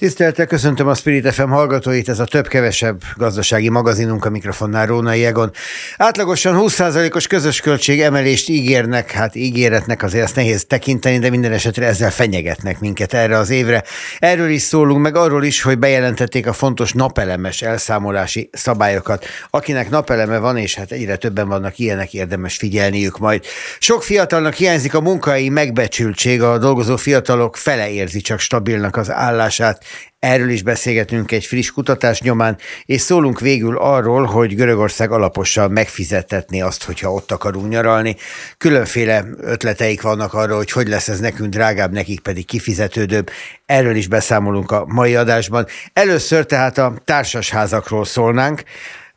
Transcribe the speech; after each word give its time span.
Tisztelettel 0.00 0.46
köszöntöm 0.46 0.88
a 0.88 0.94
Spirit 0.94 1.32
FM 1.32 1.48
hallgatóit, 1.48 2.08
ez 2.08 2.18
a 2.18 2.24
több-kevesebb 2.24 3.02
gazdasági 3.16 3.68
magazinunk 3.68 4.24
a 4.24 4.30
mikrofonnál 4.30 4.86
Rónai 4.86 5.24
Egon. 5.24 5.50
Átlagosan 5.96 6.56
20%-os 6.58 7.26
közös 7.26 7.60
költség 7.60 8.00
emelést 8.00 8.48
ígérnek, 8.48 9.10
hát 9.10 9.34
ígéretnek 9.34 10.02
azért 10.02 10.24
ezt 10.24 10.34
nehéz 10.34 10.64
tekinteni, 10.64 11.18
de 11.18 11.30
minden 11.30 11.52
esetre 11.52 11.86
ezzel 11.86 12.10
fenyegetnek 12.10 12.80
minket 12.80 13.14
erre 13.14 13.36
az 13.36 13.50
évre. 13.50 13.84
Erről 14.18 14.48
is 14.48 14.62
szólunk, 14.62 15.02
meg 15.02 15.16
arról 15.16 15.44
is, 15.44 15.62
hogy 15.62 15.78
bejelentették 15.78 16.46
a 16.46 16.52
fontos 16.52 16.92
napelemes 16.92 17.62
elszámolási 17.62 18.50
szabályokat. 18.52 19.24
Akinek 19.50 19.90
napeleme 19.90 20.38
van, 20.38 20.56
és 20.56 20.74
hát 20.74 20.92
egyre 20.92 21.16
többen 21.16 21.48
vannak 21.48 21.78
ilyenek, 21.78 22.14
érdemes 22.14 22.56
figyelniük 22.56 23.18
majd. 23.18 23.44
Sok 23.78 24.02
fiatalnak 24.02 24.54
hiányzik 24.54 24.94
a 24.94 25.00
munkai 25.00 25.48
megbecsültség, 25.48 26.42
a 26.42 26.58
dolgozó 26.58 26.96
fiatalok 26.96 27.56
fele 27.56 27.90
érzi 27.90 28.20
csak 28.20 28.38
stabilnak 28.38 28.96
az 28.96 29.10
állását, 29.10 29.88
Erről 30.18 30.50
is 30.50 30.62
beszélgetünk 30.62 31.32
egy 31.32 31.44
friss 31.44 31.70
kutatás 31.70 32.20
nyomán, 32.20 32.58
és 32.84 33.00
szólunk 33.00 33.40
végül 33.40 33.78
arról, 33.78 34.24
hogy 34.24 34.54
Görögország 34.54 35.10
alaposan 35.10 35.70
megfizetetni 35.70 36.62
azt, 36.62 36.84
hogyha 36.84 37.12
ott 37.12 37.32
akarunk 37.32 37.68
nyaralni. 37.68 38.16
Különféle 38.58 39.24
ötleteik 39.40 40.02
vannak 40.02 40.34
arra, 40.34 40.56
hogy 40.56 40.70
hogy 40.70 40.88
lesz 40.88 41.08
ez 41.08 41.20
nekünk 41.20 41.50
drágább, 41.50 41.92
nekik 41.92 42.20
pedig 42.20 42.46
kifizetődőbb. 42.46 43.30
Erről 43.66 43.96
is 43.96 44.06
beszámolunk 44.06 44.70
a 44.70 44.84
mai 44.86 45.14
adásban. 45.14 45.66
Először 45.92 46.46
tehát 46.46 46.78
a 46.78 46.94
társasházakról 47.04 48.04
szólnánk. 48.04 48.62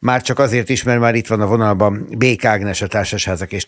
Már 0.05 0.21
csak 0.21 0.39
azért 0.39 0.69
is, 0.69 0.83
mert 0.83 0.99
már 0.99 1.15
itt 1.15 1.27
van 1.27 1.41
a 1.41 1.47
vonalban 1.47 2.07
Bék 2.17 2.45
Ágnes, 2.45 2.81
a 2.81 2.87
Társasházak 2.87 3.51
és 3.51 3.63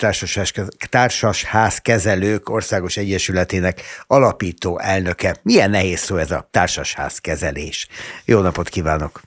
Társasház 0.90 1.78
Kezelők 1.78 2.50
Országos 2.50 2.98
Egyesületének 2.98 3.82
alapító 4.08 4.80
elnöke. 4.80 5.36
Milyen 5.44 5.70
nehéz 5.70 6.00
szó 6.00 6.16
ez 6.16 6.32
a 6.32 6.48
társasház 6.52 7.20
kezelés. 7.20 7.88
Jó 8.26 8.40
napot 8.40 8.70
kívánok! 8.70 9.20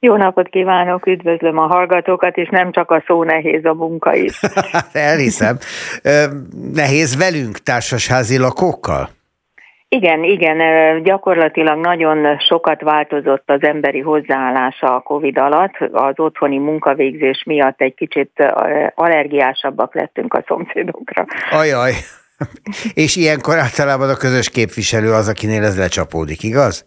Jó 0.00 0.16
napot 0.16 0.48
kívánok, 0.48 1.06
üdvözlöm 1.06 1.58
a 1.58 1.66
hallgatókat, 1.66 2.36
és 2.36 2.48
nem 2.48 2.72
csak 2.72 2.90
a 2.90 3.02
szó 3.06 3.24
nehéz, 3.24 3.64
a 3.64 3.74
munka 3.74 4.14
is. 4.14 4.40
Elhiszem. 4.92 5.58
Nehéz 6.72 7.16
velünk 7.16 7.58
társasházi 7.58 8.38
lakókkal? 8.38 9.17
Igen, 9.90 10.24
igen, 10.24 10.58
gyakorlatilag 11.02 11.78
nagyon 11.78 12.38
sokat 12.38 12.82
változott 12.82 13.50
az 13.50 13.62
emberi 13.62 14.00
hozzáállása 14.00 14.94
a 14.94 15.00
Covid 15.00 15.38
alatt. 15.38 15.74
Az 15.92 16.14
otthoni 16.16 16.58
munkavégzés 16.58 17.42
miatt 17.46 17.80
egy 17.80 17.94
kicsit 17.94 18.30
allergiásabbak 18.94 19.94
lettünk 19.94 20.34
a 20.34 20.44
szomszédokra. 20.46 21.26
Ajaj, 21.50 21.92
és 22.94 23.16
ilyenkor 23.16 23.58
általában 23.58 24.08
a 24.08 24.16
közös 24.16 24.50
képviselő 24.50 25.12
az, 25.12 25.28
akinél 25.28 25.64
ez 25.64 25.78
lecsapódik, 25.78 26.42
igaz? 26.42 26.86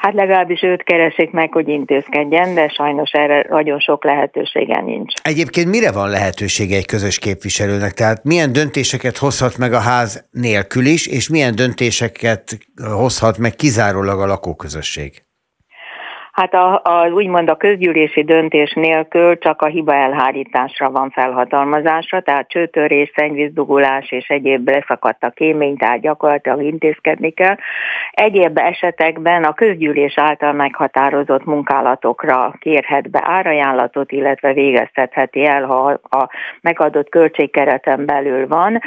Hát 0.00 0.14
legalábbis 0.14 0.62
őt 0.62 0.82
keresik 0.82 1.30
meg, 1.30 1.52
hogy 1.52 1.68
intézkedjen, 1.68 2.54
de 2.54 2.68
sajnos 2.68 3.10
erre 3.10 3.46
nagyon 3.48 3.78
sok 3.80 4.04
lehetősége 4.04 4.80
nincs. 4.80 5.12
Egyébként 5.22 5.68
mire 5.68 5.92
van 5.92 6.10
lehetősége 6.10 6.76
egy 6.76 6.86
közös 6.86 7.18
képviselőnek? 7.18 7.92
Tehát 7.92 8.24
milyen 8.24 8.52
döntéseket 8.52 9.16
hozhat 9.16 9.58
meg 9.58 9.72
a 9.72 9.78
ház 9.78 10.28
nélkül 10.30 10.86
is, 10.86 11.06
és 11.06 11.28
milyen 11.28 11.54
döntéseket 11.54 12.58
hozhat 12.92 13.38
meg 13.38 13.54
kizárólag 13.54 14.20
a 14.20 14.26
lakóközösség? 14.26 15.22
Hát 16.40 16.54
a, 16.54 16.80
a, 16.84 17.08
úgymond 17.08 17.50
a 17.50 17.56
közgyűlési 17.56 18.24
döntés 18.24 18.72
nélkül 18.72 19.38
csak 19.38 19.62
a 19.62 19.66
hiba 19.66 19.94
elhárításra 19.94 20.90
van 20.90 21.10
felhatalmazásra, 21.10 22.20
tehát 22.20 22.48
csőtörés, 22.48 23.12
szennyvízdugulás 23.14 24.10
és 24.10 24.28
egyéb 24.28 24.68
leszakadt 24.68 25.24
a 25.24 25.30
kémény, 25.30 25.76
tehát 25.76 26.00
gyakorlatilag 26.00 26.62
intézkedni 26.62 27.30
kell. 27.30 27.56
Egyéb 28.10 28.58
esetekben 28.58 29.44
a 29.44 29.52
közgyűlés 29.52 30.18
által 30.18 30.52
meghatározott 30.52 31.44
munkálatokra 31.44 32.54
kérhet 32.58 33.10
be 33.10 33.22
árajánlatot, 33.24 34.12
illetve 34.12 34.52
végeztetheti 34.52 35.46
el, 35.46 35.64
ha 35.64 35.98
a 36.02 36.28
megadott 36.60 37.08
költségkereten 37.08 38.06
belül 38.06 38.46
van, 38.46 38.80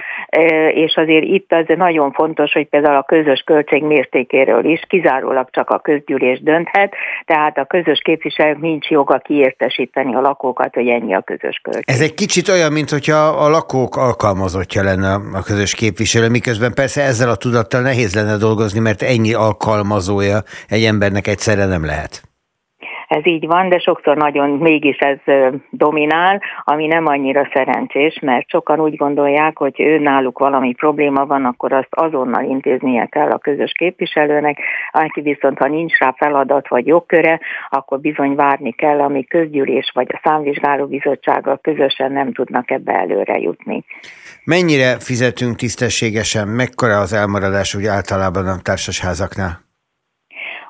és 0.69 0.95
azért 0.95 1.25
itt 1.25 1.53
az 1.53 1.65
nagyon 1.77 2.11
fontos, 2.11 2.53
hogy 2.53 2.67
például 2.67 2.95
a 2.97 3.03
közös 3.03 3.41
költség 3.41 3.83
mértékéről 3.83 4.65
is 4.65 4.81
kizárólag 4.87 5.49
csak 5.49 5.69
a 5.69 5.79
közgyűlés 5.79 6.41
dönthet, 6.41 6.95
tehát 7.25 7.41
tehát 7.43 7.57
a 7.57 7.65
közös 7.77 7.99
képviselők 8.03 8.59
nincs 8.59 8.87
joga 8.87 9.17
kiértesíteni 9.17 10.15
a 10.15 10.19
lakókat, 10.19 10.73
hogy 10.73 10.87
ennyi 10.87 11.13
a 11.13 11.21
közös 11.21 11.59
költség. 11.63 11.83
Ez 11.85 12.01
egy 12.01 12.13
kicsit 12.13 12.47
olyan, 12.47 12.71
mint 12.71 12.89
hogyha 12.89 13.17
a 13.27 13.49
lakók 13.49 13.95
alkalmazottja 13.95 14.83
lenne 14.83 15.13
a 15.13 15.43
közös 15.43 15.75
képviselő, 15.75 16.29
miközben 16.29 16.73
persze 16.73 17.01
ezzel 17.01 17.29
a 17.29 17.35
tudattal 17.35 17.81
nehéz 17.81 18.15
lenne 18.15 18.37
dolgozni, 18.37 18.79
mert 18.79 19.01
ennyi 19.01 19.33
alkalmazója 19.33 20.39
egy 20.67 20.83
embernek 20.83 21.27
egyszerre 21.27 21.65
nem 21.65 21.85
lehet 21.85 22.32
ez 23.13 23.25
így 23.25 23.47
van, 23.47 23.69
de 23.69 23.79
sokszor 23.79 24.17
nagyon 24.17 24.49
mégis 24.49 24.97
ez 24.97 25.17
dominál, 25.69 26.41
ami 26.63 26.87
nem 26.87 27.05
annyira 27.05 27.49
szerencsés, 27.53 28.19
mert 28.21 28.49
sokan 28.49 28.79
úgy 28.79 28.95
gondolják, 28.95 29.57
hogy 29.57 29.81
ő 29.81 29.99
náluk 29.99 30.39
valami 30.39 30.73
probléma 30.73 31.25
van, 31.25 31.45
akkor 31.45 31.73
azt 31.73 31.87
azonnal 31.89 32.43
intéznie 32.43 33.05
kell 33.05 33.29
a 33.29 33.37
közös 33.37 33.71
képviselőnek, 33.71 34.57
aki 34.91 35.21
viszont 35.21 35.57
ha 35.57 35.67
nincs 35.67 35.97
rá 35.97 36.13
feladat 36.17 36.67
vagy 36.67 36.87
jogköre, 36.87 37.39
akkor 37.69 37.99
bizony 37.99 38.35
várni 38.35 38.71
kell, 38.71 38.99
ami 38.99 39.23
közgyűlés 39.23 39.91
vagy 39.93 40.07
a 40.09 40.19
számvizsgáló 40.23 40.85
bizottsággal 40.85 41.59
közösen 41.61 42.11
nem 42.11 42.33
tudnak 42.33 42.71
ebbe 42.71 42.93
előre 42.93 43.37
jutni. 43.39 43.83
Mennyire 44.43 44.99
fizetünk 44.99 45.55
tisztességesen, 45.55 46.47
mekkora 46.47 46.99
az 46.99 47.13
elmaradás 47.13 47.75
úgy 47.75 47.85
általában 47.85 48.47
a 48.47 48.61
társasházaknál? 48.61 49.62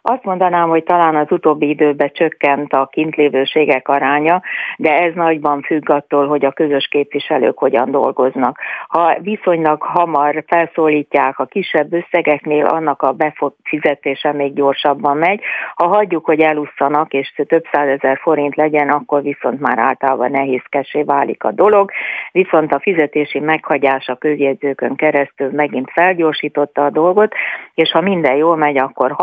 Azt 0.06 0.24
mondanám, 0.24 0.70
hogy 0.70 0.84
talán 0.84 1.16
az 1.16 1.32
utóbbi 1.32 1.70
időben 1.70 2.12
csökkent 2.14 2.74
a 2.74 2.90
kintlévőségek 2.92 3.88
aránya, 3.88 4.42
de 4.78 5.02
ez 5.02 5.14
nagyban 5.14 5.62
függ 5.62 5.90
attól, 5.90 6.28
hogy 6.28 6.46
a 6.46 6.52
közös 6.52 6.88
képviselők 6.88 7.58
hogyan 7.58 7.92
dolgoznak. 7.92 8.60
Ha 8.88 9.18
viszonylag 9.22 9.82
hamar 9.82 10.44
felszólítják 10.48 11.40
a 11.40 11.46
kisebb 11.46 11.94
összegeknél, 11.94 12.66
annak 12.66 13.02
a 13.02 13.12
befizetése 13.12 14.32
még 14.32 14.54
gyorsabban 14.54 15.18
megy. 15.18 15.42
Ha 15.76 15.88
hagyjuk, 15.88 16.26
hogy 16.26 16.40
elusszanak, 16.40 17.14
és 17.14 17.34
több 17.48 17.64
százezer 17.72 18.20
forint 18.22 18.56
legyen, 18.56 18.90
akkor 18.90 19.22
viszont 19.22 19.60
már 19.60 19.80
általában 19.80 20.32
nehézkesé 20.32 21.04
válik 21.04 21.44
a 21.44 21.52
dolog. 21.52 21.92
Viszont 22.32 22.74
a 22.74 22.80
fizetési 22.80 23.40
meghagyás 23.40 24.08
a 24.08 24.16
közjegyzőkön 24.16 24.96
keresztül 24.96 25.50
megint 25.52 25.92
felgyorsította 25.92 26.86
a 26.86 26.90
dolgot, 26.90 27.34
és 27.74 27.92
ha 27.92 28.02
minden 28.02 28.36
jól 28.36 28.56
megy, 28.56 28.78
akkor 28.78 29.16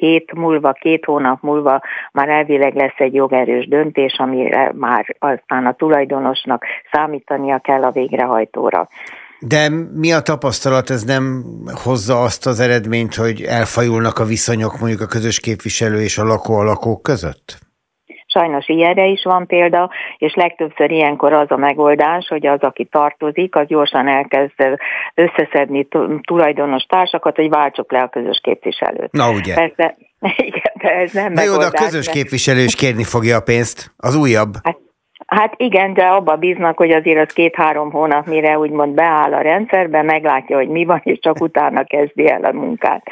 6-7 0.00 0.23
hét 0.24 0.34
múlva, 0.34 0.72
két 0.72 1.04
hónap 1.04 1.42
múlva 1.42 1.80
már 2.12 2.28
elvileg 2.28 2.74
lesz 2.74 2.98
egy 2.98 3.14
jogerős 3.14 3.68
döntés, 3.68 4.14
amire 4.18 4.72
már 4.74 5.16
aztán 5.18 5.66
a 5.66 5.72
tulajdonosnak 5.72 6.64
számítania 6.92 7.58
kell 7.58 7.82
a 7.82 7.90
végrehajtóra. 7.90 8.88
De 9.38 9.68
mi 9.94 10.12
a 10.12 10.20
tapasztalat, 10.20 10.90
ez 10.90 11.02
nem 11.02 11.44
hozza 11.84 12.22
azt 12.22 12.46
az 12.46 12.60
eredményt, 12.60 13.14
hogy 13.14 13.42
elfajulnak 13.42 14.18
a 14.18 14.24
viszonyok 14.24 14.78
mondjuk 14.78 15.00
a 15.00 15.06
közös 15.06 15.40
képviselő 15.40 16.00
és 16.00 16.18
a 16.18 16.24
lakó 16.24 16.54
a 16.54 16.64
lakók 16.64 17.02
között? 17.02 17.62
Sajnos 18.26 18.68
ilyenre 18.68 19.04
is 19.06 19.22
van 19.24 19.46
példa, 19.46 19.90
és 20.18 20.34
legtöbbször 20.34 20.90
ilyenkor 20.90 21.32
az 21.32 21.50
a 21.50 21.56
megoldás, 21.56 22.26
hogy 22.28 22.46
az, 22.46 22.60
aki 22.60 22.84
tartozik, 22.84 23.56
az 23.56 23.66
gyorsan 23.66 24.08
elkezd 24.08 24.78
összeszedni 25.14 25.88
tulajdonos 26.22 26.82
társakat, 26.82 27.36
hogy 27.36 27.48
váltsuk 27.48 27.92
le 27.92 28.00
a 28.00 28.08
közös 28.08 28.40
képviselőt. 28.42 29.12
Na 29.12 29.30
ugye. 29.30 29.54
Persze, 29.54 29.96
igen, 30.48 30.72
de 30.80 30.90
ez 30.90 31.12
nem 31.12 31.34
De 31.34 31.44
jó, 31.44 31.56
de 31.56 31.66
a 31.66 31.70
közös 31.70 32.08
képviselő 32.08 32.60
is 32.60 32.74
kérni 32.74 33.04
fogja 33.04 33.36
a 33.36 33.40
pénzt, 33.40 33.92
az 33.96 34.16
újabb. 34.16 34.54
Hát, 34.62 34.82
Hát 35.26 35.54
igen, 35.56 35.94
de 35.94 36.02
abba 36.02 36.36
bíznak, 36.36 36.76
hogy 36.76 36.90
azért 36.90 37.26
az 37.28 37.32
két-három 37.32 37.90
hónap, 37.90 38.26
mire 38.26 38.58
úgymond 38.58 38.94
beáll 38.94 39.32
a 39.32 39.40
rendszerbe, 39.40 40.02
meglátja, 40.02 40.56
hogy 40.56 40.68
mi 40.68 40.84
van, 40.84 41.00
és 41.04 41.18
csak 41.18 41.40
utána 41.40 41.84
kezdi 41.84 42.28
el 42.28 42.44
a 42.44 42.52
munkát. 42.52 43.02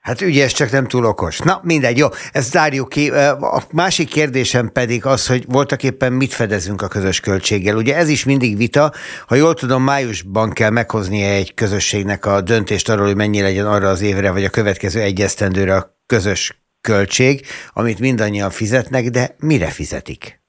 Hát 0.00 0.20
ügyes, 0.20 0.52
csak 0.52 0.70
nem 0.70 0.86
túl 0.86 1.04
okos. 1.04 1.38
Na, 1.38 1.60
mindegy, 1.62 1.98
jó, 1.98 2.06
ezt 2.32 2.50
zárjuk 2.50 2.88
ki. 2.88 3.10
A 3.40 3.62
másik 3.72 4.08
kérdésem 4.08 4.70
pedig 4.72 5.06
az, 5.06 5.26
hogy 5.26 5.44
voltak 5.48 5.82
éppen 5.82 6.12
mit 6.12 6.32
fedezünk 6.32 6.82
a 6.82 6.88
közös 6.88 7.20
költséggel. 7.20 7.76
Ugye 7.76 7.96
ez 7.96 8.08
is 8.08 8.24
mindig 8.24 8.56
vita. 8.56 8.92
Ha 9.26 9.34
jól 9.34 9.54
tudom, 9.54 9.82
májusban 9.82 10.50
kell 10.50 10.70
meghoznia 10.70 11.28
egy 11.28 11.54
közösségnek 11.54 12.26
a 12.26 12.40
döntést 12.40 12.88
arról, 12.88 13.06
hogy 13.06 13.16
mennyi 13.16 13.40
legyen 13.40 13.66
arra 13.66 13.88
az 13.88 14.02
évre, 14.02 14.32
vagy 14.32 14.44
a 14.44 14.50
következő 14.50 15.00
egyesztendőre 15.00 15.76
a 15.76 15.95
közös 16.06 16.60
költség, 16.80 17.40
amit 17.72 18.00
mindannyian 18.00 18.50
fizetnek, 18.50 19.04
de 19.04 19.28
mire 19.38 19.66
fizetik? 19.66 20.44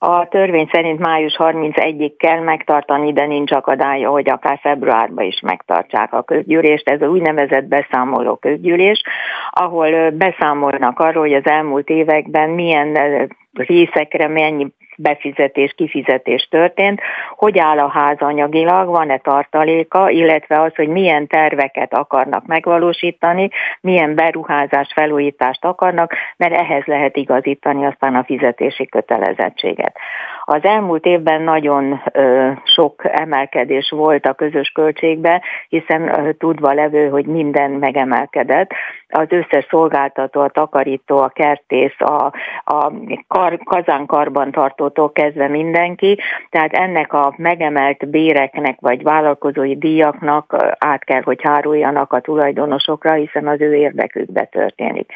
A 0.00 0.28
törvény 0.28 0.68
szerint 0.72 0.98
május 0.98 1.36
31-ig 1.38 2.12
kell 2.16 2.40
megtartani, 2.40 3.12
de 3.12 3.26
nincs 3.26 3.52
akadálya, 3.52 4.10
hogy 4.10 4.30
akár 4.30 4.58
februárban 4.62 5.24
is 5.24 5.40
megtartsák 5.40 6.12
a 6.12 6.22
közgyűlést. 6.22 6.88
Ez 6.88 7.02
az 7.02 7.08
úgynevezett 7.08 7.64
beszámoló 7.64 8.36
közgyűlés, 8.36 9.02
ahol 9.50 10.10
beszámolnak 10.10 10.98
arról, 10.98 11.22
hogy 11.22 11.34
az 11.34 11.46
elmúlt 11.46 11.88
években 11.88 12.50
milyen 12.50 12.98
részekre 13.52 14.28
mennyi 14.28 14.72
befizetés, 14.98 15.72
kifizetés 15.76 16.48
történt, 16.50 17.00
hogy 17.36 17.58
áll 17.58 17.78
a 17.78 17.88
ház 17.88 18.16
anyagilag, 18.18 18.88
van-e 18.88 19.18
tartaléka, 19.18 20.10
illetve 20.10 20.60
az, 20.60 20.74
hogy 20.74 20.88
milyen 20.88 21.26
terveket 21.26 21.94
akarnak 21.94 22.46
megvalósítani, 22.46 23.48
milyen 23.80 24.14
beruházás, 24.14 24.88
felújítást 24.94 25.64
akarnak, 25.64 26.14
mert 26.36 26.54
ehhez 26.54 26.84
lehet 26.84 27.16
igazítani 27.16 27.86
aztán 27.86 28.14
a 28.14 28.24
fizetési 28.24 28.86
kötelezettséget. 28.86 29.96
Az 30.44 30.64
elmúlt 30.64 31.04
évben 31.04 31.42
nagyon 31.42 32.02
ö, 32.12 32.50
sok 32.64 33.02
emelkedés 33.04 33.90
volt 33.90 34.26
a 34.26 34.34
közös 34.34 34.68
költségbe, 34.68 35.42
hiszen 35.68 36.18
ö, 36.18 36.32
tudva 36.32 36.72
levő, 36.72 37.08
hogy 37.08 37.26
minden 37.26 37.70
megemelkedett. 37.70 38.70
Az 39.08 39.26
összes 39.28 39.66
szolgáltató, 39.70 40.40
a 40.40 40.48
takarító, 40.48 41.18
a 41.18 41.28
kertész, 41.28 42.00
a, 42.00 42.32
a 42.64 42.92
kar, 43.28 43.58
kazánkarban 43.64 44.50
tartótól 44.88 45.12
kezdve 45.12 45.48
mindenki, 45.48 46.18
tehát 46.50 46.72
ennek 46.72 47.12
a 47.12 47.34
megemelt 47.36 48.08
béreknek 48.08 48.80
vagy 48.80 49.02
vállalkozói 49.02 49.76
díjaknak 49.76 50.74
át 50.78 51.04
kell, 51.04 51.22
hogy 51.22 51.38
háruljanak 51.42 52.12
a 52.12 52.20
tulajdonosokra, 52.20 53.12
hiszen 53.12 53.46
az 53.46 53.60
ő 53.60 53.74
érdekükbe 53.74 54.44
történik. 54.44 55.12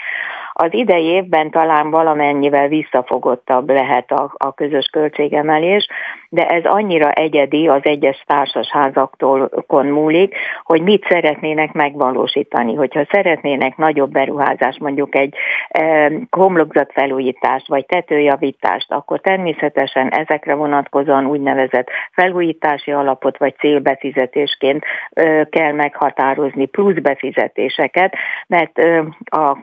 Az 0.53 0.69
idei 0.71 1.05
évben 1.05 1.51
talán 1.51 1.91
valamennyivel 1.91 2.69
visszafogottabb 2.69 3.71
lehet 3.71 4.11
a, 4.11 4.35
a 4.37 4.55
közös 4.55 4.87
költségemelés, 4.93 5.89
de 6.33 6.47
ez 6.47 6.65
annyira 6.65 7.11
egyedi 7.11 7.69
az 7.69 7.81
egyes 7.83 8.25
társasházaktól 8.27 9.51
múlik, 9.83 10.35
hogy 10.63 10.83
mit 10.83 11.07
szeretnének 11.09 11.73
megvalósítani. 11.73 12.75
Hogyha 12.75 13.07
szeretnének 13.11 13.77
nagyobb 13.77 14.11
beruházást, 14.11 14.81
mondjuk 14.81 15.15
egy 15.15 15.35
e, 15.69 16.13
homlokzatfelújítást 16.31 17.69
vagy 17.69 17.87
tetőjavítást, 17.87 18.93
akkor 18.93 19.21
természetesen 19.21 20.09
ezekre 20.09 20.55
vonatkozóan 20.55 21.27
úgynevezett 21.27 21.89
felújítási 22.13 22.91
alapot 22.91 23.39
vagy 23.39 23.55
célbefizetésként 23.57 24.85
e, 25.11 25.45
kell 25.45 25.73
meghatározni 25.73 26.67
plusz 26.67 27.01
befizetéseket, 27.03 28.15
mert 28.47 28.79
e, 28.79 29.05
a 29.25 29.57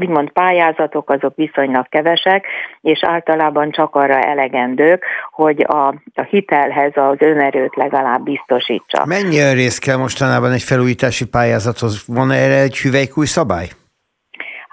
úgymond 0.00 0.30
pályázatok 0.30 1.10
azok 1.10 1.36
viszonylag 1.36 1.88
kevesek, 1.88 2.46
és 2.80 3.04
általában 3.04 3.70
csak 3.70 3.94
arra 3.94 4.20
elegendők, 4.20 5.04
hogy 5.30 5.60
a, 5.60 5.94
a 6.18 6.26
hitelhez 6.30 6.92
az 6.94 7.16
önerőt 7.18 7.76
legalább 7.76 8.22
biztosítsa. 8.22 9.04
Mennyi 9.06 9.52
rész 9.52 9.78
kell 9.78 9.96
mostanában 9.96 10.52
egy 10.52 10.62
felújítási 10.62 11.26
pályázathoz? 11.26 12.02
Van 12.06 12.30
erre 12.30 12.60
egy 12.60 12.76
hüvelykúj 12.76 13.26
szabály? 13.26 13.68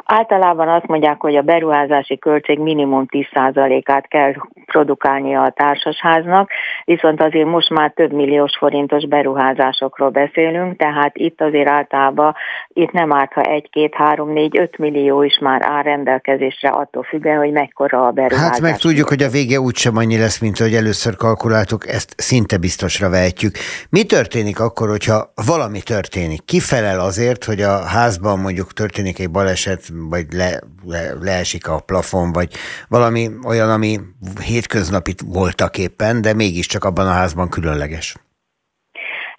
Általában 0.06 0.68
azt 0.68 0.88
mondják, 0.88 1.22
hogy 1.22 1.36
a 1.36 1.42
beruházási 1.42 2.18
költség 2.18 2.60
minimum 2.60 3.06
10%-át 3.08 4.08
kell 4.08 4.34
produkálnia 4.66 5.42
a 5.42 5.50
társasháznak, 5.50 6.50
viszont 6.86 7.22
azért 7.22 7.48
most 7.48 7.70
már 7.70 7.92
több 7.96 8.12
milliós 8.12 8.58
forintos 8.58 9.08
beruházásokról 9.08 10.10
beszélünk, 10.10 10.78
tehát 10.78 11.18
itt 11.18 11.42
azért 11.42 11.68
általában 11.68 12.36
itt 12.68 12.92
nem 12.92 13.14
árt, 13.14 13.34
ha 13.34 13.42
1, 13.42 13.70
2, 13.70 13.90
3, 13.92 14.34
4, 14.34 14.58
5 14.58 14.78
millió 14.78 15.22
is 15.24 15.38
már 15.42 15.62
áll 15.66 15.84
rendelkezésre, 15.84 16.70
attól 16.70 17.04
függően, 17.04 17.38
hogy 17.38 17.52
mekkora 17.52 18.08
a 18.08 18.12
beruházás. 18.12 18.50
Hát 18.50 18.62
meg 18.62 18.78
tudjuk, 18.78 19.08
hogy 19.08 19.24
a 19.24 19.30
vége 19.30 19.60
úgysem 19.60 19.98
annyi 19.98 20.18
lesz, 20.18 20.40
mint 20.40 20.60
ahogy 20.60 20.74
először 20.74 21.16
kalkuláltuk, 21.16 21.88
ezt 21.88 22.14
szinte 22.18 22.58
biztosra 22.58 23.10
vehetjük. 23.10 23.56
Mi 23.90 24.04
történik 24.04 24.60
akkor, 24.60 24.90
hogyha 24.90 25.32
valami 25.48 25.82
történik? 25.82 26.46
Ki 26.46 26.60
felel 26.60 27.00
azért, 27.00 27.44
hogy 27.44 27.62
a 27.62 27.86
házban 27.86 28.40
mondjuk 28.40 28.74
történik 28.74 29.20
egy 29.20 29.32
baleset, 29.32 29.82
vagy 29.94 30.34
le, 30.34 30.60
le, 30.84 31.14
leesik 31.14 31.68
a 31.68 31.80
plafon, 31.80 32.32
vagy 32.32 32.54
valami 32.88 33.32
olyan, 33.44 33.70
ami 33.70 34.00
hétköznapi 34.42 35.16
voltak 35.26 35.78
éppen, 35.78 36.22
de 36.22 36.34
mégiscsak 36.34 36.84
abban 36.84 37.08
a 37.08 37.12
házban 37.12 37.50
különleges. 37.50 38.16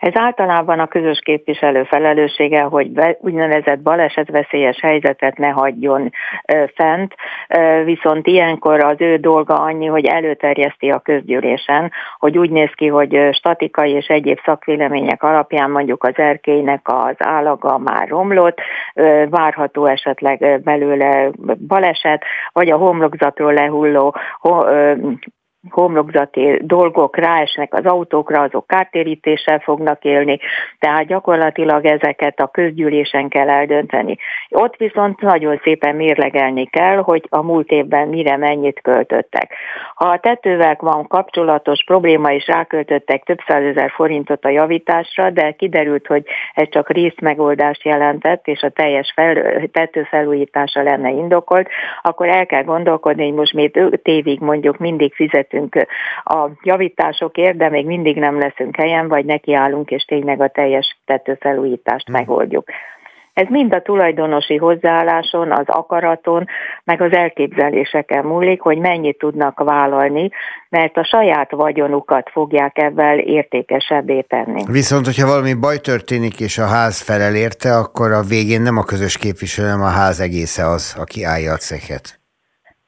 Ez 0.05 0.17
általában 0.17 0.79
a 0.79 0.87
közös 0.87 1.19
képviselő 1.19 1.85
felelőssége, 1.85 2.62
hogy 2.62 2.91
be, 2.91 3.17
úgynevezett 3.21 3.81
balesetveszélyes 3.81 4.81
helyzetet 4.81 5.39
ne 5.39 5.49
hagyjon 5.49 6.11
ö, 6.53 6.65
fent, 6.75 7.15
ö, 7.49 7.83
viszont 7.85 8.27
ilyenkor 8.27 8.81
az 8.81 8.97
ő 8.99 9.17
dolga 9.17 9.61
annyi, 9.61 9.87
hogy 9.87 10.05
előterjeszti 10.05 10.91
a 10.91 10.99
közgyűlésen, 10.99 11.93
hogy 12.19 12.39
úgy 12.39 12.51
néz 12.51 12.71
ki, 12.75 12.87
hogy 12.87 13.29
statikai 13.33 13.91
és 13.91 14.06
egyéb 14.06 14.39
szakvélemények 14.45 15.23
alapján 15.23 15.71
mondjuk 15.71 16.05
az 16.05 16.17
erkélynek 16.17 16.81
az 16.85 17.17
állaga 17.19 17.79
már 17.79 18.09
romlott, 18.09 18.59
ö, 18.95 19.25
várható 19.31 19.87
esetleg 19.87 20.61
belőle 20.65 21.31
baleset, 21.67 22.25
vagy 22.53 22.71
a 22.71 22.77
homlokzatról 22.77 23.53
lehulló 23.53 24.15
homlokzati 25.71 26.59
dolgok 26.63 27.17
ráesnek 27.17 27.75
az 27.75 27.85
autókra, 27.85 28.41
azok 28.41 28.67
kártérítéssel 28.67 29.59
fognak 29.59 30.05
élni, 30.05 30.39
tehát 30.79 31.07
gyakorlatilag 31.07 31.85
ezeket 31.85 32.41
a 32.41 32.47
közgyűlésen 32.47 33.29
kell 33.29 33.49
eldönteni. 33.49 34.17
Ott 34.49 34.77
viszont 34.77 35.21
nagyon 35.21 35.61
szépen 35.63 35.97
mérlegelni 35.97 36.67
kell, 36.67 36.97
hogy 36.97 37.27
a 37.29 37.43
múlt 37.43 37.71
évben 37.71 38.09
mire 38.09 38.37
mennyit 38.37 38.81
költöttek. 38.83 39.55
Ha 39.95 40.09
a 40.09 40.19
tetővel 40.19 40.77
van 40.81 41.07
kapcsolatos 41.07 41.85
probléma, 41.85 42.33
és 42.33 42.47
ráköltöttek 42.47 43.23
több 43.23 43.39
százezer 43.47 43.91
forintot 43.91 44.45
a 44.45 44.49
javításra, 44.49 45.31
de 45.31 45.51
kiderült, 45.51 46.07
hogy 46.07 46.25
ez 46.55 46.69
csak 46.71 46.91
részmegoldást 46.91 47.85
jelentett, 47.85 48.47
és 48.47 48.63
a 48.63 48.69
teljes 48.69 49.13
fel, 49.15 49.63
tető 49.73 50.03
felújítása 50.03 50.83
lenne 50.83 51.11
indokolt, 51.11 51.69
akkor 52.03 52.29
el 52.29 52.47
kell 52.47 52.63
gondolkodni, 52.63 53.25
hogy 53.25 53.35
most 53.35 53.53
még 53.53 53.77
5 53.77 54.01
évig 54.07 54.41
mondjuk 54.41 54.79
mindig 54.79 55.15
fizet 55.15 55.53
fizetünk 55.55 55.87
a 56.25 56.49
javításokért, 56.62 57.56
de 57.56 57.69
még 57.69 57.87
mindig 57.87 58.17
nem 58.17 58.39
leszünk 58.39 58.77
helyen, 58.77 59.09
vagy 59.09 59.25
nekiállunk, 59.25 59.91
és 59.91 60.05
tényleg 60.05 60.41
a 60.41 60.49
teljes 60.49 60.99
tetőfelújítást 61.05 62.06
hmm. 62.06 62.17
megoldjuk. 62.17 62.65
Ez 63.33 63.47
mind 63.49 63.75
a 63.75 63.83
tulajdonosi 63.83 64.56
hozzáálláson, 64.56 65.53
az 65.53 65.65
akaraton, 65.67 66.47
meg 66.85 67.01
az 67.01 67.12
elképzeléseken 67.12 68.25
múlik, 68.25 68.61
hogy 68.61 68.79
mennyit 68.79 69.19
tudnak 69.19 69.59
vállalni, 69.65 70.31
mert 70.69 70.97
a 70.97 71.05
saját 71.05 71.51
vagyonukat 71.51 72.31
fogják 72.31 72.79
ebben 72.79 73.19
értékesebbé 73.19 74.20
tenni. 74.20 74.63
Viszont, 74.67 75.05
hogyha 75.05 75.27
valami 75.27 75.55
baj 75.55 75.79
történik, 75.79 76.41
és 76.41 76.58
a 76.58 76.67
ház 76.67 77.01
felel 77.01 77.34
érte, 77.34 77.77
akkor 77.77 78.13
a 78.13 78.23
végén 78.23 78.63
nem 78.63 78.77
a 78.77 78.82
közös 78.82 79.19
képviselő, 79.19 79.69
hanem 79.69 79.87
a 79.87 79.91
ház 79.91 80.20
egésze 80.20 80.67
az, 80.67 80.96
aki 80.99 81.25
állja 81.25 81.53
a 81.53 81.56
ceket. 81.56 82.24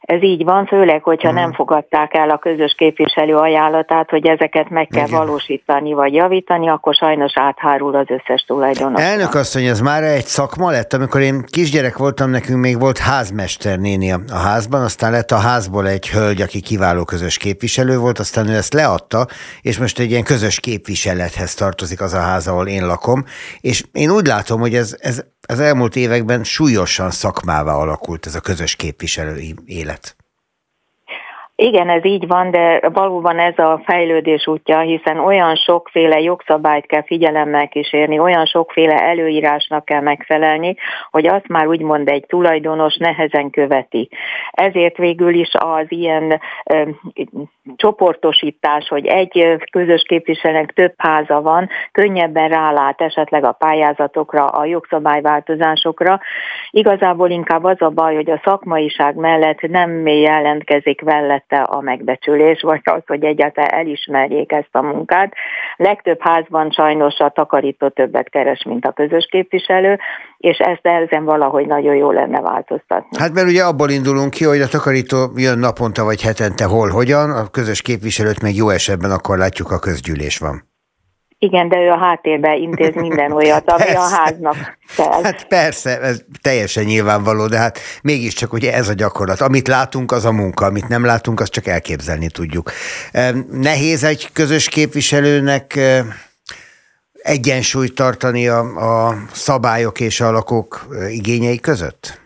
Ez 0.07 0.23
így 0.23 0.45
van, 0.45 0.67
főleg, 0.67 1.03
hogyha 1.03 1.31
nem 1.31 1.53
fogadták 1.53 2.15
el 2.15 2.31
a 2.31 2.39
közös 2.39 2.75
képviselő 2.79 3.37
ajánlatát, 3.37 4.11
hogy 4.11 4.27
ezeket 4.27 4.71
meg 4.71 4.87
kell 4.87 5.07
Igen. 5.07 5.19
valósítani 5.19 5.93
vagy 5.93 6.15
javítani, 6.15 6.69
akkor 6.69 6.95
sajnos 6.95 7.33
áthárul 7.35 7.95
az 7.95 8.07
összes 8.09 8.45
tulajdonos. 8.47 9.03
Elnök 9.03 9.35
asszony, 9.35 9.65
ez 9.65 9.81
már 9.81 10.03
egy 10.03 10.25
szakma 10.25 10.71
lett, 10.71 10.93
amikor 10.93 11.21
én 11.21 11.45
kisgyerek 11.51 11.97
voltam, 11.97 12.31
nekünk 12.31 12.61
még 12.61 12.81
volt 12.81 12.99
házmester 12.99 13.79
néni 13.79 14.13
a 14.13 14.21
házban, 14.45 14.83
aztán 14.83 15.11
lett 15.11 15.31
a 15.31 15.37
házból 15.37 15.89
egy 15.89 16.09
hölgy, 16.09 16.41
aki 16.41 16.61
kiváló 16.61 17.05
közös 17.05 17.37
képviselő 17.37 17.99
volt, 17.99 18.19
aztán 18.19 18.49
ő 18.49 18.55
ezt 18.55 18.73
leadta, 18.73 19.27
és 19.61 19.79
most 19.79 19.99
egy 19.99 20.11
ilyen 20.11 20.25
közös 20.25 20.61
képviselethez 20.61 21.55
tartozik 21.55 22.01
az 22.01 22.13
a 22.13 22.21
ház, 22.21 22.47
ahol 22.47 22.67
én 22.67 22.87
lakom, 22.87 23.25
és 23.61 23.85
én 23.93 24.11
úgy 24.11 24.27
látom, 24.27 24.61
hogy 24.61 24.75
ez, 24.75 24.97
ez 24.99 25.25
az 25.47 25.61
elmúlt 25.61 25.97
években 25.97 26.45
súlyosan 26.45 27.11
szakmává 27.11 27.73
alakult 27.73 28.27
ez 28.27 28.35
a 28.35 28.41
közös 28.41 28.77
képviselői 28.77 29.55
élet. 29.65 30.17
Igen, 31.59 31.89
ez 31.89 32.05
így 32.05 32.27
van, 32.27 32.51
de 32.51 32.81
valóban 32.93 33.39
ez 33.39 33.59
a 33.59 33.81
fejlődés 33.85 34.47
útja, 34.47 34.81
hiszen 34.81 35.19
olyan 35.19 35.55
sokféle 35.55 36.21
jogszabályt 36.21 36.87
kell 36.87 37.03
figyelemmel 37.03 37.69
kísérni, 37.69 38.19
olyan 38.19 38.47
sokféle 38.47 38.95
előírásnak 38.95 39.85
kell 39.85 40.01
megfelelni, 40.01 40.77
hogy 41.11 41.27
azt 41.27 41.49
már 41.49 41.67
úgymond 41.67 42.09
egy 42.09 42.25
tulajdonos 42.27 42.97
nehezen 42.97 43.51
követi. 43.51 44.09
Ezért 44.51 44.97
végül 44.97 45.35
is 45.35 45.51
az 45.53 45.87
ilyen 45.89 46.41
ö, 46.65 46.83
csoportosítás, 47.77 48.89
hogy 48.89 49.07
egy 49.07 49.57
közös 49.71 50.03
képviselőnek 50.03 50.73
több 50.73 50.95
háza 50.97 51.41
van, 51.41 51.69
könnyebben 51.93 52.49
rálát 52.49 53.01
esetleg 53.01 53.45
a 53.45 53.53
pályázatokra, 53.53 54.45
a 54.45 54.65
jogszabályváltozásokra. 54.65 56.21
Igazából 56.71 57.31
inkább 57.31 57.65
az 57.65 57.83
a 57.83 57.91
baj, 57.91 58.15
hogy 58.15 58.31
a 58.31 58.41
szakmaiság 58.45 59.15
mellett 59.15 59.61
nem 59.61 60.07
jelentkezik 60.07 61.01
vele 61.01 61.45
mellette 61.49 61.73
a 61.73 61.81
megbecsülés, 61.81 62.61
vagy 62.61 62.81
az, 62.85 63.03
hogy 63.07 63.25
egyáltalán 63.25 63.71
elismerjék 63.71 64.53
ezt 64.53 64.69
a 64.73 64.83
munkát. 64.83 65.33
Legtöbb 65.77 66.19
házban 66.21 66.71
sajnos 66.71 67.19
a 67.19 67.29
takarító 67.35 67.89
többet 67.89 68.29
keres, 68.29 68.65
mint 68.65 68.85
a 68.85 68.93
közös 68.93 69.29
képviselő, 69.31 69.99
és 70.39 70.59
ezt 70.59 70.87
ezen 70.87 71.25
valahogy 71.25 71.67
nagyon 71.67 71.95
jó 71.95 72.11
lenne 72.11 72.41
változtatni. 72.41 73.19
Hát 73.19 73.33
mert 73.35 73.49
ugye 73.49 73.63
abból 73.63 73.91
indulunk 73.91 74.31
ki, 74.31 74.45
hogy 74.45 74.61
a 74.61 74.69
takarító 74.69 75.31
jön 75.37 75.59
naponta 75.59 76.05
vagy 76.05 76.23
hetente 76.23 76.65
hol, 76.65 76.89
hogyan, 76.89 77.31
a 77.31 77.51
közös 77.51 77.83
képviselőt 77.83 78.43
meg 78.43 78.55
jó 78.55 78.69
esetben 78.69 79.11
akkor 79.11 79.39
látjuk 79.39 79.71
a 79.71 79.79
közgyűlés 79.79 80.39
van. 80.39 80.75
Igen, 81.39 81.69
de 81.69 81.77
ő 81.77 81.91
a 81.91 81.99
háttérbe 81.99 82.57
intéz 82.57 82.95
minden 82.95 83.33
olyat, 83.33 83.71
ami 83.71 83.83
persze. 83.83 83.99
a 83.99 84.09
háznak 84.09 84.79
kell. 84.97 85.23
Hát 85.23 85.47
persze, 85.47 86.01
ez 86.01 86.21
teljesen 86.41 86.85
nyilvánvaló, 86.85 87.47
de 87.47 87.59
hát 87.59 87.79
mégiscsak 88.03 88.53
ugye 88.53 88.75
ez 88.75 88.89
a 88.89 88.93
gyakorlat. 88.93 89.41
Amit 89.41 89.69
látunk, 89.69 90.13
az 90.13 90.25
a 90.25 90.33
munka, 90.33 90.65
amit 90.65 90.89
nem 90.89 91.05
látunk, 91.05 91.41
azt 91.41 91.53
csak 91.53 91.67
elképzelni 91.67 92.29
tudjuk. 92.29 92.73
Nehéz 93.51 94.05
egy 94.05 94.29
közös 94.33 94.69
képviselőnek 94.69 95.79
egyensúlyt 97.13 97.95
tartani 97.95 98.49
a, 98.49 98.59
a 99.09 99.17
szabályok 99.33 100.01
és 100.01 100.21
a 100.21 100.31
lakók 100.31 100.87
igényei 101.09 101.61
között? 101.61 102.26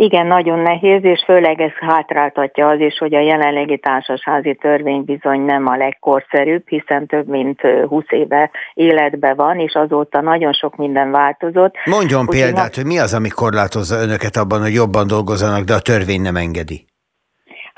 Igen, 0.00 0.26
nagyon 0.26 0.58
nehéz, 0.58 1.04
és 1.04 1.22
főleg 1.24 1.60
ez 1.60 1.70
hátráltatja 1.80 2.68
az 2.68 2.80
is, 2.80 2.98
hogy 2.98 3.14
a 3.14 3.20
jelenlegi 3.20 3.78
társasházi 3.78 4.54
törvény 4.60 5.04
bizony 5.04 5.40
nem 5.40 5.66
a 5.66 5.76
legkorszerűbb, 5.76 6.68
hiszen 6.68 7.06
több 7.06 7.28
mint 7.28 7.60
20 7.88 8.04
éve 8.08 8.50
életbe 8.74 9.34
van, 9.34 9.58
és 9.58 9.74
azóta 9.74 10.20
nagyon 10.20 10.52
sok 10.52 10.76
minden 10.76 11.10
változott. 11.10 11.74
Mondjon 11.84 12.20
Úgy 12.20 12.28
példát, 12.28 12.74
hogy 12.74 12.86
mi 12.86 12.98
az, 12.98 13.14
ami 13.14 13.28
korlátozza 13.28 13.96
önöket 14.02 14.36
abban, 14.36 14.60
hogy 14.60 14.74
jobban 14.74 15.06
dolgozzanak, 15.06 15.64
de 15.64 15.74
a 15.74 15.80
törvény 15.80 16.20
nem 16.20 16.36
engedi? 16.36 16.86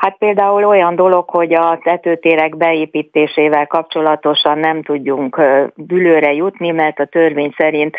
Hát 0.00 0.16
például 0.18 0.64
olyan 0.64 0.96
dolog, 0.96 1.30
hogy 1.30 1.54
a 1.54 1.78
tetőtérek 1.82 2.56
beépítésével 2.56 3.66
kapcsolatosan 3.66 4.58
nem 4.58 4.82
tudjunk 4.82 5.40
dülőre 5.74 6.32
jutni, 6.32 6.70
mert 6.70 6.98
a 6.98 7.04
törvény 7.04 7.54
szerint 7.56 7.96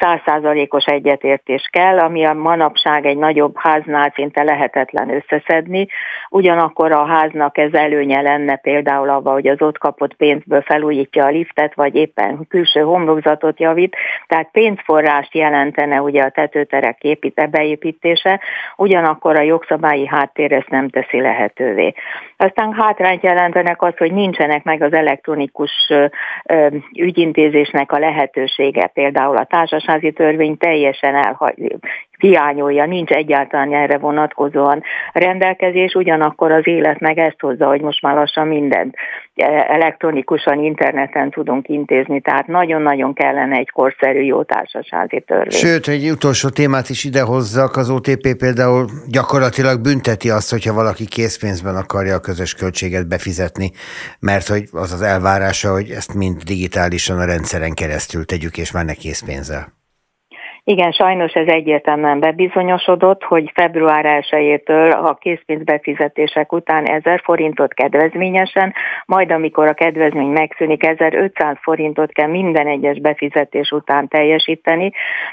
százszázalékos 0.00 0.84
egyetértés 0.84 1.68
kell, 1.72 1.98
ami 1.98 2.24
a 2.24 2.32
manapság 2.32 3.06
egy 3.06 3.16
nagyobb 3.16 3.54
háznál 3.58 4.12
szinte 4.14 4.42
lehetetlen 4.42 5.10
összeszedni. 5.10 5.86
Ugyanakkor 6.30 6.92
a 6.92 7.04
háznak 7.04 7.58
ez 7.58 7.72
előnye 7.72 8.20
lenne 8.20 8.56
például 8.56 9.08
abban, 9.08 9.32
hogy 9.32 9.46
az 9.46 9.62
ott 9.62 9.78
kapott 9.78 10.14
pénzből 10.14 10.62
felújítja 10.62 11.24
a 11.24 11.30
liftet, 11.30 11.74
vagy 11.74 11.94
éppen 11.94 12.46
külső 12.48 12.80
homlokzatot 12.80 13.60
javít, 13.60 13.96
tehát 14.26 14.48
pénzforrást 14.52 15.34
jelentene 15.34 16.02
ugye 16.02 16.22
a 16.22 16.30
tetőterek 16.30 17.02
építe, 17.02 17.46
beépítése, 17.46 18.40
ugyanakkor 18.76 19.36
a 19.36 19.42
jogszabályi 19.42 20.06
háttér 20.06 20.52
ezt 20.52 20.70
nem 20.70 20.88
teszi 20.88 21.20
le 21.20 21.34
lehetővé. 21.36 21.94
Aztán 22.36 22.72
hátrányt 22.72 23.22
jelentenek 23.22 23.82
az, 23.82 23.96
hogy 23.96 24.12
nincsenek 24.12 24.64
meg 24.64 24.82
az 24.82 24.92
elektronikus 24.92 25.92
ügyintézésnek 26.92 27.92
a 27.92 27.98
lehetősége. 27.98 28.86
Például 28.86 29.36
a 29.36 29.44
társasházi 29.44 30.12
törvény 30.12 30.56
teljesen 30.56 31.14
elhagy, 31.14 31.76
hiányolja, 32.18 32.86
nincs 32.86 33.10
egyáltalán 33.10 33.74
erre 33.74 33.98
vonatkozóan 33.98 34.82
rendelkezés, 35.12 35.94
ugyanakkor 35.94 36.52
az 36.52 36.66
élet 36.66 37.00
meg 37.00 37.18
ezt 37.18 37.40
hozza, 37.40 37.66
hogy 37.66 37.80
most 37.80 38.02
már 38.02 38.14
lassan 38.14 38.46
mindent 38.46 38.94
elektronikusan, 39.68 40.64
interneten 40.64 41.30
tudunk 41.30 41.68
intézni, 41.68 42.20
tehát 42.20 42.46
nagyon-nagyon 42.46 43.14
kellene 43.14 43.56
egy 43.56 43.70
korszerű 43.70 44.20
jó 44.20 44.42
társasági 44.42 45.20
törvény. 45.20 45.50
Sőt, 45.50 45.88
egy 45.88 46.10
utolsó 46.10 46.48
témát 46.48 46.88
is 46.88 47.04
idehozzak, 47.04 47.76
az 47.76 47.90
OTP 47.90 48.36
például 48.38 48.86
gyakorlatilag 49.08 49.80
bünteti 49.80 50.30
azt, 50.30 50.50
hogyha 50.50 50.74
valaki 50.74 51.06
készpénzben 51.06 51.76
akarja 51.76 52.14
a 52.14 52.20
közös 52.20 52.54
költséget 52.54 53.08
befizetni, 53.08 53.70
mert 54.20 54.46
hogy 54.48 54.62
az 54.72 54.92
az 54.92 55.02
elvárása, 55.02 55.72
hogy 55.72 55.90
ezt 55.90 56.14
mind 56.14 56.42
digitálisan 56.42 57.18
a 57.18 57.24
rendszeren 57.24 57.74
keresztül 57.74 58.24
tegyük, 58.24 58.58
és 58.58 58.72
már 58.72 58.84
ne 58.84 58.94
készpénzzel. 58.94 59.75
Igen, 60.68 60.92
sajnos 60.92 61.32
ez 61.32 61.46
egyértelműen 61.46 62.20
bebizonyosodott, 62.20 63.22
hogy 63.22 63.50
február 63.54 64.24
1-től 64.30 65.02
a 65.02 65.14
készpénzbefizetések 65.14 66.52
után 66.52 66.84
1000 66.84 67.20
forintot 67.24 67.74
kedvezményesen, 67.74 68.74
majd 69.04 69.30
amikor 69.30 69.66
a 69.66 69.74
kedvezmény 69.74 70.28
megszűnik, 70.28 70.86
1500 70.86 71.56
forintot 71.60 72.12
kell 72.12 72.28
minden 72.28 72.66
egyes 72.66 72.98
befizetés 73.00 73.70
után 73.70 74.08
teljesíteni, 74.08 74.92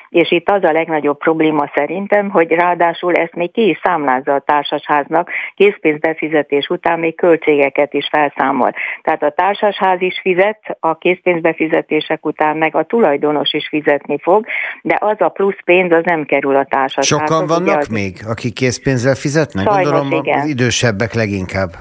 és 0.10 0.32
itt 0.32 0.50
az 0.50 0.64
a 0.64 0.72
legnagyobb 0.72 1.18
probléma 1.18 1.72
szerintem, 1.76 2.30
hogy 2.30 2.52
ráadásul 2.52 3.14
ezt 3.14 3.36
még 3.36 3.52
ki 3.52 3.70
is 3.70 3.80
számlázza 3.84 4.34
a 4.34 4.40
társasháznak, 4.40 5.30
készpénzbefizetés 5.56 6.68
után 6.68 7.00
még 7.00 7.16
költségeket 7.16 7.94
is 7.94 8.08
felszámol. 8.12 8.74
Tehát 9.02 9.24
a 9.24 9.30
társasház 9.30 10.02
is 10.02 10.20
fizet, 10.22 10.78
a 10.80 10.98
készpénzbefizetések 10.98 12.26
után 12.26 12.58
meg 12.58 12.76
a 12.76 12.84
tulajdonos 12.84 13.54
is 13.54 13.68
fizetni 13.68 14.18
fog, 14.22 14.46
de 14.82 14.98
az 15.00 15.22
a 15.24 15.30
plusz 15.30 15.58
pénz 15.66 15.92
az 15.92 16.02
nem 16.04 16.26
kerül 16.26 16.56
a 16.56 16.66
társasághoz. 16.66 17.30
Sokan 17.30 17.48
vannak 17.48 17.80
az... 17.80 17.88
még, 17.88 18.22
akik 18.28 18.54
készpénzzel 18.54 19.16
fizetnek? 19.16 19.66
Sajnos, 19.68 19.92
Gondolom 19.92 20.12
igen. 20.12 20.40
az 20.40 20.48
idősebbek 20.48 21.14
leginkább. 21.14 21.72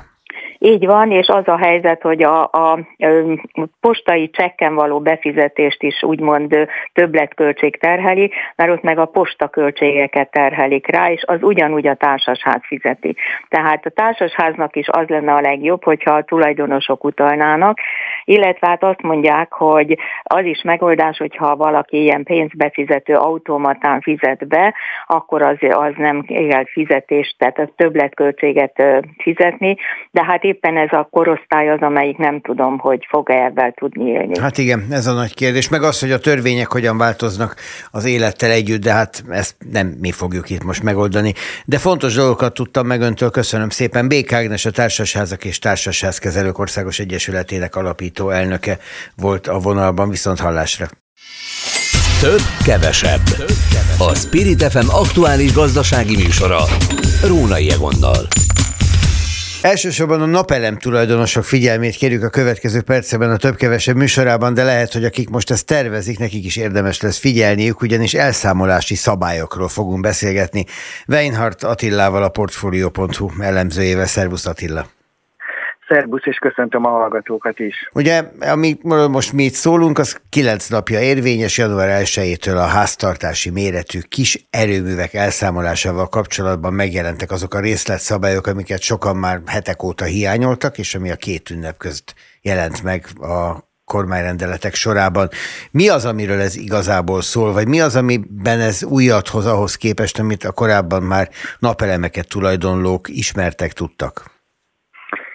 Így 0.64 0.86
van, 0.86 1.10
és 1.10 1.26
az 1.28 1.48
a 1.48 1.56
helyzet, 1.56 2.02
hogy 2.02 2.22
a, 2.22 2.42
a, 2.42 2.72
a 2.72 3.62
postai 3.80 4.30
csekken 4.30 4.74
való 4.74 5.00
befizetést 5.00 5.82
is 5.82 6.02
úgymond 6.02 6.68
többletköltség 6.92 7.76
terheli, 7.76 8.30
mert 8.56 8.70
ott 8.70 8.82
meg 8.82 8.98
a 8.98 9.04
posta 9.04 9.48
költségeket 9.48 10.30
terhelik 10.30 10.86
rá, 10.86 11.10
és 11.10 11.22
az 11.26 11.42
ugyanúgy 11.42 11.86
a 11.86 11.94
társasház 11.94 12.60
fizeti. 12.62 13.16
Tehát 13.48 13.86
a 13.86 13.90
társasháznak 13.90 14.76
is 14.76 14.88
az 14.88 15.08
lenne 15.08 15.32
a 15.32 15.40
legjobb, 15.40 15.84
hogyha 15.84 16.14
a 16.14 16.24
tulajdonosok 16.24 17.04
utalnának, 17.04 17.78
illetve 18.24 18.66
hát 18.66 18.82
azt 18.82 19.02
mondják, 19.02 19.52
hogy 19.52 19.98
az 20.22 20.44
is 20.44 20.62
megoldás, 20.62 21.18
hogyha 21.18 21.56
valaki 21.56 22.02
ilyen 22.02 22.22
pénzbefizető 22.22 23.14
automatán 23.14 24.00
fizet 24.00 24.48
be, 24.48 24.74
akkor 25.06 25.42
az, 25.42 25.56
az 25.70 25.92
nem 25.96 26.22
kell 26.22 26.64
fizetést, 26.64 27.34
tehát 27.38 27.58
az 27.58 27.68
többletköltséget 27.76 28.82
fizetni, 29.18 29.76
de 30.10 30.24
hát 30.24 30.50
éppen 30.52 30.76
ez 30.76 30.92
a 30.92 31.08
korosztály 31.10 31.70
az, 31.70 31.80
amelyik 31.80 32.16
nem 32.16 32.40
tudom, 32.40 32.78
hogy 32.78 33.06
fog-e 33.08 33.44
ebben 33.44 33.74
tudni 33.74 34.10
élni. 34.10 34.38
Hát 34.38 34.58
igen, 34.58 34.86
ez 34.90 35.06
a 35.06 35.12
nagy 35.12 35.34
kérdés. 35.34 35.68
Meg 35.68 35.82
az, 35.82 36.00
hogy 36.00 36.12
a 36.12 36.18
törvények 36.18 36.72
hogyan 36.72 36.98
változnak 36.98 37.56
az 37.90 38.04
élettel 38.04 38.50
együtt, 38.50 38.82
de 38.82 38.92
hát 38.92 39.24
ezt 39.28 39.56
nem 39.72 39.86
mi 40.00 40.10
fogjuk 40.10 40.50
itt 40.50 40.64
most 40.64 40.82
megoldani. 40.82 41.32
De 41.64 41.78
fontos 41.78 42.14
dolgokat 42.14 42.54
tudtam 42.54 42.86
meg 42.86 43.00
öntől, 43.00 43.30
köszönöm 43.30 43.68
szépen. 43.68 44.08
Bék 44.08 44.32
Ágnes, 44.32 44.64
a 44.64 44.70
Társasházak 44.70 45.44
és 45.44 45.58
Társasházkezelők 45.58 46.58
Országos 46.58 46.98
Egyesületének 46.98 47.76
alapító 47.76 48.30
elnöke 48.30 48.78
volt 49.16 49.46
a 49.46 49.58
vonalban, 49.58 50.08
viszont 50.08 50.40
hallásra. 50.40 50.86
Több, 52.20 52.42
kevesebb. 52.64 53.20
A 53.98 54.14
Spirit 54.14 54.62
FM 54.62 54.88
aktuális 54.88 55.52
gazdasági 55.52 56.16
műsora. 56.16 56.60
Rónai 57.26 57.70
Egonnal. 57.70 58.26
Elsősorban 59.62 60.22
a 60.22 60.26
napelem 60.26 60.78
tulajdonosok 60.78 61.44
figyelmét 61.44 61.94
kérjük 61.94 62.22
a 62.22 62.28
következő 62.28 62.80
percben 62.80 63.30
a 63.30 63.36
több-kevesebb 63.36 63.96
műsorában, 63.96 64.54
de 64.54 64.64
lehet, 64.64 64.92
hogy 64.92 65.04
akik 65.04 65.28
most 65.28 65.50
ezt 65.50 65.66
tervezik, 65.66 66.18
nekik 66.18 66.44
is 66.44 66.56
érdemes 66.56 67.00
lesz 67.00 67.18
figyelniük, 67.18 67.80
ugyanis 67.80 68.14
elszámolási 68.14 68.94
szabályokról 68.94 69.68
fogunk 69.68 70.00
beszélgetni. 70.00 70.64
Weinhardt 71.06 71.62
Attilával, 71.62 72.22
a 72.22 72.28
Portfolio.hu 72.28 73.30
elemzőjével. 73.38 74.06
Szervusz 74.06 74.46
Attila! 74.46 75.01
Szerbusz, 75.92 76.26
és 76.26 76.36
köszöntöm 76.36 76.84
a 76.84 76.88
hallgatókat 76.88 77.58
is. 77.58 77.74
Ugye, 77.92 78.22
amit 78.40 78.82
most 79.08 79.32
mi 79.32 79.44
itt 79.44 79.52
szólunk, 79.52 79.98
az 79.98 80.20
kilenc 80.28 80.68
napja 80.68 81.00
érvényes, 81.00 81.58
január 81.58 82.02
1-től 82.04 82.56
a 82.56 82.66
háztartási 82.66 83.50
méretű 83.50 83.98
kis 84.08 84.46
erőművek 84.50 85.14
elszámolásával 85.14 86.08
kapcsolatban 86.08 86.72
megjelentek 86.72 87.30
azok 87.30 87.54
a 87.54 87.60
részletszabályok, 87.60 88.46
amiket 88.46 88.80
sokan 88.80 89.16
már 89.16 89.40
hetek 89.46 89.82
óta 89.82 90.04
hiányoltak, 90.04 90.78
és 90.78 90.94
ami 90.94 91.10
a 91.10 91.16
két 91.16 91.50
ünnep 91.50 91.76
közt 91.76 92.14
jelent 92.40 92.82
meg 92.82 93.06
a 93.20 93.70
kormányrendeletek 93.84 94.74
sorában. 94.74 95.28
Mi 95.70 95.88
az, 95.88 96.04
amiről 96.04 96.40
ez 96.40 96.56
igazából 96.56 97.22
szól, 97.22 97.52
vagy 97.52 97.68
mi 97.68 97.80
az, 97.80 97.96
amiben 97.96 98.60
ez 98.60 98.84
újat 98.84 99.28
hoz 99.28 99.46
ahhoz 99.46 99.76
képest, 99.76 100.18
amit 100.18 100.44
a 100.44 100.52
korábban 100.52 101.02
már 101.02 101.28
napelemeket 101.58 102.28
tulajdonlók 102.28 103.08
ismertek, 103.08 103.72
tudtak? 103.72 104.31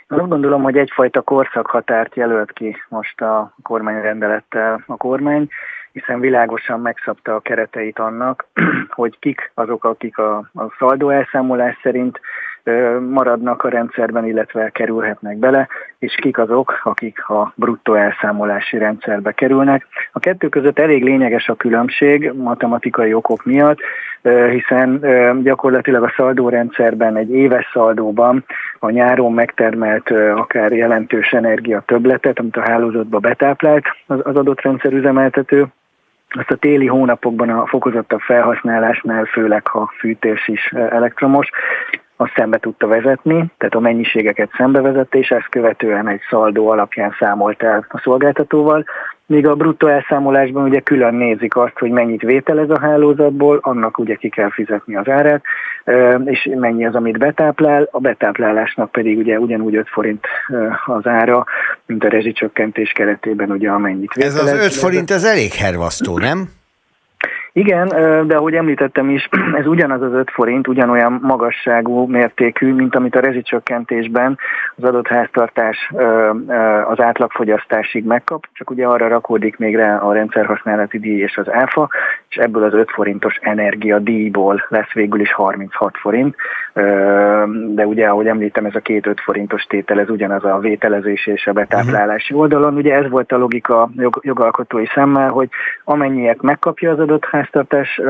Azt 0.07 0.29
gondolom, 0.29 0.63
hogy 0.63 0.77
egyfajta 0.77 1.21
korszakhatárt 1.21 2.15
jelölt 2.15 2.51
ki 2.51 2.75
most 2.89 3.21
a 3.21 3.53
kormányrendelettel 3.61 4.83
a 4.85 4.97
kormány, 4.97 5.47
hiszen 5.91 6.19
világosan 6.19 6.79
megszabta 6.79 7.35
a 7.35 7.39
kereteit 7.39 7.99
annak, 7.99 8.45
hogy 8.99 9.19
kik 9.19 9.51
azok, 9.53 9.83
akik 9.83 10.17
a, 10.17 10.37
a 10.37 10.75
szaldó 10.79 11.09
elszámolás 11.09 11.79
szerint 11.83 12.19
maradnak 13.09 13.63
a 13.63 13.69
rendszerben, 13.69 14.25
illetve 14.25 14.69
kerülhetnek 14.69 15.37
bele, 15.37 15.67
és 15.99 16.15
kik 16.15 16.37
azok, 16.37 16.81
akik 16.83 17.29
a 17.29 17.53
bruttó 17.55 17.93
elszámolási 17.93 18.77
rendszerbe 18.77 19.31
kerülnek. 19.31 19.85
A 20.11 20.19
kettő 20.19 20.49
között 20.49 20.79
elég 20.79 21.03
lényeges 21.03 21.49
a 21.49 21.55
különbség 21.55 22.31
matematikai 22.31 23.13
okok 23.13 23.45
miatt, 23.45 23.79
hiszen 24.51 24.99
gyakorlatilag 25.43 26.03
a 26.03 26.13
szaldórendszerben 26.15 27.15
egy 27.15 27.31
éves 27.31 27.69
szaldóban 27.73 28.45
a 28.79 28.89
nyáron 28.89 29.33
megtermelt 29.33 30.11
akár 30.35 30.71
jelentős 30.71 31.31
energia 31.31 31.83
többletet, 31.85 32.39
amit 32.39 32.57
a 32.57 32.69
hálózatba 32.69 33.19
betáplált 33.19 33.85
az 34.07 34.35
adott 34.35 34.61
rendszer 34.61 34.93
üzemeltető, 34.93 35.65
azt 36.29 36.51
a 36.51 36.55
téli 36.55 36.87
hónapokban 36.87 37.49
a 37.49 37.65
fokozottabb 37.65 38.19
felhasználásnál, 38.19 39.25
főleg 39.25 39.67
ha 39.67 39.93
fűtés 39.97 40.47
is 40.47 40.71
elektromos, 40.71 41.49
azt 42.17 42.33
szembe 42.35 42.57
tudta 42.57 42.87
vezetni, 42.87 43.45
tehát 43.57 43.75
a 43.75 43.79
mennyiségeket 43.79 44.49
szembe 44.57 44.81
vezette, 44.81 45.17
és 45.17 45.29
ezt 45.29 45.49
követően 45.49 46.07
egy 46.07 46.21
szaldó 46.29 46.69
alapján 46.69 47.15
számolt 47.19 47.63
el 47.63 47.85
a 47.89 47.99
szolgáltatóval, 47.99 48.85
míg 49.25 49.47
a 49.47 49.55
bruttó 49.55 49.87
elszámolásban 49.87 50.63
ugye 50.63 50.79
külön 50.79 51.13
nézik 51.13 51.55
azt, 51.55 51.77
hogy 51.79 51.91
mennyit 51.91 52.21
vételez 52.21 52.69
a 52.69 52.79
hálózatból, 52.79 53.59
annak 53.61 53.97
ugye 53.97 54.15
ki 54.15 54.29
kell 54.29 54.49
fizetni 54.51 54.95
az 54.95 55.07
árát, 55.09 55.43
és 56.25 56.49
mennyi 56.55 56.85
az, 56.85 56.95
amit 56.95 57.17
betáplál, 57.17 57.87
a 57.91 57.99
betáplálásnak 57.99 58.91
pedig 58.91 59.17
ugye 59.17 59.39
ugyanúgy 59.39 59.75
5 59.75 59.87
forint 59.89 60.25
az 60.85 61.07
ára, 61.07 61.45
mint 61.85 62.03
a 62.03 62.09
rezsicsökkentés 62.09 62.91
keretében 62.91 63.51
ugye 63.51 63.69
amennyit 63.69 64.13
vételez. 64.13 64.35
Ez 64.35 64.53
az 64.53 64.65
5 64.65 64.73
forint, 64.73 65.11
ez 65.11 65.23
elég 65.23 65.53
hervasztó, 65.53 66.17
nem? 66.17 66.49
Igen, 67.57 67.87
de 68.27 68.35
ahogy 68.35 68.53
említettem 68.53 69.09
is, 69.09 69.29
ez 69.59 69.65
ugyanaz 69.65 70.01
az 70.01 70.13
5 70.13 70.31
forint, 70.31 70.67
ugyanolyan 70.67 71.19
magasságú 71.21 72.05
mértékű, 72.05 72.73
mint 72.73 72.95
amit 72.95 73.15
a 73.15 73.19
rezsicsökkentésben 73.19 74.37
az 74.75 74.83
adott 74.83 75.07
háztartás 75.07 75.91
az 76.87 76.99
átlagfogyasztásig 76.99 78.05
megkap, 78.05 78.47
csak 78.53 78.69
ugye 78.69 78.85
arra 78.85 79.07
rakódik 79.07 79.57
még 79.57 79.75
rá 79.75 79.97
a 79.97 80.13
rendszerhasználati 80.13 80.99
díj 80.99 81.19
és 81.19 81.37
az 81.37 81.51
áfa, 81.51 81.89
és 82.29 82.35
ebből 82.35 82.63
az 82.63 82.73
5 82.73 82.91
forintos 82.91 83.35
energia 83.41 83.99
díjból 83.99 84.65
lesz 84.69 84.91
végül 84.93 85.19
is 85.19 85.33
36 85.33 85.97
forint, 85.97 86.35
de 87.73 87.85
ugye, 87.85 88.07
ahogy 88.07 88.27
említem, 88.27 88.65
ez 88.65 88.75
a 88.75 88.79
két 88.79 89.07
5 89.07 89.19
forintos 89.19 89.63
tétel, 89.63 89.99
ez 89.99 90.09
ugyanaz 90.09 90.43
a 90.43 90.59
vételezés 90.59 91.27
és 91.27 91.47
a 91.47 91.53
betáplálási 91.53 92.33
mhm. 92.33 92.41
oldalon. 92.41 92.75
Ugye 92.75 92.93
ez 92.93 93.09
volt 93.09 93.31
a 93.31 93.37
logika 93.37 93.89
jogalkotói 94.21 94.85
szemmel, 94.93 95.29
hogy 95.29 95.49
amennyiért 95.83 96.41
megkapja 96.41 96.91
az 96.91 96.99
adott 96.99 97.25
ház 97.25 97.46
háztartás 97.51 98.01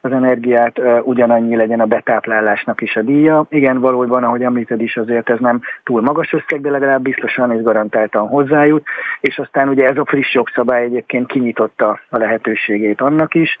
az 0.00 0.12
energiát, 0.12 0.80
ugyanannyi 1.02 1.56
legyen 1.56 1.80
a 1.80 1.86
betáplálásnak 1.86 2.80
is 2.80 2.96
a 2.96 3.02
díja. 3.02 3.46
Igen, 3.48 3.80
valójában, 3.80 4.24
ahogy 4.24 4.42
említed 4.42 4.80
is, 4.80 4.96
azért 4.96 5.30
ez 5.30 5.38
nem 5.38 5.60
túl 5.84 6.00
magas 6.00 6.32
összeg, 6.32 6.60
de 6.60 6.70
legalább 6.70 7.02
biztosan 7.02 7.52
és 7.52 7.62
garantáltan 7.62 8.28
hozzájut, 8.28 8.86
és 9.20 9.38
aztán 9.38 9.68
ugye 9.68 9.88
ez 9.88 9.96
a 9.96 10.04
friss 10.04 10.34
jogszabály 10.34 10.84
egyébként 10.84 11.26
kinyitotta 11.26 12.00
a 12.08 12.18
lehetőségét 12.18 13.00
annak 13.00 13.34
is, 13.34 13.56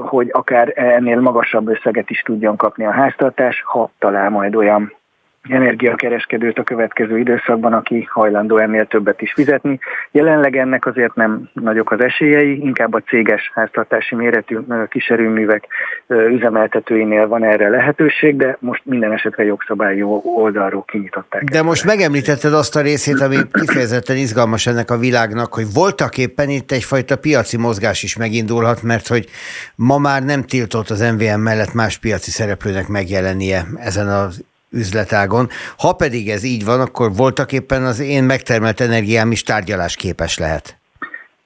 hogy 0.00 0.28
akár 0.32 0.72
ennél 0.74 1.20
magasabb 1.20 1.68
összeget 1.68 2.10
is 2.10 2.20
tudjon 2.20 2.56
kapni 2.56 2.84
a 2.84 2.90
háztartás, 2.90 3.62
ha 3.66 3.90
talál 3.98 4.30
majd 4.30 4.54
olyan 4.54 4.92
energiakereskedőt 5.42 6.58
a 6.58 6.62
következő 6.62 7.18
időszakban, 7.18 7.72
aki 7.72 8.08
hajlandó 8.10 8.56
ennél 8.56 8.86
többet 8.86 9.22
is 9.22 9.32
fizetni. 9.32 9.78
Jelenleg 10.10 10.56
ennek 10.56 10.86
azért 10.86 11.14
nem 11.14 11.48
nagyok 11.52 11.90
az 11.90 12.00
esélyei, 12.00 12.60
inkább 12.60 12.94
a 12.94 13.00
céges 13.00 13.50
háztartási 13.54 14.14
méretű 14.14 14.58
kiserőművek 14.88 15.66
üzemeltetőinél 16.06 17.28
van 17.28 17.44
erre 17.44 17.68
lehetőség, 17.68 18.36
de 18.36 18.56
most 18.60 18.82
minden 18.84 19.12
esetre 19.12 19.44
jogszabályi 19.44 20.02
oldalról 20.22 20.84
kinyitották. 20.84 21.44
De 21.44 21.62
most 21.62 21.84
megemlítetted 21.84 22.52
azt 22.52 22.76
a 22.76 22.80
részét, 22.80 23.20
ami 23.20 23.36
kifejezetten 23.52 24.16
izgalmas 24.16 24.66
ennek 24.66 24.90
a 24.90 24.98
világnak, 24.98 25.54
hogy 25.54 25.66
voltak 25.74 26.18
éppen 26.18 26.48
itt 26.48 26.72
egyfajta 26.72 27.16
piaci 27.16 27.56
mozgás 27.56 28.02
is 28.02 28.16
megindulhat, 28.16 28.82
mert 28.82 29.06
hogy 29.06 29.26
ma 29.74 29.98
már 29.98 30.22
nem 30.24 30.42
tiltott 30.42 30.88
az 30.88 31.12
MVM 31.12 31.40
mellett 31.40 31.74
más 31.74 31.98
piaci 31.98 32.30
szereplőnek 32.30 32.88
megjelennie 32.88 33.62
ezen 33.76 34.08
az 34.08 34.44
üzletágon. 34.70 35.48
Ha 35.78 35.92
pedig 35.92 36.28
ez 36.28 36.44
így 36.44 36.64
van, 36.64 36.80
akkor 36.80 37.10
voltak 37.16 37.52
éppen 37.52 37.82
az 37.82 38.00
én 38.00 38.24
megtermelt 38.24 38.80
energiám 38.80 39.30
is 39.30 39.42
tárgyalásképes 39.42 40.38
lehet. 40.38 40.78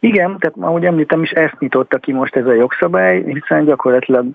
Igen, 0.01 0.39
tehát 0.39 0.55
ahogy 0.61 0.85
említem 0.85 1.23
is, 1.23 1.31
ezt 1.31 1.59
nyitotta 1.59 1.99
ki 1.99 2.13
most 2.13 2.37
ez 2.37 2.47
a 2.47 2.55
jogszabály, 2.55 3.25
hiszen 3.27 3.65
gyakorlatilag 3.65 4.27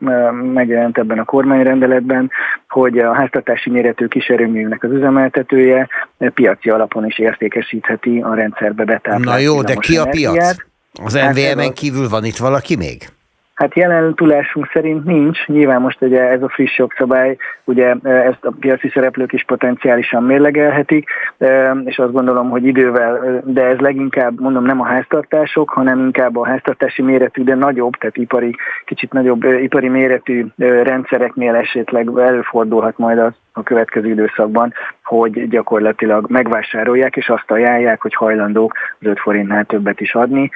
megjelent 0.53 0.97
ebben 0.97 1.19
a 1.19 1.23
kormányrendeletben, 1.23 2.31
hogy 2.69 2.99
a 2.99 3.13
háztartási 3.13 3.69
méretű 3.69 4.05
kiserőműnek 4.05 4.83
az 4.83 4.91
üzemeltetője 4.91 5.89
piaci 6.17 6.69
alapon 6.69 7.05
is 7.05 7.19
értékesítheti 7.19 8.19
a 8.19 8.33
rendszerbe 8.33 8.83
betáplált 8.83 9.23
Na 9.23 9.37
jó, 9.37 9.61
de 9.61 9.75
ki 9.75 9.97
a 9.97 10.05
piac? 10.05 10.55
Az 11.03 11.13
NVM-en 11.13 11.57
hát 11.57 11.73
kívül 11.73 12.09
van 12.09 12.25
itt 12.25 12.37
valaki 12.37 12.75
még? 12.75 13.09
Hát 13.57 13.75
jelen 13.75 14.15
tudásunk 14.15 14.69
szerint 14.73 15.05
nincs. 15.05 15.45
Nyilván 15.45 15.81
most 15.81 16.01
ugye 16.01 16.21
ez 16.21 16.41
a 16.41 16.49
friss 16.49 16.77
jogszabály, 16.77 17.37
ugye 17.63 17.95
e, 18.03 18.09
ezt 18.09 18.45
a 18.45 18.53
piaci 18.59 18.89
szereplők 18.93 19.33
is 19.33 19.43
potenciálisan 19.43 20.23
mérlegelhetik, 20.23 21.09
e, 21.37 21.71
és 21.85 21.97
azt 21.97 22.11
gondolom, 22.11 22.49
hogy 22.49 22.65
idővel, 22.65 23.25
e, 23.25 23.41
de 23.45 23.63
ez 23.63 23.77
leginkább 23.77 24.39
mondom 24.39 24.63
nem 24.63 24.81
a 24.81 24.85
háztartások, 24.85 25.69
hanem 25.69 25.99
inkább 25.99 26.37
a 26.37 26.45
háztartási 26.45 27.01
méretű, 27.01 27.43
de 27.43 27.55
nagyobb, 27.55 27.93
tehát 27.93 28.17
ipari, 28.17 28.55
kicsit 28.85 29.13
nagyobb 29.13 29.43
ipari 29.43 29.89
méretű 29.89 30.45
rendszereknél 30.83 31.55
esetleg 31.55 32.09
előfordulhat 32.17 32.97
majd 32.97 33.17
az, 33.17 33.33
a 33.57 33.63
következő 33.63 34.09
időszakban, 34.09 34.73
hogy 35.03 35.49
gyakorlatilag 35.49 36.29
megvásárolják, 36.29 37.15
és 37.15 37.29
azt 37.29 37.51
ajánlják, 37.51 38.01
hogy 38.01 38.13
hajlandók 38.13 38.73
az 38.99 39.07
5 39.07 39.19
forintnál 39.19 39.65
többet 39.65 39.99
is 39.99 40.15
adni. 40.15 40.51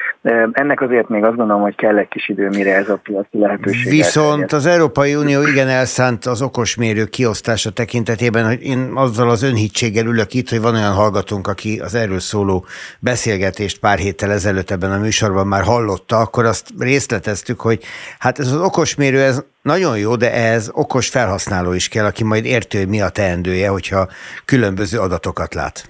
Ennek 0.51 0.81
azért 0.81 1.09
még 1.09 1.23
azt 1.23 1.35
gondolom, 1.35 1.61
hogy 1.61 1.75
kell 1.75 1.97
egy 1.97 2.07
kis 2.07 2.29
idő, 2.29 2.49
mire 2.49 2.75
ez 2.75 2.89
a 2.91 2.99
piaci 3.03 3.37
lehetőség. 3.37 3.91
Viszont 3.91 4.51
az 4.51 4.65
Európai 4.65 5.15
Unió 5.15 5.47
igen 5.47 5.67
elszánt 5.67 6.25
az 6.25 6.41
okosmérő 6.41 7.05
kiosztása 7.05 7.69
tekintetében, 7.69 8.45
hogy 8.45 8.61
én 8.63 8.91
azzal 8.93 9.29
az 9.29 9.43
önhitséggel 9.43 10.05
ülök 10.05 10.33
itt, 10.33 10.49
hogy 10.49 10.61
van 10.61 10.75
olyan 10.75 10.93
hallgatónk, 10.93 11.47
aki 11.47 11.79
az 11.79 11.95
erről 11.95 12.19
szóló 12.19 12.65
beszélgetést 12.99 13.79
pár 13.79 13.97
héttel 13.97 14.31
ezelőtt 14.31 14.71
ebben 14.71 14.91
a 14.91 14.97
műsorban 14.97 15.47
már 15.47 15.63
hallotta, 15.63 16.17
akkor 16.17 16.45
azt 16.45 16.67
részleteztük, 16.79 17.59
hogy 17.59 17.83
hát 18.19 18.39
ez 18.39 18.51
az 18.51 18.61
okosmérő, 18.61 19.21
ez 19.21 19.43
nagyon 19.61 19.97
jó, 19.97 20.15
de 20.15 20.33
ez 20.33 20.69
okos 20.71 21.07
felhasználó 21.07 21.73
is 21.73 21.87
kell, 21.87 22.05
aki 22.05 22.23
majd 22.23 22.45
értő, 22.45 22.77
hogy 22.77 22.87
mi 22.87 23.01
a 23.01 23.09
teendője, 23.09 23.69
hogyha 23.69 24.07
különböző 24.45 24.99
adatokat 24.99 25.53
lát. 25.53 25.89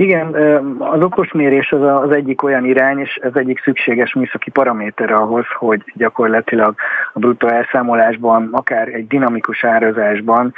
Igen, 0.00 0.34
az 0.78 1.02
okosmérés 1.02 1.72
az 1.72 1.82
az 1.82 2.10
egyik 2.10 2.42
olyan 2.42 2.64
irány, 2.64 2.98
és 2.98 3.14
ez 3.22 3.30
egyik 3.34 3.60
szükséges 3.62 4.14
műszaki 4.14 4.50
paraméter 4.50 5.10
ahhoz, 5.10 5.44
hogy 5.58 5.82
gyakorlatilag 5.94 6.74
a 7.12 7.18
bruttó 7.18 7.48
elszámolásban, 7.48 8.48
akár 8.52 8.88
egy 8.88 9.06
dinamikus 9.06 9.64
árazásban 9.64 10.54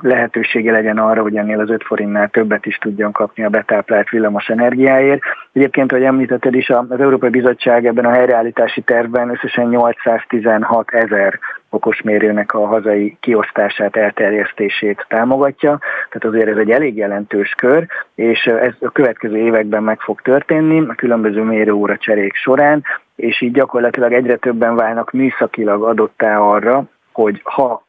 lehetősége 0.00 0.72
legyen 0.72 0.98
arra, 0.98 1.22
hogy 1.22 1.36
ennél 1.36 1.60
az 1.60 1.70
5 1.70 1.82
forintnál 1.84 2.28
többet 2.28 2.66
is 2.66 2.78
tudjon 2.78 3.12
kapni 3.12 3.44
a 3.44 3.48
betáplált 3.48 4.08
villamos 4.08 4.48
energiáért. 4.48 5.22
Egyébként, 5.52 5.92
ahogy 5.92 6.04
említetted 6.04 6.54
is, 6.54 6.68
az 6.68 7.00
Európai 7.00 7.30
Bizottság 7.30 7.86
ebben 7.86 8.04
a 8.04 8.12
helyreállítási 8.12 8.80
tervben 8.80 9.30
összesen 9.30 9.68
816 9.68 10.90
ezer 10.90 11.38
okosmérőnek 11.70 12.54
a 12.54 12.66
hazai 12.66 13.16
kiosztását, 13.20 13.96
elterjesztését 13.96 15.06
támogatja, 15.08 15.78
tehát 16.10 16.34
azért 16.34 16.48
ez 16.48 16.56
egy 16.56 16.70
elég 16.70 16.96
jelentős 16.96 17.54
kör, 17.56 17.86
és 18.14 18.44
ez 18.44 18.74
a 18.80 18.90
következő 18.90 19.36
években 19.36 19.82
meg 19.82 20.00
fog 20.00 20.20
történni 20.20 20.84
a 20.88 20.94
különböző 20.94 21.42
mérőóra 21.42 21.96
cserék 21.96 22.34
során, 22.34 22.82
és 23.16 23.40
így 23.40 23.52
gyakorlatilag 23.52 24.12
egyre 24.12 24.36
többen 24.36 24.74
válnak 24.74 25.10
műszakilag 25.10 25.82
adottá 25.82 26.38
arra, 26.38 26.84
hogy 27.12 27.40
ha 27.44 27.88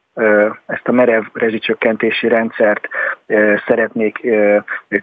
ezt 0.66 0.88
a 0.88 0.92
merev 0.92 1.24
rezsicsökkentési 1.34 2.28
rendszert 2.28 2.88
szeretnék 3.68 4.28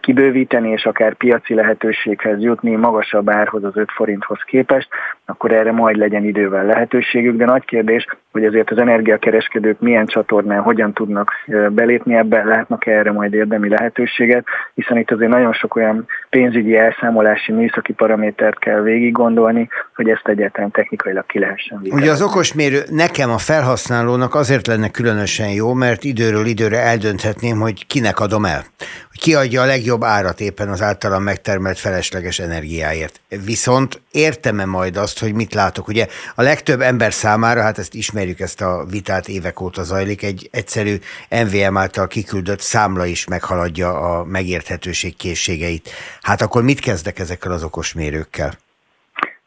kibővíteni, 0.00 0.70
és 0.70 0.84
akár 0.84 1.14
piaci 1.14 1.54
lehetőséghez 1.54 2.40
jutni 2.40 2.76
magasabb 2.76 3.30
árhoz 3.30 3.64
az 3.64 3.76
5 3.76 3.90
forinthoz 3.90 4.38
képest, 4.46 4.88
akkor 5.24 5.52
erre 5.52 5.72
majd 5.72 5.96
legyen 5.96 6.24
idővel 6.24 6.64
lehetőségük, 6.64 7.36
de 7.36 7.44
nagy 7.44 7.64
kérdés, 7.64 8.06
hogy 8.32 8.44
azért 8.44 8.70
az 8.70 8.78
energiakereskedők 8.78 9.80
milyen 9.80 10.06
csatornán 10.06 10.60
hogyan 10.60 10.92
tudnak 10.92 11.32
belépni 11.70 12.14
ebbe, 12.14 12.44
látnak 12.44 12.86
-e 12.86 12.90
erre 12.90 13.12
majd 13.12 13.34
érdemi 13.34 13.68
lehetőséget, 13.68 14.44
hiszen 14.74 14.96
itt 14.96 15.10
azért 15.10 15.30
nagyon 15.30 15.52
sok 15.52 15.76
olyan 15.76 16.06
pénzügyi 16.30 16.76
elszámolási 16.76 17.52
műszaki 17.52 17.92
paramétert 17.92 18.58
kell 18.58 18.80
végig 18.80 19.12
gondolni, 19.12 19.68
hogy 19.94 20.08
ezt 20.08 20.28
egyáltalán 20.28 20.70
technikailag 20.70 21.26
ki 21.26 21.38
lehessen 21.38 21.78
vizsgálni. 21.82 22.04
Ugye 22.04 22.12
az 22.12 22.22
okosmérő 22.22 22.78
nekem 22.90 23.30
a 23.30 23.38
felhasználónak 23.38 24.34
azért 24.34 24.66
lenne 24.66 24.90
különösen 24.90 25.48
jó, 25.48 25.74
mert 25.74 26.04
időről 26.04 26.46
időre 26.46 26.78
eldönthetném, 26.78 27.58
hogy 27.60 27.86
kinek 27.86 28.17
adom 28.20 28.44
el. 28.44 28.66
kiadja 29.12 29.62
a 29.62 29.66
legjobb 29.66 30.04
árat 30.04 30.40
éppen 30.40 30.68
az 30.68 30.82
általam 30.82 31.22
megtermelt 31.22 31.78
felesleges 31.78 32.38
energiáért. 32.38 33.20
Viszont 33.28 34.00
értem-e 34.10 34.64
majd 34.64 34.96
azt, 34.96 35.18
hogy 35.18 35.32
mit 35.32 35.54
látok? 35.54 35.88
Ugye 35.88 36.06
a 36.34 36.42
legtöbb 36.42 36.80
ember 36.80 37.12
számára, 37.12 37.62
hát 37.62 37.78
ezt 37.78 37.94
ismerjük, 37.94 38.40
ezt 38.40 38.60
a 38.60 38.84
vitát 38.90 39.28
évek 39.28 39.60
óta 39.60 39.82
zajlik, 39.82 40.22
egy 40.22 40.48
egyszerű 40.52 40.98
MVM 41.30 41.76
által 41.76 42.06
kiküldött 42.06 42.60
számla 42.60 43.06
is 43.06 43.24
meghaladja 43.24 44.00
a 44.00 44.24
megérthetőség 44.24 45.16
készségeit. 45.16 45.90
Hát 46.22 46.42
akkor 46.42 46.62
mit 46.62 46.80
kezdek 46.80 47.18
ezekkel 47.18 47.52
az 47.52 47.62
okosmérőkkel? 47.62 48.58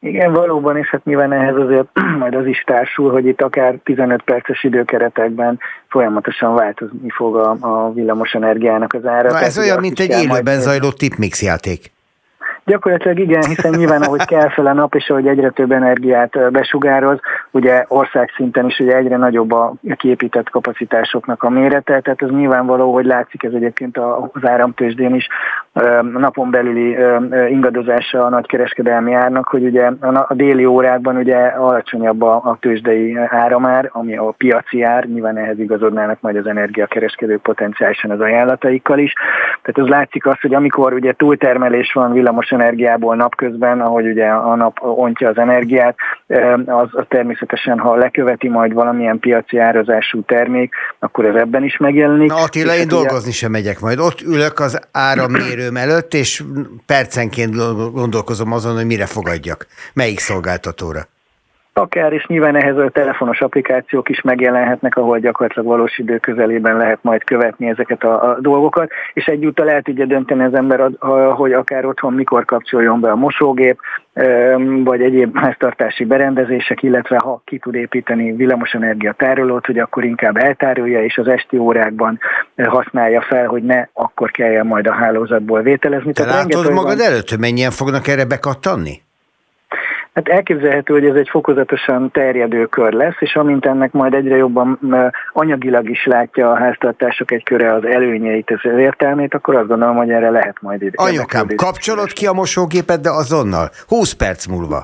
Igen, 0.03 0.33
valóban, 0.33 0.77
és 0.77 0.89
hát 0.89 1.05
nyilván 1.05 1.31
ehhez 1.33 1.55
azért 1.55 1.87
majd 2.19 2.35
az 2.35 2.45
is 2.45 2.63
társul, 2.65 3.11
hogy 3.11 3.25
itt 3.25 3.41
akár 3.41 3.75
15 3.83 4.21
perces 4.21 4.63
időkeretekben 4.63 5.59
folyamatosan 5.87 6.55
változni 6.55 7.09
fog 7.09 7.35
a, 7.35 7.57
a 7.59 7.93
villamos 7.93 8.33
energiának 8.33 8.93
az 8.93 9.05
ára. 9.05 9.29
Na 9.29 9.39
ez 9.39 9.57
olyan, 9.57 9.79
mint 9.79 9.99
egy 9.99 10.09
élőben 10.09 10.59
zajló 10.59 10.91
tipmix 10.91 11.41
játék. 11.41 11.91
Gyakorlatilag 12.65 13.19
igen, 13.19 13.43
hiszen 13.43 13.73
nyilván 13.77 14.01
ahogy 14.01 14.25
kell 14.25 14.49
fel 14.49 14.65
a 14.65 14.73
nap, 14.73 14.95
és 14.95 15.09
ahogy 15.09 15.27
egyre 15.27 15.49
több 15.49 15.71
energiát 15.71 16.51
besugároz, 16.51 17.19
ugye 17.51 17.85
országszinten 17.87 18.65
is 18.65 18.79
ugye 18.79 18.95
egyre 18.95 19.17
nagyobb 19.17 19.51
a 19.51 19.73
kiépített 19.95 20.49
kapacitásoknak 20.49 21.43
a 21.43 21.49
mérete, 21.49 21.99
tehát 21.99 22.21
ez 22.21 22.29
nyilvánvaló, 22.29 22.93
hogy 22.93 23.05
látszik 23.05 23.43
ez 23.43 23.53
egyébként 23.53 23.97
az 23.97 24.45
áramtősdén 24.45 25.15
is 25.15 25.27
napon 26.17 26.51
belüli 26.51 26.97
ingadozása 27.49 28.25
a 28.25 28.29
nagykereskedelmi 28.29 29.13
árnak, 29.13 29.47
hogy 29.47 29.63
ugye 29.63 29.91
a 30.27 30.33
déli 30.33 30.65
órákban 30.65 31.15
ugye 31.17 31.37
alacsonyabb 31.37 32.21
a 32.21 32.57
tőzsdei 32.59 33.17
áramár, 33.27 33.89
ami 33.93 34.17
a 34.17 34.33
piaci 34.37 34.83
ár, 34.83 35.05
nyilván 35.05 35.37
ehhez 35.37 35.59
igazodnának 35.59 36.21
majd 36.21 36.35
az 36.35 36.47
energiakereskedő 36.47 37.37
potenciálisan 37.37 38.11
az 38.11 38.19
ajánlataikkal 38.19 38.99
is. 38.99 39.13
Tehát 39.61 39.89
az 39.89 39.97
látszik 39.97 40.25
azt, 40.25 40.41
hogy 40.41 40.53
amikor 40.53 40.93
ugye 40.93 41.13
túltermelés 41.13 41.93
van 41.93 42.13
villamos 42.13 42.49
energiából 42.61 43.15
napközben, 43.15 43.81
ahogy 43.81 44.05
ugye 44.07 44.27
a 44.27 44.55
nap 44.55 44.77
ontja 44.81 45.29
az 45.29 45.37
energiát, 45.37 45.95
az, 46.65 46.87
az 46.91 47.05
természetesen, 47.07 47.79
ha 47.79 47.95
leköveti 47.95 48.47
majd 48.49 48.73
valamilyen 48.73 49.19
piaci 49.19 49.57
árazású 49.57 50.21
termék, 50.21 50.73
akkor 50.99 51.25
ez 51.25 51.35
ebben 51.35 51.63
is 51.63 51.77
megjelenik. 51.77 52.29
Na 52.29 52.35
Attila, 52.35 52.75
én 52.75 52.87
dolgozni 52.87 53.27
ugye... 53.27 53.37
sem 53.37 53.51
megyek 53.51 53.79
majd. 53.79 53.99
Ott 53.99 54.21
ülök 54.21 54.59
az 54.59 54.79
árammérőm 54.91 55.77
előtt, 55.77 56.13
és 56.13 56.43
percenként 56.85 57.55
gondolkozom 57.93 58.51
azon, 58.51 58.75
hogy 58.75 58.85
mire 58.85 59.05
fogadjak. 59.05 59.67
Melyik 59.93 60.19
szolgáltatóra? 60.19 61.07
Akár, 61.73 62.13
és 62.13 62.25
nyilván 62.25 62.55
ehhez 62.55 62.77
a 62.77 62.89
telefonos 62.89 63.41
applikációk 63.41 64.09
is 64.09 64.21
megjelenhetnek, 64.21 64.95
ahol 64.95 65.19
gyakorlatilag 65.19 65.67
valós 65.67 65.97
idő 65.97 66.17
közelében 66.17 66.77
lehet 66.77 66.99
majd 67.01 67.23
követni 67.23 67.69
ezeket 67.69 68.03
a, 68.03 68.29
a 68.29 68.39
dolgokat, 68.39 68.91
és 69.13 69.25
egyúttal 69.25 69.69
el 69.69 69.81
tudja 69.81 70.05
dönteni 70.05 70.43
az 70.43 70.53
ember, 70.53 70.89
hogy 71.35 71.53
akár 71.53 71.85
otthon 71.85 72.13
mikor 72.13 72.45
kapcsoljon 72.45 72.99
be 72.99 73.11
a 73.11 73.15
mosógép, 73.15 73.79
vagy 74.83 75.01
egyéb 75.01 75.37
háztartási 75.37 76.05
berendezések, 76.05 76.83
illetve 76.83 77.19
ha 77.23 77.41
ki 77.45 77.57
tud 77.57 77.75
építeni 77.75 78.31
villamosenergia 78.31 79.11
tárolót, 79.11 79.65
hogy 79.65 79.77
akkor 79.77 80.03
inkább 80.03 80.37
eltárolja, 80.37 81.03
és 81.03 81.17
az 81.17 81.27
esti 81.27 81.57
órákban 81.57 82.19
használja 82.55 83.21
fel, 83.21 83.47
hogy 83.47 83.63
ne 83.63 83.85
akkor 83.93 84.31
kelljen 84.31 84.65
majd 84.65 84.87
a 84.87 84.93
hálózatból 84.93 85.61
vételezni. 85.61 86.13
Te 86.13 86.23
Tehát 86.23 86.53
látod 86.53 86.73
magad 86.73 86.97
van... 86.97 87.07
előtt, 87.07 87.29
hogy 87.29 87.39
mennyien 87.39 87.71
fognak 87.71 88.07
erre 88.07 88.25
bekattanni? 88.25 89.01
Hát 90.13 90.27
elképzelhető, 90.27 90.93
hogy 90.93 91.05
ez 91.05 91.15
egy 91.15 91.29
fokozatosan 91.29 92.11
terjedő 92.11 92.65
kör 92.65 92.93
lesz, 92.93 93.15
és 93.19 93.35
amint 93.35 93.65
ennek 93.65 93.91
majd 93.91 94.13
egyre 94.13 94.35
jobban 94.35 94.79
anyagilag 95.33 95.89
is 95.89 96.05
látja 96.05 96.51
a 96.51 96.55
háztartások 96.55 97.31
egy 97.31 97.43
köre 97.43 97.73
az 97.73 97.85
előnyeit, 97.85 98.51
az 98.51 98.79
értelmét, 98.79 99.33
akkor 99.33 99.55
azt 99.55 99.67
gondolom, 99.67 99.95
hogy 99.95 100.09
erre 100.09 100.29
lehet 100.29 100.61
majd 100.61 100.81
ide. 100.81 100.93
Anyukám, 100.95 101.47
kapcsolod 101.55 102.11
ki 102.11 102.27
a 102.27 102.33
mosógépet, 102.33 103.01
de 103.01 103.09
azonnal, 103.09 103.69
20 103.87 104.11
perc 104.11 104.45
múlva. 104.45 104.81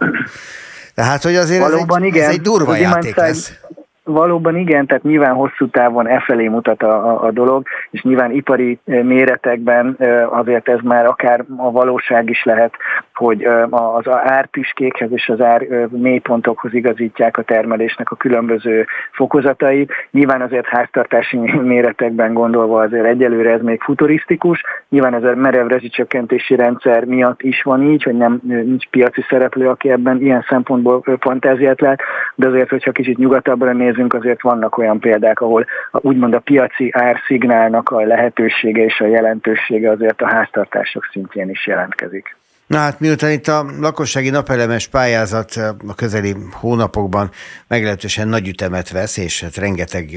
Tehát, 0.96 1.24
hogy 1.24 1.36
azért 1.36 1.62
Valóban 1.62 1.98
ez 1.98 2.04
egy, 2.04 2.16
igen. 2.16 2.24
ez 2.24 2.34
egy 2.34 2.42
durva 2.42 2.72
az 2.72 2.80
játék 2.80 3.16
lesz. 3.16 3.60
Valóban 4.04 4.56
igen, 4.56 4.86
tehát 4.86 5.04
nyilván 5.04 5.34
hosszú 5.34 5.70
távon 5.70 6.08
e 6.08 6.20
felé 6.20 6.48
mutat 6.48 6.84
a, 6.84 7.08
a, 7.10 7.24
a 7.24 7.32
dolog, 7.32 7.68
és 7.92 8.02
nyilván 8.02 8.32
ipari 8.32 8.80
méretekben 8.86 9.98
azért 10.30 10.68
ez 10.68 10.80
már 10.84 11.06
akár 11.06 11.46
a 11.58 11.72
valóság 11.72 12.30
is 12.30 12.44
lehet, 12.44 12.74
hogy 13.18 13.44
az 13.70 14.08
ártüskékhez 14.08 15.12
és 15.12 15.30
az 15.30 15.42
ár 15.42 15.88
mélypontokhoz 15.90 16.74
igazítják 16.74 17.38
a 17.38 17.42
termelésnek 17.42 18.12
a 18.12 18.16
különböző 18.16 18.86
fokozatait. 19.12 19.92
Nyilván 20.12 20.42
azért 20.42 20.66
háztartási 20.66 21.38
méretekben 21.74 22.34
gondolva 22.34 22.82
azért 22.82 23.06
egyelőre 23.06 23.52
ez 23.52 23.62
még 23.62 23.82
futurisztikus, 23.82 24.64
nyilván 24.90 25.14
ez 25.14 25.24
a 25.24 25.36
merev 25.36 25.68
rezsicsökkentési 25.68 26.56
rendszer 26.56 27.06
miatt 27.06 27.42
is 27.42 27.62
van 27.62 27.82
így, 27.82 28.04
hogy 28.04 28.18
nem 28.18 28.40
nincs 28.44 28.88
piaci 28.88 29.26
szereplő, 29.30 29.70
aki 29.70 29.90
ebben 29.90 30.22
ilyen 30.22 30.46
szempontból 30.50 31.04
fantáziát 31.20 31.82
lát, 31.82 32.00
de 32.36 32.48
azért, 32.48 32.70
hogyha 32.70 32.92
kicsit 32.92 33.18
nyugatabbra 33.18 33.74
nézünk, 33.74 34.14
azért 34.14 34.42
vannak 34.42 34.78
olyan 34.78 35.00
példák, 35.00 35.42
ahol 35.42 35.66
úgymond 35.92 36.34
a 36.34 36.40
piaci 36.40 36.90
árszignálnak 36.94 37.90
a 37.90 38.00
lehetősége 38.00 38.84
és 38.84 39.00
a 39.00 39.06
jelentősége 39.06 39.92
azért 39.92 40.22
a 40.22 40.28
háztartások 40.28 41.10
szintjén 41.12 41.50
is 41.50 41.68
jelentkezik. 41.68 42.36
Na 42.68 42.78
hát 42.78 43.00
miután 43.00 43.32
itt 43.32 43.48
a 43.48 43.66
lakossági 43.80 44.30
napelemes 44.30 44.88
pályázat 44.88 45.52
a 45.88 45.96
közeli 45.96 46.36
hónapokban 46.52 47.30
meglehetősen 47.68 48.28
nagy 48.28 48.48
ütemet 48.48 48.92
vesz, 48.92 49.18
és 49.18 49.42
hát 49.42 49.56
rengeteg 49.56 50.10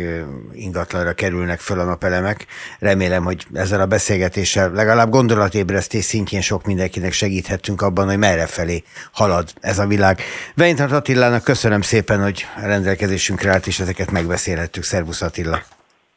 ingatlanra 0.53 1.13
kerülnek 1.13 1.59
föl 1.59 1.81
a 1.81 1.85
napelemek, 1.85 2.47
remélem, 2.79 3.25
hogy 3.25 3.47
ezzel 3.55 3.81
a 3.81 3.87
beszélgetéssel 3.87 4.71
legalább 4.71 5.11
gondolatébresztés 5.11 6.05
szintjén 6.05 6.41
sok 6.41 6.65
mindenkinek 6.65 7.13
segíthetünk 7.13 7.83
abban, 7.83 8.07
hogy 8.07 8.19
merre 8.19 8.47
felé 8.47 8.83
halad 9.13 9.49
ez 9.61 9.79
a 9.79 9.87
világ. 9.87 10.19
Veinthart 10.55 10.93
Attilának 10.93 11.45
köszönöm 11.45 11.81
szépen, 11.81 12.23
hogy 12.23 12.47
a 12.57 12.67
rendelkezésünkre 12.67 13.51
állt, 13.51 13.67
és 13.67 13.81
ezeket 13.81 14.11
megbeszélhettük. 14.11 14.83
Szervusz 14.83 15.23
Attila! 15.23 15.59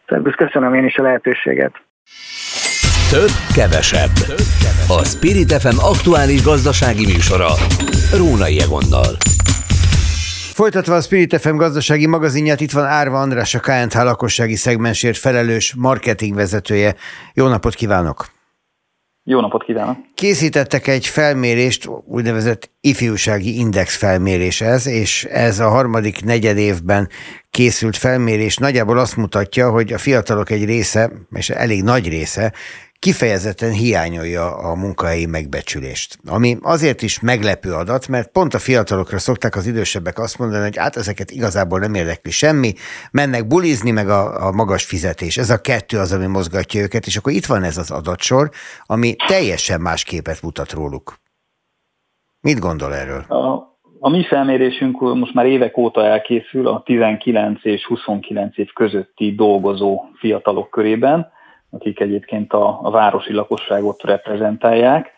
Szervusz, 0.08 0.36
köszönöm 0.36 0.74
én 0.74 0.86
is 0.86 0.96
a 0.96 1.04
lehetőséget! 1.04 1.74
Több, 3.20 3.56
kevesebb. 3.56 4.12
A 4.88 5.04
Spirit 5.04 5.54
FM 5.54 5.78
aktuális 5.78 6.44
gazdasági 6.44 7.06
műsora. 7.06 7.48
Rónai 8.18 8.60
Egonnal. 8.60 9.16
Folytatva 10.54 10.96
a 10.96 11.02
Spirit 11.02 11.40
FM 11.40 11.56
gazdasági 11.56 12.08
magazinját, 12.08 12.62
itt 12.62 12.72
van 12.72 12.86
Árva 12.86 13.20
András, 13.20 13.56
a 13.56 13.60
KNH 13.60 14.04
lakossági 14.04 14.56
szegmensért 14.56 15.18
felelős 15.18 15.74
marketing 15.78 16.36
vezetője. 16.36 16.96
Jó 17.34 17.48
napot 17.48 17.76
kívánok! 17.76 18.26
Jó 19.24 19.40
napot 19.40 19.64
kívánok! 19.64 19.98
Készítettek 20.14 20.88
egy 20.88 21.06
felmérést, 21.06 21.90
úgynevezett 22.06 22.72
ifjúsági 22.82 23.58
index 23.58 23.98
felmérés 23.98 24.62
ez, 24.62 24.88
és 24.88 25.24
ez 25.24 25.60
a 25.60 25.70
harmadik 25.70 26.24
negyed 26.24 26.58
évben 26.58 27.10
készült 27.50 27.98
felmérés 27.98 28.58
nagyjából 28.58 28.98
azt 28.98 29.16
mutatja, 29.16 29.70
hogy 29.70 29.94
a 29.94 29.98
fiatalok 29.98 30.50
egy 30.50 30.66
része, 30.66 31.12
és 31.32 31.50
elég 31.50 31.84
nagy 31.84 32.08
része 32.08 32.54
kifejezetten 33.04 33.72
hiányolja 33.72 34.46
a 34.58 34.76
munkahelyi 34.76 35.26
megbecsülést. 35.26 36.18
Ami 36.28 36.58
azért 36.62 37.02
is 37.02 37.20
meglepő 37.20 37.72
adat, 37.74 38.08
mert 38.08 38.32
pont 38.32 38.54
a 38.54 38.60
fiatalokra 38.60 39.18
szokták 39.18 39.56
az 39.56 39.68
idősebbek 39.68 40.20
azt 40.20 40.40
mondani, 40.40 40.64
hogy 40.64 40.78
hát 40.78 40.96
ezeket 40.96 41.32
igazából 41.32 41.80
nem 41.80 41.94
érdekli 41.94 42.32
semmi, 42.32 42.72
mennek 43.12 43.48
bulizni, 43.48 43.92
meg 43.92 44.10
a, 44.10 44.48
a 44.48 44.52
magas 44.52 44.86
fizetés. 44.86 45.38
Ez 45.38 45.50
a 45.50 45.62
kettő 45.62 45.98
az, 45.98 46.12
ami 46.12 46.26
mozgatja 46.26 46.82
őket, 46.82 47.06
és 47.06 47.16
akkor 47.18 47.32
itt 47.32 47.46
van 47.46 47.64
ez 47.64 47.78
az 47.78 47.92
adatsor, 47.92 48.50
ami 48.86 49.16
teljesen 49.28 49.82
más 49.82 50.04
képet 50.04 50.42
mutat 50.42 50.72
róluk. 50.72 51.14
Mit 52.42 52.60
gondol 52.60 52.94
erről? 52.96 53.22
A, 53.28 53.78
a 54.00 54.10
mi 54.10 54.24
felmérésünk 54.24 55.00
most 55.00 55.34
már 55.34 55.46
évek 55.46 55.78
óta 55.78 56.06
elkészül 56.06 56.68
a 56.68 56.82
19 56.86 57.60
és 57.64 57.86
29 57.86 58.58
év 58.58 58.74
közötti 58.74 59.36
dolgozó 59.36 60.02
fiatalok 60.20 60.70
körében, 60.70 61.32
akik 61.74 62.00
egyébként 62.00 62.54
a, 62.54 62.80
a 62.84 62.92
városi 62.92 63.34
lakosságot 63.34 64.04
reprezentálják, 64.04 65.12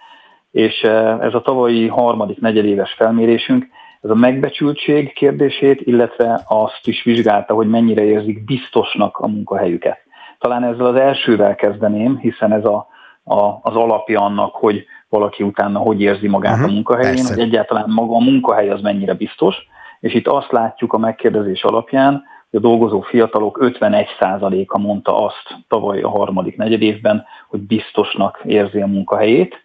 és 0.52 0.84
e, 0.84 1.18
ez 1.22 1.34
a 1.34 1.42
tavalyi 1.42 1.88
harmadik 1.88 2.40
negyedéves 2.40 2.94
felmérésünk, 2.94 3.68
ez 4.02 4.10
a 4.10 4.16
megbecsültség 4.16 5.14
kérdését, 5.14 5.82
illetve 5.82 6.44
azt 6.48 6.88
is 6.88 7.04
vizsgálta, 7.04 7.54
hogy 7.54 7.70
mennyire 7.70 8.04
érzik 8.04 8.46
biztosnak 8.46 9.18
a 9.18 9.28
munkahelyüket. 9.28 9.98
Talán 10.40 10.64
ezzel 10.64 10.86
az 10.86 10.96
elsővel 10.96 11.56
kezdeném, 11.56 12.18
hiszen 12.18 12.52
ez 12.52 12.66
a, 12.66 12.88
a, 13.24 13.40
az 13.62 13.76
alapja 13.76 14.22
annak, 14.22 14.56
hogy 14.56 14.86
valaki 15.10 15.44
utána 15.44 15.80
hogy 15.80 16.02
érzi 16.02 16.28
magát 16.28 16.52
uh-huh, 16.52 16.66
a 16.66 16.68
mhm, 16.68 16.76
munkahelyén, 16.76 17.14
persze. 17.14 17.34
hogy 17.34 17.44
egyáltalán 17.44 17.86
maga 17.88 18.16
a 18.16 18.24
munkahely 18.24 18.70
az 18.70 18.82
mennyire 18.82 19.14
biztos, 19.14 19.56
és 20.00 20.14
itt 20.14 20.28
azt 20.28 20.52
látjuk 20.52 20.94
a 20.94 20.98
megkérdezés 20.98 21.64
alapján, 21.64 22.24
a 22.56 22.60
dolgozó 22.60 23.02
fiatalok 23.02 23.58
51%-a 23.62 24.78
mondta 24.78 25.26
azt 25.26 25.64
tavaly 25.68 26.02
a 26.02 26.10
harmadik 26.10 26.58
negyedévben, 26.58 27.26
hogy 27.50 27.60
biztosnak 27.60 28.42
érzi 28.44 28.82
a 28.82 28.88
munkahelyét, 28.88 29.64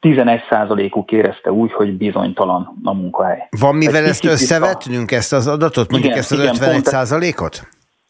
11%-uk 0.00 1.12
érezte 1.12 1.52
úgy, 1.52 1.72
hogy 1.72 1.96
bizonytalan 1.96 2.80
a 2.84 2.94
munkahely. 2.94 3.48
Van 3.60 3.74
mivel 3.74 4.04
ezt 4.04 4.24
összevetnünk, 4.24 5.12
ezt 5.12 5.32
az 5.32 5.46
adatot, 5.46 5.90
mondjuk 5.90 6.12
igen, 6.12 6.18
ezt 6.18 6.32
az 6.32 6.38
igen, 6.38 6.82
51%-ot? 6.84 7.68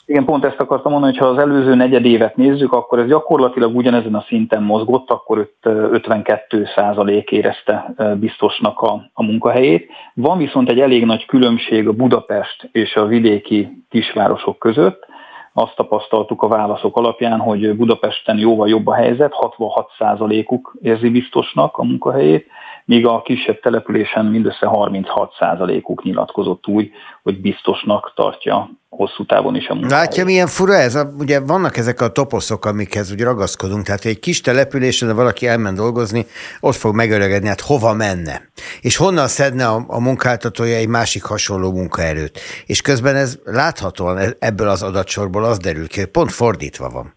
Igen, 0.08 0.24
pont 0.24 0.44
ezt 0.44 0.60
akartam 0.60 0.92
mondani, 0.92 1.16
hogy 1.16 1.26
ha 1.26 1.32
az 1.32 1.38
előző 1.38 1.74
negyed 1.74 2.04
évet 2.04 2.36
nézzük, 2.36 2.72
akkor 2.72 2.98
ez 2.98 3.06
gyakorlatilag 3.06 3.76
ugyanezen 3.76 4.14
a 4.14 4.24
szinten 4.28 4.62
mozgott, 4.62 5.10
akkor 5.10 5.50
52 5.62 6.66
százalék 6.74 7.30
érezte 7.30 7.94
biztosnak 8.20 8.80
a, 8.80 9.10
a 9.12 9.22
munkahelyét. 9.22 9.90
Van 10.14 10.38
viszont 10.38 10.68
egy 10.68 10.80
elég 10.80 11.04
nagy 11.04 11.26
különbség 11.26 11.88
a 11.88 11.92
Budapest 11.92 12.68
és 12.72 12.94
a 12.94 13.06
vidéki 13.06 13.84
kisvárosok 13.88 14.58
között. 14.58 15.06
Azt 15.52 15.76
tapasztaltuk 15.76 16.42
a 16.42 16.48
válaszok 16.48 16.96
alapján, 16.96 17.38
hogy 17.38 17.76
Budapesten 17.76 18.38
jóval 18.38 18.68
jobb 18.68 18.86
a 18.86 18.94
helyzet, 18.94 19.32
66 19.32 19.90
százalékuk 19.98 20.76
érzi 20.82 21.08
biztosnak 21.10 21.76
a 21.76 21.84
munkahelyét, 21.84 22.46
míg 22.88 23.06
a 23.06 23.22
kisebb 23.22 23.60
településen 23.60 24.24
mindössze 24.24 24.66
36 24.66 25.34
százalékuk 25.38 26.02
nyilatkozott 26.02 26.66
úgy, 26.66 26.90
hogy 27.22 27.40
biztosnak 27.40 28.12
tartja 28.14 28.70
hosszú 28.88 29.24
távon 29.24 29.54
is 29.56 29.68
a 29.68 29.74
munkahelyét. 29.74 30.06
Látja, 30.06 30.24
milyen 30.24 30.46
fura 30.46 30.74
ez? 30.74 30.94
A, 30.94 31.10
ugye 31.18 31.40
vannak 31.40 31.76
ezek 31.76 32.00
a 32.00 32.08
toposzok, 32.08 32.64
amikhez 32.64 33.12
úgy 33.12 33.20
ragaszkodunk, 33.20 33.84
tehát 33.84 34.04
egy 34.04 34.18
kis 34.18 34.40
településen, 34.40 35.08
de 35.08 35.14
valaki 35.14 35.46
elmen 35.46 35.74
dolgozni, 35.74 36.26
ott 36.60 36.74
fog 36.74 36.94
megöregedni, 36.94 37.48
hát 37.48 37.60
hova 37.60 37.94
menne? 37.94 38.40
És 38.80 38.96
honnan 38.96 39.26
szedne 39.26 39.66
a, 39.66 39.84
a 39.86 40.00
munkáltatója 40.00 40.76
egy 40.76 40.88
másik 40.88 41.24
hasonló 41.24 41.72
munkaerőt? 41.72 42.40
És 42.66 42.80
közben 42.80 43.16
ez 43.16 43.38
láthatóan 43.44 44.16
e, 44.16 44.26
ebből 44.38 44.68
az 44.68 44.82
adatsorból 44.82 45.44
az 45.44 45.58
derül 45.58 45.88
ki, 45.88 46.00
hogy 46.00 46.10
pont 46.10 46.32
fordítva 46.32 46.88
van. 46.88 47.16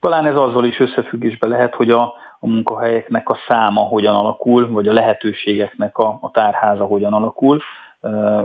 Talán 0.00 0.26
ez 0.26 0.36
azzal 0.36 0.64
is 0.64 0.78
összefüggésben 0.78 1.50
lehet, 1.50 1.74
hogy 1.74 1.90
a, 1.90 2.19
a 2.42 2.46
munkahelyeknek 2.46 3.28
a 3.28 3.38
száma 3.48 3.80
hogyan 3.80 4.14
alakul, 4.14 4.70
vagy 4.70 4.88
a 4.88 4.92
lehetőségeknek 4.92 5.98
a, 5.98 6.18
a 6.20 6.30
tárháza 6.30 6.84
hogyan 6.84 7.12
alakul. 7.12 7.62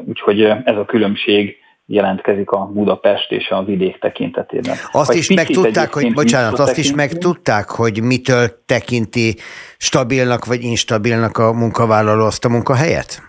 Úgyhogy 0.06 0.42
ez 0.42 0.78
a 0.78 0.86
különbség 0.86 1.58
jelentkezik 1.86 2.50
a 2.50 2.66
Budapest 2.66 3.32
és 3.32 3.50
a 3.50 3.64
vidék 3.64 4.00
tekintetében. 4.00 4.76
Azt 4.92 5.14
is 5.14 5.34
megtudták, 5.34 5.94
hogy, 5.94 6.14
bocsánat, 6.14 6.60
azt 6.60 6.78
is 6.78 6.94
megtudták, 6.94 7.70
hogy 7.70 8.02
mitől 8.04 8.48
tekinti 8.66 9.36
stabilnak 9.78 10.46
vagy 10.46 10.64
instabilnak 10.64 11.38
a 11.38 11.54
munkavállaló 11.54 12.26
azt 12.26 12.46
a 12.46 12.50
munkahelyet? 12.50 13.22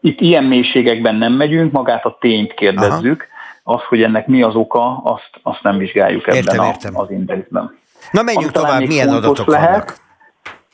Itt 0.00 0.20
ilyen 0.20 0.44
mélységekben 0.44 1.14
nem 1.14 1.32
megyünk, 1.32 1.72
magát 1.72 2.04
a 2.04 2.16
tényt 2.20 2.54
kérdezzük. 2.54 3.26
Aha. 3.64 3.76
Az, 3.76 3.82
hogy 3.88 4.02
ennek 4.02 4.26
mi 4.26 4.42
az 4.42 4.54
oka, 4.54 4.96
azt, 4.96 5.30
azt 5.42 5.62
nem 5.62 5.78
vizsgáljuk 5.78 6.26
ebben 6.26 6.36
értem, 6.36 6.60
a, 6.60 6.66
értem. 6.66 6.98
az 6.98 7.10
indexben. 7.10 7.78
Na 8.10 8.22
menjünk 8.22 8.52
tovább, 8.52 8.86
milyen 8.86 9.08
adatok 9.08 9.46
lehet, 9.46 9.70
vannak? 9.70 9.96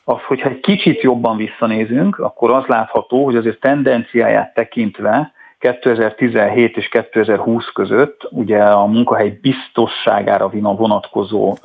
Az, 0.03 0.21
hogyha 0.27 0.49
egy 0.49 0.59
kicsit 0.59 1.01
jobban 1.01 1.37
visszanézünk, 1.37 2.19
akkor 2.19 2.51
az 2.51 2.65
látható, 2.65 3.23
hogy 3.23 3.35
azért 3.35 3.59
tendenciáját 3.59 4.53
tekintve 4.53 5.33
2017 5.59 6.77
és 6.77 6.87
2020 6.87 7.65
között 7.73 8.27
ugye 8.31 8.63
a 8.63 8.85
munkahely 8.85 9.39
biztosságára 9.41 10.49
vonatkozó 10.49 11.55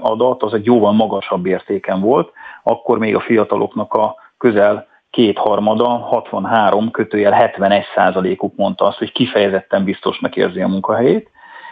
adat 0.00 0.42
az 0.42 0.54
egy 0.54 0.64
jóval 0.64 0.92
magasabb 0.92 1.46
értéken 1.46 2.00
volt, 2.00 2.32
akkor 2.62 2.98
még 2.98 3.14
a 3.14 3.20
fiataloknak 3.20 3.94
a 3.94 4.14
közel 4.38 4.86
kétharmada, 5.10 5.86
63 5.86 6.90
kötőjel 6.90 7.32
71 7.32 7.84
százalékuk 7.94 8.56
mondta 8.56 8.84
azt, 8.84 8.98
hogy 8.98 9.12
kifejezetten 9.12 9.84
biztosnak 9.84 10.36
érzi 10.36 10.60
a 10.60 10.68
munkahelyét, 10.68 11.30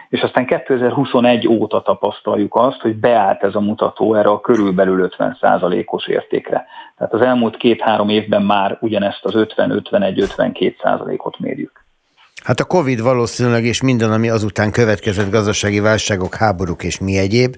és 0.09 0.21
aztán 0.21 0.45
2021 0.45 1.47
óta 1.47 1.81
tapasztaljuk 1.81 2.55
azt, 2.55 2.79
hogy 2.79 2.95
beállt 2.95 3.43
ez 3.43 3.55
a 3.55 3.59
mutató 3.59 4.15
erre 4.15 4.29
a 4.29 4.41
körülbelül 4.41 5.09
50%-os 5.17 6.07
értékre. 6.07 6.65
Tehát 6.97 7.13
az 7.13 7.21
elmúlt 7.21 7.57
két-három 7.57 8.09
évben 8.09 8.41
már 8.41 8.77
ugyanezt 8.81 9.25
az 9.25 9.33
50-51-52%-ot 9.35 11.39
mérjük. 11.39 11.87
Hát 12.43 12.59
a 12.59 12.65
Covid 12.65 13.01
valószínűleg, 13.01 13.65
és 13.65 13.81
minden, 13.81 14.11
ami 14.11 14.29
azután 14.29 14.71
következett 14.71 15.31
gazdasági 15.31 15.79
válságok, 15.79 16.35
háborúk 16.35 16.83
és 16.83 16.99
mi 16.99 17.17
egyéb, 17.17 17.55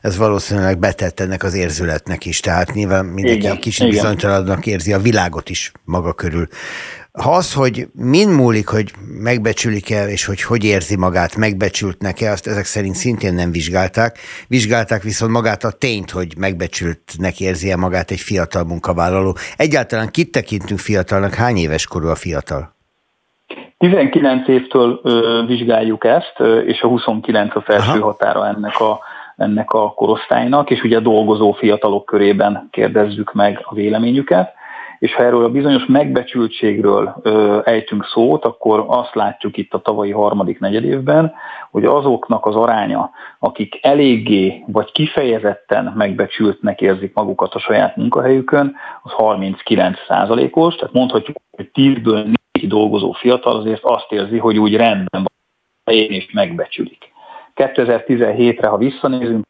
ez 0.00 0.16
valószínűleg 0.16 0.78
betett 0.78 1.20
ennek 1.20 1.42
az 1.42 1.54
érzületnek 1.54 2.24
is. 2.24 2.40
Tehát 2.40 2.72
nyilván 2.72 3.04
mindenki 3.04 3.38
igen, 3.38 3.58
kicsit 3.58 3.88
bizonytalannak 3.88 4.66
érzi 4.66 4.92
a 4.92 4.98
világot 4.98 5.48
is 5.48 5.72
maga 5.84 6.12
körül. 6.12 6.46
Ha 7.20 7.30
az, 7.30 7.54
hogy 7.54 7.86
mind 7.94 8.36
múlik, 8.36 8.68
hogy 8.68 8.90
megbecsülik-e, 9.22 10.08
és 10.08 10.26
hogy 10.26 10.42
hogy 10.42 10.64
érzi 10.64 10.96
magát, 10.96 11.36
megbecsültnek-e, 11.36 12.30
azt 12.30 12.46
ezek 12.46 12.64
szerint 12.64 12.94
szintén 12.94 13.34
nem 13.34 13.50
vizsgálták. 13.50 14.18
Vizsgálták 14.48 15.02
viszont 15.02 15.32
magát 15.32 15.64
a 15.64 15.70
tényt, 15.70 16.10
hogy 16.10 16.34
megbecsültnek 16.38 17.40
érzi-e 17.40 17.76
magát 17.76 18.10
egy 18.10 18.20
fiatal 18.20 18.64
munkavállaló. 18.64 19.36
Egyáltalán 19.56 20.08
kit 20.10 20.32
tekintünk 20.32 20.80
fiatalnak? 20.80 21.34
Hány 21.34 21.56
éves 21.56 21.86
korú 21.86 22.08
a 22.08 22.14
fiatal? 22.14 22.74
19 23.78 24.48
évtől 24.48 25.00
ö, 25.02 25.42
vizsgáljuk 25.46 26.04
ezt, 26.04 26.34
ö, 26.38 26.58
és 26.58 26.80
a 26.80 26.88
29 26.88 27.56
a 27.56 27.60
felső 27.60 27.90
Aha. 27.90 28.04
határa 28.04 28.46
ennek 28.46 28.80
a, 28.80 29.00
ennek 29.36 29.70
a 29.70 29.92
korosztálynak, 29.94 30.70
és 30.70 30.82
ugye 30.82 31.00
dolgozó 31.00 31.52
fiatalok 31.52 32.04
körében 32.04 32.68
kérdezzük 32.70 33.32
meg 33.32 33.60
a 33.62 33.74
véleményüket 33.74 34.60
és 35.02 35.14
ha 35.14 35.22
erről 35.22 35.44
a 35.44 35.50
bizonyos 35.50 35.84
megbecsültségről 35.86 37.16
ö, 37.22 37.60
ejtünk 37.64 38.04
szót, 38.04 38.44
akkor 38.44 38.84
azt 38.88 39.14
látjuk 39.14 39.56
itt 39.56 39.74
a 39.74 39.78
tavalyi 39.78 40.10
harmadik 40.10 40.58
negyedévben, 40.60 41.32
hogy 41.70 41.84
azoknak 41.84 42.46
az 42.46 42.56
aránya, 42.56 43.10
akik 43.38 43.78
eléggé 43.80 44.64
vagy 44.66 44.92
kifejezetten 44.92 45.92
megbecsültnek 45.96 46.80
érzik 46.80 47.14
magukat 47.14 47.54
a 47.54 47.58
saját 47.58 47.96
munkahelyükön, 47.96 48.74
az 49.02 49.12
39 49.12 49.98
százalékos, 50.08 50.74
tehát 50.74 50.94
mondhatjuk, 50.94 51.36
hogy 51.56 51.70
10-ből 51.74 52.36
4 52.52 52.68
dolgozó 52.68 53.12
fiatal 53.12 53.56
azért 53.56 53.84
azt 53.84 54.12
érzi, 54.12 54.38
hogy 54.38 54.58
úgy 54.58 54.76
rendben 54.76 55.26
van, 55.84 55.94
is 55.94 56.30
megbecsülik. 56.32 57.12
2017-re, 57.56 58.66
ha 58.66 58.76
visszanézünk, 58.76 59.44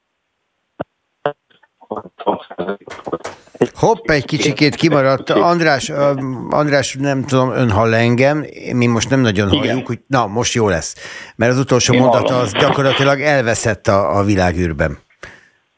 Hopp, 3.75 4.11
egy 4.11 4.25
kicsikét 4.25 4.75
kimaradt. 4.75 5.31
András, 5.31 5.93
András, 6.51 6.97
nem 7.01 7.25
tudom, 7.25 7.51
ön 7.51 7.71
hall 7.71 7.95
engem, 7.95 8.45
mi 8.73 8.87
most 8.87 9.11
nem 9.11 9.21
nagyon 9.21 9.53
Igen. 9.53 9.69
halljuk, 9.69 9.87
hogy 9.87 9.99
na, 10.07 10.27
most 10.27 10.55
jó 10.55 10.69
lesz. 10.69 10.97
Mert 11.37 11.53
az 11.53 11.59
utolsó 11.59 11.95
Én 11.95 12.01
mondata 12.01 12.39
az 12.39 12.53
gyakorlatilag 12.53 13.21
elveszett 13.21 13.87
a, 13.87 14.19
a 14.19 14.23
világűrben. 14.23 14.99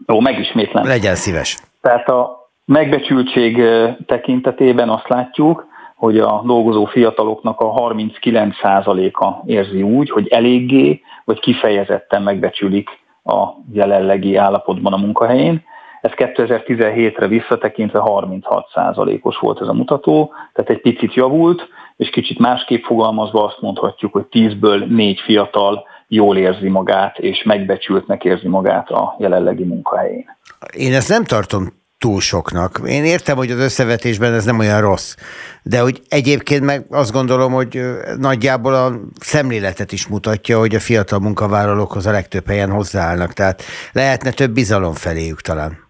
Jó, 0.07 0.21
megismétlem. 0.21 0.87
Legyen 0.87 1.15
szíves. 1.15 1.59
Tehát 1.81 2.09
a 2.09 2.51
megbecsültség 2.65 3.63
tekintetében 4.07 4.89
azt 4.89 5.09
látjuk, 5.09 5.67
hogy 5.97 6.19
a 6.19 6.43
dolgozó 6.45 6.85
fiataloknak 6.85 7.61
a 7.61 7.73
39%-a 7.73 9.43
érzi 9.47 9.83
úgy, 9.83 10.11
hogy 10.11 10.29
eléggé 10.29 11.01
vagy 11.25 11.41
kifejezetten 11.41 12.23
megbecsülik 12.23 12.89
a 13.25 13.49
jelenlegi 13.73 14.37
állapotban 14.37 14.93
a 14.93 14.97
munkahelyén, 14.97 15.65
ez 16.05 16.11
2017-re 16.17 17.27
visszatekintve 17.27 18.01
36%-os 18.05 19.39
volt 19.39 19.61
ez 19.61 19.67
a 19.67 19.73
mutató, 19.73 20.33
tehát 20.53 20.71
egy 20.71 20.81
picit 20.81 21.15
javult, 21.15 21.69
és 21.97 22.11
kicsit 22.11 22.39
másképp 22.39 22.85
fogalmazva 22.85 23.45
azt 23.45 23.61
mondhatjuk, 23.61 24.13
hogy 24.13 24.27
10-ből 24.31 24.87
4 24.87 25.21
fiatal 25.21 25.87
jól 26.09 26.37
érzi 26.37 26.69
magát, 26.69 27.19
és 27.19 27.43
megbecsültnek 27.43 28.25
érzi 28.25 28.49
magát 28.49 28.91
a 28.91 29.17
jelenlegi 29.19 29.65
munkahelyén. 29.65 30.37
Én 30.73 30.95
ezt 30.95 31.09
nem 31.09 31.25
tartom 31.25 31.73
túl 31.99 32.21
soknak. 32.21 32.81
Én 32.87 33.05
értem, 33.05 33.37
hogy 33.37 33.51
az 33.51 33.59
összevetésben 33.59 34.33
ez 34.33 34.45
nem 34.45 34.59
olyan 34.59 34.81
rossz, 34.81 35.15
de 35.63 35.81
hogy 35.81 36.03
egyébként 36.09 36.65
meg 36.65 36.87
azt 36.91 37.13
gondolom, 37.13 37.53
hogy 37.53 37.81
nagyjából 38.19 38.75
a 38.75 38.93
szemléletet 39.21 39.93
is 39.93 40.07
mutatja, 40.07 40.59
hogy 40.59 40.75
a 40.75 40.81
fiatal 40.81 41.19
munkavállalókhoz 41.19 42.07
a 42.07 42.11
legtöbb 42.11 42.47
helyen 42.47 42.71
hozzáállnak, 42.71 43.33
tehát 43.33 43.63
lehetne 43.93 44.31
több 44.31 44.51
bizalom 44.51 44.93
feléjük 44.93 45.41
talán. 45.41 45.84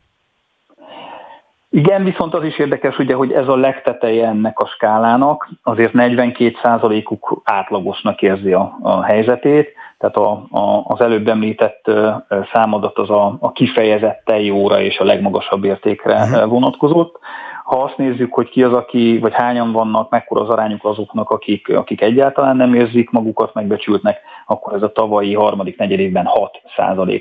Igen, 1.74 2.04
viszont 2.04 2.34
az 2.34 2.44
is 2.44 2.58
érdekes, 2.58 2.98
ugye, 2.98 3.14
hogy 3.14 3.32
ez 3.32 3.48
a 3.48 3.56
legteteje 3.56 4.26
ennek 4.26 4.58
a 4.58 4.66
skálának, 4.66 5.48
azért 5.62 5.92
42%-uk 5.94 7.40
átlagosnak 7.44 8.22
érzi 8.22 8.52
a, 8.52 8.78
a 8.82 9.02
helyzetét, 9.02 9.72
tehát 9.98 10.16
a, 10.16 10.46
a, 10.50 10.82
az 10.84 11.00
előbb 11.00 11.28
említett 11.28 11.90
számadat 12.52 12.98
az 12.98 13.10
a, 13.10 13.36
a 13.40 13.52
kifejezetten 13.52 14.38
jóra 14.38 14.80
és 14.80 14.98
a 14.98 15.04
legmagasabb 15.04 15.64
értékre 15.64 16.14
uh-huh. 16.14 16.48
vonatkozott. 16.48 17.18
Ha 17.64 17.82
azt 17.82 17.96
nézzük, 17.96 18.34
hogy 18.34 18.48
ki 18.48 18.62
az, 18.62 18.72
aki, 18.72 19.18
vagy 19.18 19.34
hányan 19.34 19.72
vannak, 19.72 20.10
mekkora 20.10 20.40
az 20.40 20.48
arányuk 20.48 20.84
azoknak, 20.84 21.30
akik, 21.30 21.68
akik 21.76 22.00
egyáltalán 22.00 22.56
nem 22.56 22.74
érzik 22.74 23.10
magukat 23.10 23.54
megbecsültnek, 23.54 24.20
akkor 24.46 24.74
ez 24.74 24.82
a 24.82 24.92
tavalyi 24.92 25.34
harmadik 25.34 25.78
negyedévben 25.78 26.24
6 26.24 26.60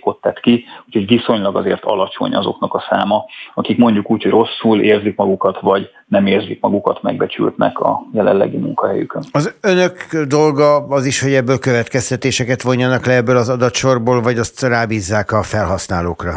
ot 0.02 0.22
tett 0.22 0.40
ki, 0.40 0.66
úgyhogy 0.86 1.08
viszonylag 1.08 1.56
azért 1.56 1.84
alacsony 1.84 2.36
azoknak 2.36 2.74
a 2.74 2.84
száma, 2.90 3.26
akik 3.54 3.78
mondjuk 3.78 4.12
úgy, 4.12 4.24
hogy 4.24 4.32
rosszul 4.32 4.82
érzik 4.82 5.16
magukat, 5.16 5.60
vagy 5.60 5.90
nem 6.08 6.26
érzik 6.26 6.62
magukat 6.62 7.02
megbecsültnek 7.02 7.80
a 7.80 8.02
jelenlegi 8.14 8.58
munkahelyükön. 8.58 9.24
Az 9.32 9.58
önök 9.62 10.26
dolga 10.28 10.76
az 10.76 11.06
is, 11.06 11.22
hogy 11.22 11.34
ebből 11.34 11.60
következtetéseket 11.60 12.62
vonjanak 12.62 13.06
le 13.06 13.14
ebből 13.14 13.38
az 13.38 13.50
adatsorból, 13.50 14.22
vagy 14.22 14.38
azt 14.38 14.62
rábízzák 14.62 15.32
a 15.32 15.44
felhasználókra? 15.44 16.32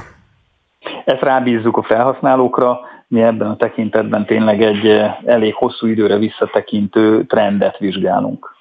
Ezt 1.04 1.22
rábízzuk 1.22 1.76
a 1.76 1.82
felhasználókra, 1.82 2.80
mi 3.08 3.22
ebben 3.22 3.48
a 3.48 3.56
tekintetben 3.56 4.26
tényleg 4.26 4.62
egy 4.62 4.86
eh, 4.86 5.16
elég 5.24 5.54
hosszú 5.54 5.86
időre 5.86 6.16
visszatekintő 6.16 7.24
trendet 7.24 7.78
vizsgálunk. 7.78 8.55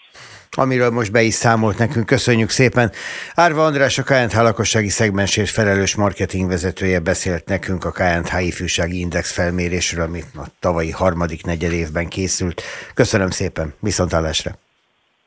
Amiről 0.58 0.90
most 0.90 1.12
be 1.12 1.22
is 1.22 1.34
számolt 1.34 1.78
nekünk. 1.78 2.06
Köszönjük 2.06 2.50
szépen. 2.50 2.92
Árva 3.36 3.66
András, 3.66 3.98
a 3.98 4.04
KNH 4.04 4.36
lakossági 4.36 4.90
szegmensért 4.90 5.50
felelős 5.50 5.96
marketingvezetője 5.96 7.00
beszélt 7.00 7.46
nekünk 7.46 7.86
a 7.86 7.92
KNH 7.92 8.46
ifjúsági 8.46 9.00
index 9.00 9.32
felmérésről, 9.32 10.06
amit 10.06 10.26
a 10.36 10.46
tavalyi 10.60 10.92
harmadik 10.92 11.46
negyed 11.46 11.72
évben 11.72 12.08
készült. 12.08 12.62
Köszönöm 12.94 13.30
szépen, 13.30 13.74
viszontlátásra. 13.80 14.52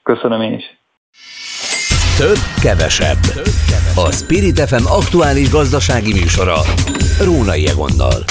Köszönöm 0.02 0.40
én 0.40 0.52
is. 0.52 0.64
Több, 2.18 2.38
kevesebb. 2.62 3.18
A 3.94 4.12
Spirit 4.12 4.60
FM 4.60 4.86
aktuális 4.86 5.50
gazdasági 5.50 6.12
műsora. 6.12 6.56
Rónai 7.20 7.68
Egonnal. 7.68 8.24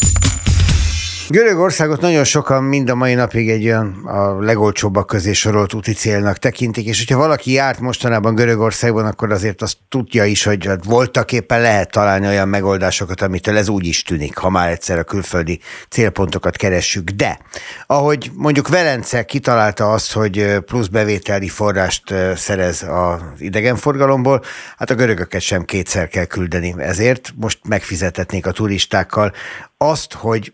Görögországot 1.30 2.02
nagyon 2.02 2.24
sokan 2.24 2.64
mind 2.64 2.90
a 2.90 2.96
mai 2.96 3.14
napig 3.14 3.50
egy 3.50 3.66
olyan 3.66 4.06
a 4.06 4.40
legolcsóbbak 4.40 5.08
közé 5.08 5.34
sorolt 5.34 5.74
úti 5.74 5.94
célnak 5.94 6.38
tekintik, 6.38 6.86
és 6.86 6.98
hogyha 6.98 7.20
valaki 7.20 7.52
járt 7.52 7.80
mostanában 7.80 8.36
Görögországban, 8.36 9.06
akkor 9.06 9.32
azért 9.32 9.62
azt 9.62 9.78
tudja 9.90 10.26
is, 10.26 10.44
hogy 10.44 10.66
hát 10.66 10.86
voltak 10.86 11.32
éppen 11.32 11.62
lehet 11.62 11.92
találni 11.92 12.28
olyan 12.28 12.48
megoldásokat, 12.48 13.22
amitől 13.22 13.58
ez 13.58 13.70
úgy 13.70 13.86
is 13.86 14.04
tűnik, 14.04 14.38
ha 14.38 14.50
már 14.50 14.70
egyszer 14.70 15.00
a 15.00 15.04
külföldi 15.04 15.60
célpontokat 15.90 16.56
keressük. 16.56 17.10
De 17.10 17.40
ahogy 17.88 18.32
mondjuk 18.34 18.68
Velence 18.68 19.24
kitalálta 19.24 19.92
azt, 19.92 20.14
hogy 20.14 20.58
plusz 20.66 20.88
bevételi 20.88 21.48
forrást 21.48 22.14
szerez 22.36 22.84
az 22.84 23.22
idegenforgalomból, 23.38 24.44
hát 24.78 24.90
a 24.90 24.96
görögöket 24.96 25.42
sem 25.42 25.64
kétszer 25.64 26.08
kell 26.08 26.26
küldeni. 26.26 26.76
Ezért 26.78 27.34
most 27.36 27.60
megfizetetnék 27.68 28.46
a 28.46 28.52
turistákkal 28.52 29.34
azt, 29.78 30.14
hogy 30.14 30.54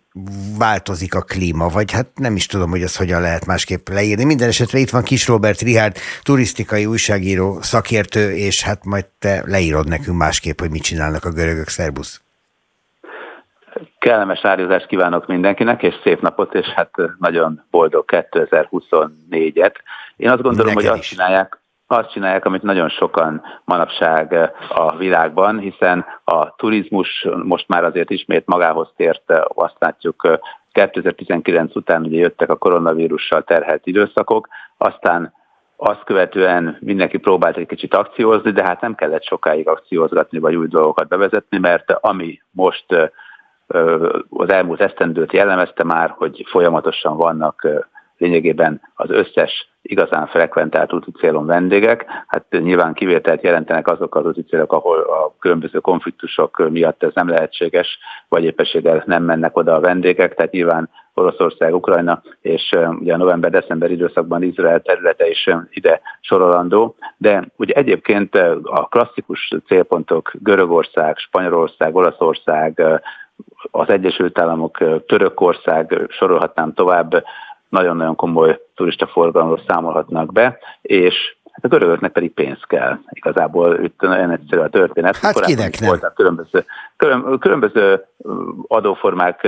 változik 0.57 1.15
a 1.15 1.21
klíma, 1.21 1.67
vagy 1.67 1.91
hát 1.91 2.07
nem 2.15 2.35
is 2.35 2.45
tudom, 2.45 2.69
hogy 2.69 2.81
ezt 2.81 2.97
hogyan 2.97 3.21
lehet 3.21 3.45
másképp 3.45 3.87
leírni. 3.87 4.23
Minden 4.23 4.47
esetre 4.47 4.79
itt 4.79 4.89
van 4.89 5.03
Kis 5.03 5.27
Robert 5.27 5.61
Rihárd, 5.61 5.97
turisztikai 6.23 6.85
újságíró, 6.85 7.61
szakértő, 7.61 8.31
és 8.31 8.63
hát 8.63 8.85
majd 8.85 9.05
te 9.19 9.43
leírod 9.45 9.87
nekünk 9.87 10.17
másképp, 10.17 10.59
hogy 10.59 10.69
mit 10.69 10.83
csinálnak 10.83 11.25
a 11.25 11.31
görögök. 11.31 11.67
Szerbusz! 11.67 12.21
Kellemes 13.99 14.45
árjózást 14.45 14.87
kívánok 14.87 15.27
mindenkinek, 15.27 15.83
és 15.83 15.95
szép 16.03 16.21
napot, 16.21 16.53
és 16.53 16.67
hát 16.67 16.91
nagyon 17.19 17.63
boldog 17.71 18.05
2024-et. 18.07 19.73
Én 20.15 20.29
azt 20.29 20.41
gondolom, 20.41 20.73
Neked 20.73 20.89
hogy 20.89 20.99
azt 20.99 21.07
csinálják, 21.07 21.59
azt 21.97 22.11
csinálják, 22.11 22.45
amit 22.45 22.61
nagyon 22.61 22.89
sokan 22.89 23.41
manapság 23.65 24.33
eh, 24.33 24.49
a 24.69 24.97
világban, 24.97 25.59
hiszen 25.59 26.05
a 26.23 26.55
turizmus 26.55 27.27
most 27.43 27.67
már 27.67 27.83
azért 27.83 28.09
ismét 28.09 28.45
magához 28.45 28.89
tért, 28.95 29.31
eh, 29.31 29.41
azt 29.47 29.75
látjuk 29.79 30.39
2019 30.71 31.69
eh, 31.69 31.75
után 31.75 32.03
ugye 32.03 32.17
jöttek 32.17 32.49
a 32.49 32.55
koronavírussal 32.55 33.43
terhelt 33.43 33.85
időszakok, 33.85 34.47
aztán 34.77 35.33
azt 35.75 36.03
követően 36.03 36.77
mindenki 36.79 37.17
próbált 37.17 37.57
egy 37.57 37.67
kicsit 37.67 37.93
akciózni, 37.93 38.51
de 38.51 38.63
hát 38.63 38.81
nem 38.81 38.95
kellett 38.95 39.23
sokáig 39.23 39.67
akciózgatni, 39.67 40.39
vagy 40.39 40.55
új 40.55 40.67
dolgokat 40.67 41.07
bevezetni, 41.07 41.57
mert 41.57 41.91
ami 41.91 42.41
most 42.51 42.85
az 44.29 44.49
elmúlt 44.49 44.81
esztendőt 44.81 45.33
jellemezte 45.33 45.83
már, 45.83 46.13
hogy 46.17 46.45
folyamatosan 46.49 47.17
vannak 47.17 47.67
lényegében 48.17 48.81
az 48.95 49.09
összes 49.09 49.72
igazán 49.83 50.27
frekventált 50.27 50.93
úti 50.93 51.11
célon 51.11 51.45
vendégek. 51.45 52.05
Hát 52.27 52.45
nyilván 52.49 52.93
kivételt 52.93 53.43
jelentenek 53.43 53.87
azok 53.87 54.15
az 54.15 54.25
úti 54.25 54.43
célok, 54.43 54.73
ahol 54.73 54.99
a 54.99 55.35
különböző 55.39 55.79
konfliktusok 55.79 56.69
miatt 56.69 57.03
ez 57.03 57.11
nem 57.13 57.29
lehetséges, 57.29 57.97
vagy 58.27 58.43
éppességgel 58.43 59.03
nem 59.05 59.23
mennek 59.23 59.57
oda 59.57 59.73
a 59.73 59.79
vendégek, 59.79 60.35
tehát 60.35 60.51
nyilván 60.51 60.89
Oroszország, 61.13 61.75
Ukrajna, 61.75 62.21
és 62.41 62.71
ugye 62.99 63.13
a 63.13 63.17
november-december 63.17 63.91
időszakban 63.91 64.43
Izrael 64.43 64.81
területe 64.81 65.29
is 65.29 65.49
ide 65.69 66.01
sorolandó, 66.21 66.95
de 67.17 67.47
ugye 67.55 67.73
egyébként 67.73 68.35
a 68.63 68.87
klasszikus 68.89 69.53
célpontok 69.67 70.31
Görögország, 70.33 71.17
Spanyolország, 71.17 71.95
Olaszország, 71.95 72.81
az 73.71 73.89
Egyesült 73.89 74.39
Államok, 74.39 75.03
Törökország, 75.07 76.05
sorolhatnám 76.09 76.73
tovább, 76.73 77.23
nagyon-nagyon 77.73 78.15
komoly 78.15 78.59
turista 78.75 79.07
forgalomról 79.07 79.61
számolhatnak 79.67 80.31
be, 80.31 80.59
és 80.81 81.37
hát 81.53 81.65
a 81.65 81.67
görögöknek 81.67 82.11
pedig 82.11 82.33
pénz 82.33 82.59
kell. 82.67 82.97
Igazából 83.09 83.79
itt 83.83 84.01
nagyon 84.01 84.31
egyszerű 84.31 84.61
a 84.61 84.69
történet. 84.69 85.17
Hát 85.17 85.33
Korábban 85.33 85.55
kinek 85.55 85.79
nem? 85.79 85.89
Voltak 85.89 86.13
különböző, 86.13 86.65
különböző 87.39 88.05
adóformák 88.67 89.47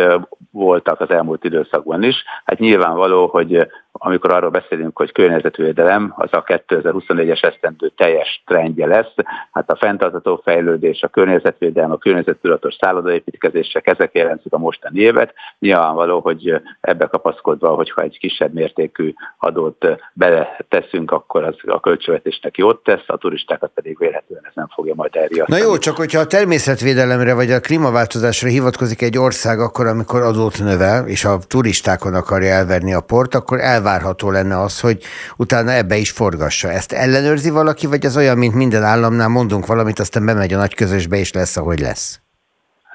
voltak 0.51 0.99
az 0.99 1.09
elmúlt 1.09 1.43
időszakban 1.43 2.03
is. 2.03 2.23
Hát 2.45 2.59
nyilvánvaló, 2.59 3.27
hogy 3.27 3.67
amikor 3.91 4.31
arról 4.31 4.49
beszélünk, 4.49 4.97
hogy 4.97 5.11
környezetvédelem, 5.11 6.13
az 6.15 6.29
a 6.31 6.43
2024-es 6.43 7.43
esztendő 7.43 7.91
teljes 7.95 8.43
trendje 8.45 8.85
lesz. 8.85 9.13
Hát 9.51 9.71
a 9.71 9.75
fenntartható 9.75 10.41
fejlődés, 10.43 11.01
a 11.01 11.07
környezetvédelem, 11.07 11.91
a 11.91 11.97
környezettudatos 11.97 12.75
szállodaépítkezések, 12.79 13.87
ezek 13.87 14.13
jelentik 14.13 14.53
a 14.53 14.57
mostani 14.57 14.99
évet. 14.99 15.33
Nyilvánvaló, 15.59 16.19
hogy 16.19 16.61
ebbe 16.81 17.05
kapaszkodva, 17.05 17.69
hogyha 17.69 18.01
egy 18.01 18.17
kisebb 18.17 18.53
mértékű 18.53 19.13
adót 19.37 19.87
beleteszünk, 20.13 21.11
akkor 21.11 21.43
az 21.43 21.55
a 21.65 21.79
költségvetésnek 21.95 22.57
jót 22.57 22.83
tesz, 22.83 23.03
a 23.07 23.17
turistákat 23.17 23.71
pedig 23.73 23.97
vélhetően 23.97 24.41
ez 24.45 24.51
nem 24.53 24.67
fogja 24.67 24.93
majd 24.95 25.15
elriasztani. 25.15 25.61
Na 25.61 25.65
jó, 25.65 25.77
csak 25.77 25.95
hogyha 25.95 26.19
a 26.19 26.25
természetvédelemre 26.25 27.33
vagy 27.33 27.51
a 27.51 27.59
klímaváltozásra 27.59 28.49
hivatkozik 28.49 29.01
egy 29.01 29.17
ország 29.17 29.59
akkor, 29.59 29.87
amikor 29.87 30.21
adót 30.21 30.59
növel, 30.59 31.07
és 31.07 31.25
a 31.25 31.37
turistákon 31.47 32.13
akarja 32.13 32.53
elverni 32.53 32.93
a 32.93 33.01
port, 33.01 33.35
akkor 33.35 33.59
elvárható 33.59 34.31
lenne 34.31 34.59
az, 34.61 34.79
hogy 34.79 35.03
utána 35.37 35.71
ebbe 35.71 35.95
is 35.95 36.11
forgassa. 36.11 36.71
Ezt 36.71 36.91
ellenőrzi 36.91 37.49
valaki, 37.49 37.87
vagy 37.87 38.05
az 38.05 38.17
olyan, 38.17 38.37
mint 38.37 38.53
minden 38.53 38.83
államnál 38.83 39.27
mondunk 39.27 39.65
valamit, 39.65 39.99
aztán 39.99 40.25
bemegy 40.25 40.53
a 40.53 40.57
nagy 40.57 40.75
közösbe, 40.75 41.17
és 41.17 41.33
lesz, 41.33 41.57
ahogy 41.57 41.79
lesz? 41.79 42.24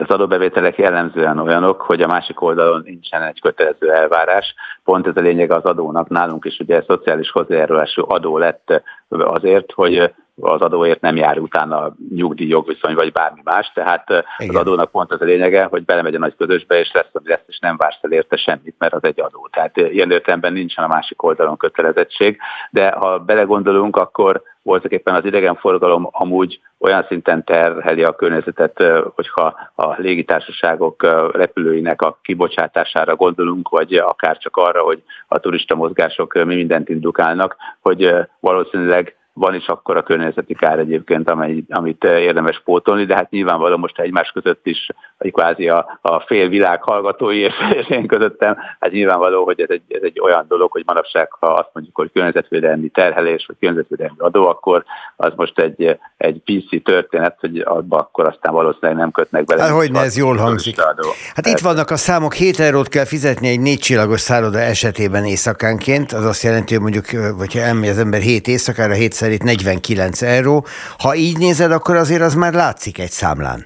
Az 0.01 0.09
adóbevételek 0.09 0.77
jellemzően 0.77 1.39
olyanok, 1.39 1.81
hogy 1.81 2.01
a 2.03 2.07
másik 2.07 2.43
oldalon 2.43 2.83
nincsen 2.85 3.23
egy 3.23 3.41
kötelező 3.41 3.93
elvárás. 3.93 4.55
Pont 4.85 5.07
ez 5.07 5.17
a 5.17 5.21
lényeg 5.21 5.51
az 5.51 5.65
adónak. 5.65 6.09
Nálunk 6.09 6.45
is 6.45 6.59
ugye 6.59 6.83
szociális 6.87 7.31
hozzájárulású 7.31 8.05
adó 8.09 8.39
lett 8.39 8.83
azért, 9.09 9.73
hogy 9.73 10.13
az 10.41 10.61
adóért 10.61 11.01
nem 11.01 11.17
jár 11.17 11.39
utána 11.39 11.95
nyugdíj 12.15 12.49
jogviszony 12.49 12.95
vagy 12.95 13.13
bármi 13.13 13.41
más, 13.45 13.73
tehát 13.75 14.09
Igen. 14.39 14.55
az 14.55 14.61
adónak 14.61 14.91
pont 14.91 15.13
az 15.13 15.21
a 15.21 15.25
lényege, 15.25 15.65
hogy 15.65 15.85
belemegy 15.85 16.15
a 16.15 16.19
nagy 16.19 16.37
közösbe, 16.37 16.79
és 16.79 16.91
lesz, 16.93 17.11
ami 17.13 17.29
lesz, 17.29 17.45
és 17.47 17.59
nem 17.59 17.77
vársz 17.77 17.99
el 18.01 18.13
érte 18.13 18.37
semmit, 18.37 18.75
mert 18.79 18.95
az 18.95 19.05
egy 19.05 19.21
adó. 19.21 19.49
Tehát 19.53 19.77
ilyen 19.77 20.11
értelemben 20.11 20.53
nincsen 20.53 20.85
a 20.85 20.89
másik 20.89 21.23
oldalon 21.23 21.57
kötelezettség, 21.57 22.39
de 22.71 22.91
ha 22.91 23.19
belegondolunk, 23.19 23.97
akkor 23.97 24.43
voltak 24.63 24.93
éppen 24.93 25.15
az 25.15 25.25
idegenforgalom 25.25 26.09
amúgy 26.11 26.61
olyan 26.79 27.05
szinten 27.09 27.45
terheli 27.45 28.03
a 28.03 28.15
környezetet, 28.15 28.83
hogyha 29.15 29.55
a 29.75 30.01
légitársaságok 30.01 31.03
repülőinek 31.33 32.03
a 32.03 32.19
kibocsátására 32.23 33.17
gondolunk, 33.17 33.69
vagy 33.69 33.95
akár 33.95 34.39
csak 34.39 34.57
arra, 34.57 34.83
hogy 34.83 35.03
a 35.29 35.39
turista 35.39 35.75
mozgások 35.75 36.33
mi 36.45 36.55
mindent 36.55 36.89
indukálnak, 36.89 37.57
hogy 37.81 38.15
valószínűleg 38.41 39.15
van 39.41 39.55
is 39.55 39.67
akkor 39.67 39.97
a 39.97 40.03
környezeti 40.03 40.55
kár 40.55 40.79
egyébként, 40.79 41.31
amely, 41.31 41.63
amit 41.69 42.05
érdemes 42.05 42.63
pótolni, 42.65 43.05
de 43.05 43.15
hát 43.15 43.31
nyilvánvalóan 43.31 43.79
most 43.79 43.99
egymás 43.99 44.31
között 44.31 44.67
is, 44.67 44.87
hogy 45.19 45.33
kvázi 45.33 45.69
a, 45.69 45.99
a 46.01 46.21
fél 46.21 46.49
világ 46.49 46.83
hallgatói 46.83 47.39
és, 47.39 47.55
és 47.81 47.89
én 47.89 48.07
közöttem, 48.07 48.57
hát 48.81 48.91
nyilvánvaló, 48.91 49.45
hogy 49.45 49.61
ez 49.61 49.69
egy, 49.71 49.83
ez 49.89 50.03
egy 50.03 50.21
olyan 50.21 50.45
dolog, 50.49 50.71
hogy 50.71 50.83
manapság, 50.87 51.29
ha 51.41 51.47
azt 51.47 51.71
mondjuk, 51.73 51.97
hogy 51.97 52.11
környezetvédelmi 52.13 52.89
terhelés, 52.89 53.45
vagy 53.47 53.57
környezetvédelmi 53.61 54.15
adó, 54.19 54.49
akkor 54.49 54.85
az 55.17 55.33
most 55.37 55.59
egy, 55.59 55.99
egy 56.17 56.41
PC 56.45 56.83
történet, 56.83 57.37
hogy 57.41 57.59
abba 57.59 57.99
akkor 57.99 58.27
aztán 58.27 58.53
valószínűleg 58.53 58.97
nem 58.97 59.11
kötnek 59.11 59.45
bele. 59.45 59.63
Hát 59.63 59.71
hogy 59.71 59.93
ne, 59.93 60.01
ez 60.01 60.17
jól 60.17 60.37
hangzik. 60.37 60.81
Adó. 60.81 61.09
Hát 61.35 61.47
itt 61.47 61.59
vannak 61.59 61.91
a 61.91 61.97
számok, 61.97 62.35
7 62.35 62.61
eurót 62.61 62.89
kell 62.89 63.05
fizetni 63.05 63.49
egy 63.49 63.61
négy 63.61 63.79
csillagos 63.79 64.21
szálloda 64.21 64.59
esetében 64.59 65.25
éjszakánként, 65.25 66.13
az 66.13 66.25
azt 66.25 66.43
jelenti, 66.43 66.73
hogy 66.75 66.83
mondjuk, 66.83 67.05
hogyha 67.39 67.61
elmegy 67.61 67.89
az 67.89 67.99
ember 67.99 68.21
7 68.21 68.49
éjszakára, 68.49 68.93
7 68.93 69.13
szerint 69.31 69.43
49 69.43 70.23
euró. 70.23 70.65
Ha 70.99 71.15
így 71.15 71.39
nézed, 71.39 71.73
akkor 71.73 71.97
azért 71.97 72.23
az 72.23 72.35
már 72.35 72.53
látszik 72.53 72.99
egy 72.99 73.11
számlán. 73.11 73.65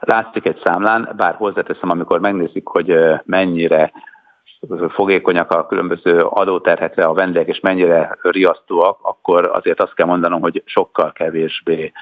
Látszik 0.00 0.46
egy 0.46 0.60
számlán, 0.64 1.12
bár 1.16 1.34
hozzáteszem, 1.34 1.90
amikor 1.90 2.20
megnézik, 2.20 2.66
hogy 2.66 2.94
mennyire 3.24 3.92
fogékonyak 4.88 5.50
a 5.50 5.66
különböző 5.66 6.20
adóterhekre 6.22 7.04
a 7.04 7.14
vendégek, 7.14 7.48
és 7.48 7.60
mennyire 7.60 8.18
riasztóak, 8.22 8.98
akkor 9.02 9.50
azért 9.52 9.80
azt 9.80 9.94
kell 9.94 10.06
mondanom, 10.06 10.40
hogy 10.40 10.62
sokkal 10.66 11.12
kevésbé 11.12 11.92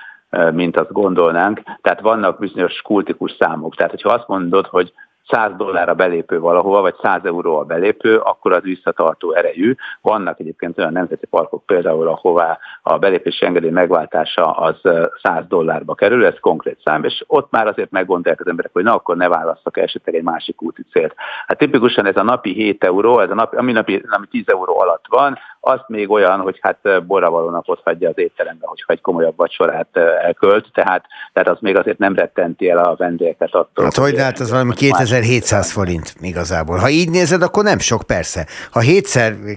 mint 0.53 0.77
azt 0.77 0.93
gondolnánk. 0.93 1.61
Tehát 1.81 2.01
vannak 2.01 2.39
bizonyos 2.39 2.83
kultikus 2.83 3.37
számok. 3.39 3.77
Tehát, 3.77 3.91
hogyha 3.91 4.11
azt 4.11 4.29
mondod, 4.29 4.67
hogy 4.67 4.93
100 5.29 5.57
dollár 5.57 5.89
a 5.89 5.95
belépő 5.95 6.41
valahova, 6.41 6.81
vagy 6.81 6.95
100 7.03 7.25
euró 7.25 7.59
a 7.59 7.65
belépő, 7.65 8.17
akkor 8.17 8.53
az 8.53 8.63
visszatartó 8.63 9.33
erejű. 9.33 9.75
Vannak 10.01 10.41
egyébként 10.41 10.79
olyan 10.79 10.93
nemzeti 10.93 11.27
parkok 11.27 11.67
például, 11.67 12.09
ahová 12.09 12.59
a 12.83 12.99
belépési 12.99 13.47
engedély 13.47 13.71
megváltása 13.71 14.51
az 14.51 14.81
100 15.23 15.45
dollárba 15.49 15.95
kerül, 15.95 16.25
ez 16.25 16.41
konkrét 16.41 16.81
szám, 16.85 17.05
és 17.05 17.25
ott 17.27 17.51
már 17.51 17.67
azért 17.67 17.91
meggondolják 17.91 18.41
az 18.41 18.47
emberek, 18.47 18.73
hogy 18.73 18.85
na 18.85 18.95
akkor 18.95 19.17
ne 19.17 19.29
válasszak 19.29 19.77
esetleg 19.77 20.15
egy 20.15 20.23
másik 20.23 20.63
úti 20.63 20.83
célt. 20.93 21.15
Hát 21.47 21.59
tipikusan 21.59 22.07
ez 22.07 22.17
a 22.17 22.23
napi 22.23 22.53
7 22.53 22.85
euró, 22.85 23.19
ez 23.21 23.31
a 23.31 23.35
napi, 23.35 23.57
ami 23.57 23.73
napi, 23.73 24.05
ami 24.09 24.27
10 24.27 24.43
euró 24.47 24.81
alatt 24.81 25.05
van, 25.09 25.39
azt 25.65 25.85
még 25.89 26.11
olyan, 26.11 26.41
hogy 26.41 26.59
hát 26.63 27.07
borravaló 27.07 27.51
napot 27.51 27.81
hagyja 27.85 28.09
az 28.09 28.19
étterembe, 28.19 28.67
hogyha 28.67 28.93
egy 28.93 29.01
komolyabb 29.01 29.37
vacsorát 29.37 29.97
elkölt, 30.23 30.69
tehát, 30.73 31.05
tehát 31.33 31.49
az 31.49 31.59
még 31.61 31.77
azért 31.77 31.99
nem 31.99 32.15
rettenti 32.15 32.71
el 32.71 32.79
a 32.79 32.95
vendégeket 32.97 33.55
attól. 33.55 33.85
Hát 33.85 33.97
hogy 33.97 34.15
lehet, 34.15 34.39
az 34.39 34.51
valami 34.51 34.75
2700 34.75 35.73
forint 35.73 36.15
igazából. 36.21 36.79
Ha 36.79 36.89
így 36.89 37.11
nézed, 37.11 37.43
akkor 37.43 37.65
nem 37.65 37.79
sok, 37.79 38.03
persze. 38.03 38.47
Ha 38.71 38.81
7 38.81 39.09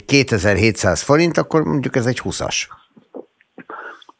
2700 0.06 1.02
forint, 1.02 1.38
akkor 1.38 1.64
mondjuk 1.64 1.96
ez 1.96 2.06
egy 2.06 2.22
20-as. 2.24 2.56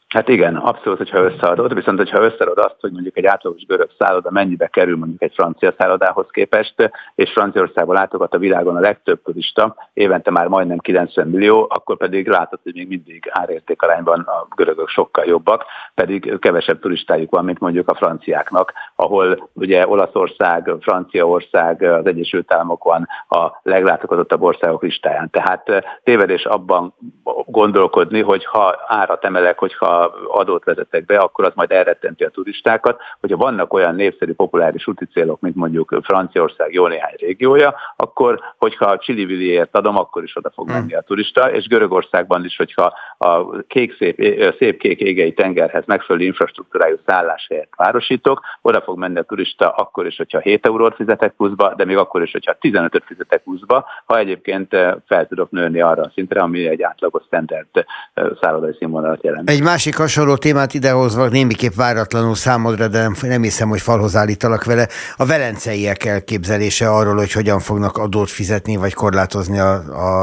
Hát 0.08 0.28
igen, 0.28 0.56
abszolút, 0.56 0.98
hogyha 0.98 1.18
összeadod, 1.18 1.74
viszont 1.74 1.98
hogyha 1.98 2.22
összeadod 2.22 2.58
azt, 2.58 2.76
hogy 2.80 2.92
mondjuk 2.92 3.16
egy 3.16 3.26
átlagos 3.26 3.66
görög 3.66 3.90
szálloda 3.98 4.30
mennyibe 4.30 4.66
kerül 4.66 4.96
mondjuk 4.96 5.22
egy 5.22 5.32
francia 5.34 5.74
szállodához 5.78 6.26
képest, 6.30 6.90
és 7.14 7.30
Franciaországban 7.30 7.94
látogat 7.94 8.34
a 8.34 8.38
világon 8.38 8.76
a 8.76 8.80
legtöbb 8.80 9.22
turista, 9.22 9.76
évente 9.92 10.30
már 10.30 10.46
majdnem 10.46 10.78
90 10.78 11.28
millió, 11.28 11.66
akkor 11.70 11.96
pedig 11.96 12.28
látod, 12.28 12.58
hogy 12.62 12.74
még 12.74 12.88
mindig 12.88 13.28
árértékarányban 13.30 14.20
a 14.20 14.46
görögök 14.56 14.88
sokkal 14.88 15.24
jobbak, 15.24 15.64
pedig 15.94 16.38
kevesebb 16.38 16.80
turistájuk 16.80 17.30
van, 17.30 17.44
mint 17.44 17.58
mondjuk 17.58 17.88
a 17.88 17.94
franciáknak, 17.94 18.72
ahol 18.96 19.50
ugye 19.52 19.88
Olaszország, 19.88 20.72
Franciaország, 20.80 21.82
az 21.82 22.06
Egyesült 22.06 22.52
Államok 22.52 22.84
van 22.84 23.08
a 23.28 23.60
leglátogatottabb 23.62 24.42
országok 24.42 24.82
listáján. 24.82 25.30
Tehát 25.30 25.68
eh, 25.68 25.82
tévedés 26.04 26.44
abban 26.44 26.94
gondolkodni, 27.50 28.22
hogy 28.22 28.44
ha 28.44 28.84
árat 28.86 29.24
emelek, 29.24 29.58
hogyha 29.58 30.14
adót 30.28 30.64
vezetek 30.64 31.04
be, 31.04 31.18
akkor 31.18 31.44
az 31.44 31.52
majd 31.54 31.70
elrettenti 31.70 32.24
a 32.24 32.30
turistákat. 32.30 33.00
Hogyha 33.20 33.36
vannak 33.36 33.72
olyan 33.72 33.94
népszerű, 33.94 34.32
populáris 34.32 34.86
úti 34.86 35.04
célok, 35.04 35.40
mint 35.40 35.54
mondjuk 35.54 35.98
Franciaország 36.02 36.72
jó 36.72 36.86
néhány 36.86 37.14
régiója, 37.16 37.74
akkor, 37.96 38.40
hogyha 38.56 38.84
a 38.84 38.98
Csilliviliért 38.98 39.76
adom, 39.76 39.96
akkor 39.98 40.22
is 40.22 40.36
oda 40.36 40.50
fog 40.50 40.68
menni 40.68 40.94
a 40.94 41.00
turista, 41.00 41.52
és 41.52 41.66
Görögországban 41.66 42.44
is, 42.44 42.56
hogyha 42.56 42.94
a 43.18 43.60
kék 43.66 43.96
szép, 43.98 44.16
szép 44.58 44.78
kék 44.78 45.00
égei 45.00 45.32
tengerhez 45.32 45.82
megfelelő 45.86 46.24
infrastruktúrájú 46.24 46.96
szálláshelyet 47.06 47.68
városítok, 47.76 48.40
oda 48.62 48.80
fog 48.80 48.98
menni 48.98 49.18
a 49.18 49.22
turista 49.22 49.70
akkor 49.70 50.06
is, 50.06 50.16
hogyha 50.16 50.38
7 50.38 50.66
eurót 50.66 50.94
fizetek 50.94 51.32
pluszba, 51.32 51.74
de 51.74 51.84
még 51.84 51.96
akkor 51.96 52.22
is, 52.22 52.32
hogyha 52.32 52.56
15-öt 52.60 53.04
fizetek 53.06 53.42
pluszba, 53.42 53.86
ha 54.06 54.18
egyébként 54.18 54.68
fel 55.06 55.26
tudok 55.26 55.50
nőni 55.50 55.80
arra 55.80 56.02
a 56.02 56.10
szintre, 56.14 56.40
ami 56.40 56.66
egy 56.66 56.82
átlagos 56.82 57.22
standard 57.26 57.66
szállodai 58.40 58.76
színvonalat 58.78 59.24
jelent. 59.24 59.50
Egy 59.50 59.62
másik 59.62 59.96
hasonló 59.96 60.36
témát 60.36 60.74
idehozva, 60.74 61.28
némiképp 61.28 61.72
váratlanul 61.72 62.34
számodra, 62.34 62.88
de 62.88 63.00
nem, 63.00 63.14
nem 63.20 63.42
hiszem, 63.42 63.68
hogy 63.68 63.80
falhoz 63.80 64.16
állítalak 64.16 64.64
vele, 64.64 64.86
a 65.16 65.26
velenceiek 65.26 66.04
elképzelése 66.04 66.88
arról, 66.88 67.14
hogy 67.14 67.32
hogyan 67.32 67.58
fognak 67.58 67.96
adót 67.96 68.30
fizetni, 68.30 68.76
vagy 68.76 68.94
korlátozni 68.94 69.58
a, 69.58 69.72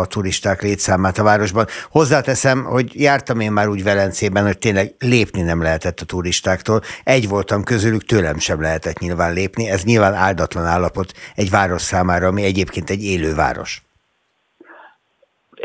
a 0.02 0.06
turisták 0.06 0.62
létszámát 0.62 1.18
a 1.18 1.24
városban. 1.24 1.66
Hozzáteszem, 1.90 2.64
hogy 2.64 2.85
jártam 2.94 3.40
én 3.40 3.52
már 3.52 3.68
úgy 3.68 3.84
Velencében, 3.84 4.46
hogy 4.46 4.58
tényleg 4.58 4.96
lépni 5.00 5.42
nem 5.42 5.62
lehetett 5.62 6.00
a 6.00 6.06
turistáktól. 6.06 6.82
Egy 7.04 7.28
voltam 7.28 7.64
közülük, 7.64 8.04
tőlem 8.04 8.38
sem 8.38 8.62
lehetett 8.62 9.00
nyilván 9.00 9.34
lépni. 9.34 9.70
Ez 9.70 9.84
nyilván 9.84 10.14
áldatlan 10.14 10.66
állapot 10.66 11.12
egy 11.36 11.50
város 11.50 11.82
számára, 11.82 12.28
ami 12.28 12.44
egyébként 12.44 12.90
egy 12.90 13.04
élő 13.04 13.36
város 13.36 13.86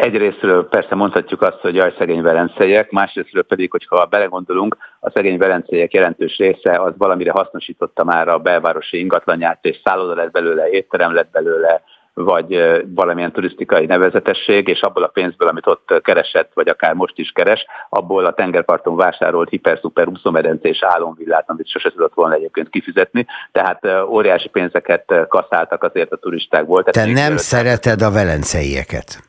egyrésztről 0.00 0.68
persze 0.68 0.94
mondhatjuk 0.94 1.42
azt, 1.42 1.60
hogy 1.60 1.74
jaj, 1.74 1.94
szegény 1.98 2.22
velenceiek, 2.22 2.90
másrésztről 2.90 3.42
pedig, 3.42 3.70
hogyha 3.70 4.06
belegondolunk, 4.06 4.76
a 5.00 5.10
szegény 5.10 5.38
velenceiek 5.38 5.92
jelentős 5.92 6.36
része 6.36 6.80
az 6.80 6.92
valamire 6.96 7.30
hasznosította 7.30 8.04
már 8.04 8.28
a 8.28 8.38
belvárosi 8.38 8.98
ingatlanját, 8.98 9.58
és 9.62 9.80
szálloda 9.84 10.14
lett 10.14 10.30
belőle, 10.30 10.68
étterem 10.70 11.14
lett 11.14 11.30
belőle, 11.30 11.82
vagy 12.14 12.82
valamilyen 12.94 13.32
turisztikai 13.32 13.86
nevezetesség, 13.86 14.68
és 14.68 14.80
abból 14.80 15.02
a 15.02 15.06
pénzből, 15.06 15.48
amit 15.48 15.66
ott 15.66 16.00
keresett, 16.02 16.50
vagy 16.54 16.68
akár 16.68 16.94
most 16.94 17.18
is 17.18 17.30
keres, 17.30 17.66
abból 17.88 18.24
a 18.24 18.32
tengerparton 18.32 18.96
vásárolt 18.96 19.48
hiper-szuper 19.48 20.08
úszómedencés 20.08 20.78
álomvillát, 20.82 21.50
amit 21.50 21.68
sose 21.68 21.90
tudott 21.90 22.14
volna 22.14 22.34
egyébként 22.34 22.68
kifizetni, 22.68 23.26
tehát 23.52 23.86
óriási 24.08 24.48
pénzeket 24.48 25.14
kaszáltak 25.28 25.82
azért 25.82 26.12
a 26.12 26.16
turisták 26.16 26.64
volt. 26.64 26.90
Te 26.90 27.12
nem 27.12 27.36
szereted 27.36 28.02
a 28.02 28.10
velenceieket? 28.10 29.28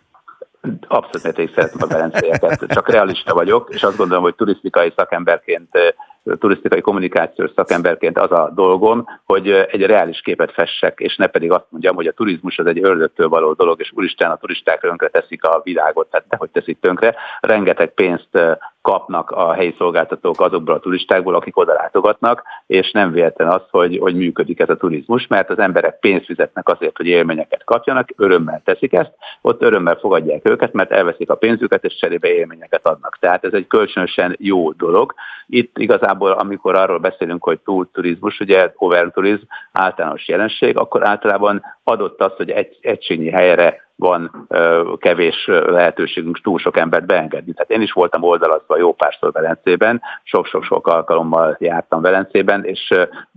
Abszolút 0.88 1.23
mértékig 1.23 1.53
szeretem 1.55 1.79
a 1.82 1.88
velencélyeket, 1.88 2.65
csak 2.67 2.89
realista 2.89 3.34
vagyok, 3.34 3.69
és 3.73 3.84
azt 3.84 3.97
gondolom, 3.97 4.23
hogy 4.23 4.36
turisztikai 4.36 4.93
szakemberként, 4.95 5.77
turisztikai 6.39 6.82
kommunikációs 6.82 7.51
szakemberként 7.55 8.17
az 8.17 8.32
a 8.32 8.51
dolgom, 8.55 9.05
hogy 9.26 9.49
egy 9.49 9.86
reális 9.86 10.22
képet 10.22 10.51
fessek, 10.51 10.99
és 10.99 11.15
ne 11.15 11.28
pedig 11.28 11.51
azt 11.51 11.65
mondjam, 11.69 11.95
hogy 11.95 12.07
a 12.07 12.11
turizmus 12.11 12.57
az 12.57 12.65
egy 12.65 12.84
ördögtől 12.84 13.30
való 13.30 13.53
dolog, 13.53 13.80
és 13.80 13.91
úristen 13.95 14.32
a 14.32 14.38
turisták 14.38 14.80
tönkre 14.80 15.07
teszik 15.07 15.43
a 15.43 15.61
világot, 15.63 16.09
tehát 16.09 16.26
nehogy 16.30 16.49
teszik 16.49 16.80
tönkre. 16.80 17.15
Rengeteg 17.39 17.93
pénzt 17.93 18.59
kapnak 18.82 19.30
a 19.32 19.53
helyi 19.53 19.76
szolgáltatók 19.78 20.41
azokból 20.41 20.74
a 20.74 20.80
turistákból, 20.80 21.36
akik 21.36 21.57
oda 21.57 21.74
látogatnak, 21.74 22.43
és 22.67 22.91
nem 22.91 23.11
véletlen 23.11 23.47
az, 23.47 23.61
hogy, 23.69 23.97
hogy 23.97 24.15
működik 24.15 24.59
ez 24.59 24.69
a 24.69 24.76
turizmus, 24.76 25.28
mert 25.28 25.49
az 25.49 25.59
emberek 25.59 25.99
pénzt 25.99 26.26
fizetnek 26.26 26.69
azért, 26.69 26.97
hogy 26.97 27.05
élményeket 27.05 27.63
kapjanak, 27.63 28.09
örömmel 28.15 28.61
teszik 28.65 28.93
ezt, 28.93 29.11
ott 29.41 29.61
örömmel 29.61 29.95
fogadják 29.95 30.49
őket, 30.49 30.74
mert 30.74 30.91
elveszik 30.91 31.30
a 31.30 31.36
pénzüket, 31.36 31.84
és 31.84 31.95
cserébe 31.95 32.28
élményeket 32.28 32.88
adnak. 32.88 33.17
Tehát 33.19 33.43
ez 33.43 33.53
egy 33.53 33.67
kölcsönösen 33.67 34.36
jó 34.39 34.72
dolog. 34.72 35.13
Itt 35.47 35.78
igazából, 36.12 36.32
amikor 36.32 36.76
arról 36.76 36.97
beszélünk, 36.97 37.43
hogy 37.43 37.59
túlturizmus, 37.59 38.39
ugye 38.39 38.72
overturizm 38.76 39.43
általános 39.72 40.28
jelenség, 40.28 40.78
akkor 40.78 41.07
általában 41.07 41.64
adott 41.84 42.22
az, 42.22 42.32
hogy 42.36 42.49
egy 42.49 42.78
egységnyi 42.82 43.30
helyre 43.30 43.89
van 43.95 44.47
kevés 44.99 45.45
lehetőségünk 45.47 46.41
túl 46.41 46.59
sok 46.59 46.78
embert 46.78 47.05
beengedni. 47.05 47.53
Tehát 47.53 47.72
én 47.72 47.82
is 47.82 47.91
voltam 47.91 48.24
oldalazva 48.24 48.78
jó 48.78 48.93
párszor 48.93 49.32
Velencében, 49.32 50.01
sok-sok-sok 50.24 50.88
alkalommal 50.88 51.55
jártam 51.59 52.01
Velencében, 52.01 52.66
és 52.66 52.93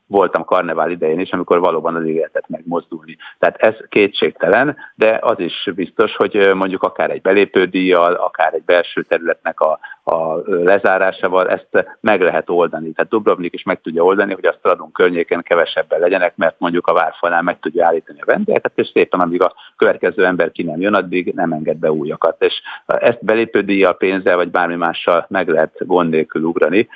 voltam 0.06 0.44
karnevál 0.44 0.90
idején 0.90 1.20
is, 1.20 1.30
amikor 1.30 1.60
valóban 1.60 1.94
az 1.94 2.04
ígéretet 2.04 2.48
megmozdulni. 2.48 3.16
Tehát 3.38 3.56
ez 3.56 3.74
kétségtelen, 3.88 4.76
de 4.94 5.18
az 5.22 5.38
is 5.38 5.70
biztos, 5.74 6.16
hogy 6.16 6.50
mondjuk 6.54 6.82
akár 6.82 7.10
egy 7.10 7.20
belépődíjjal, 7.20 8.12
akár 8.12 8.54
egy 8.54 8.64
belső 8.64 9.02
területnek 9.02 9.60
a, 9.60 9.78
a 10.04 10.36
lezárásával 10.46 11.48
ezt 11.48 11.96
meg 12.00 12.20
lehet 12.20 12.50
oldani. 12.50 12.92
Tehát 12.92 13.10
Dubrovnik 13.10 13.54
is 13.54 13.62
meg 13.62 13.80
tudja 13.80 14.04
oldani, 14.04 14.34
hogy 14.34 14.46
a 14.46 14.56
Stradon 14.58 14.92
környéken 14.92 15.42
kevesebben 15.42 16.00
legyenek, 16.00 16.36
mert 16.36 16.58
mondjuk 16.58 16.86
a 16.86 16.92
várfalán 16.92 17.44
meg 17.44 17.58
tudja 17.60 17.86
állítani 17.86 18.20
a 18.20 18.26
vendégeket, 18.26 18.72
és 18.74 18.90
szépen 18.92 19.20
amíg 19.20 19.42
a 19.42 19.54
következő 19.76 20.24
ember 20.24 20.52
ki 20.52 20.62
nem 20.62 20.80
jön, 20.80 20.94
addig 20.94 21.32
nem 21.34 21.52
enged 21.52 21.76
be 21.76 21.92
újakat. 21.92 22.42
És 22.42 22.54
ezt 22.86 23.24
belépődíjjal, 23.24 23.96
pénzzel 23.96 24.36
vagy 24.36 24.50
bármi 24.50 24.76
mással 24.76 25.26
meg 25.28 25.48
lehet 25.48 25.86
gond 25.86 26.10
nélkül 26.10 26.42
ugrani 26.42 26.88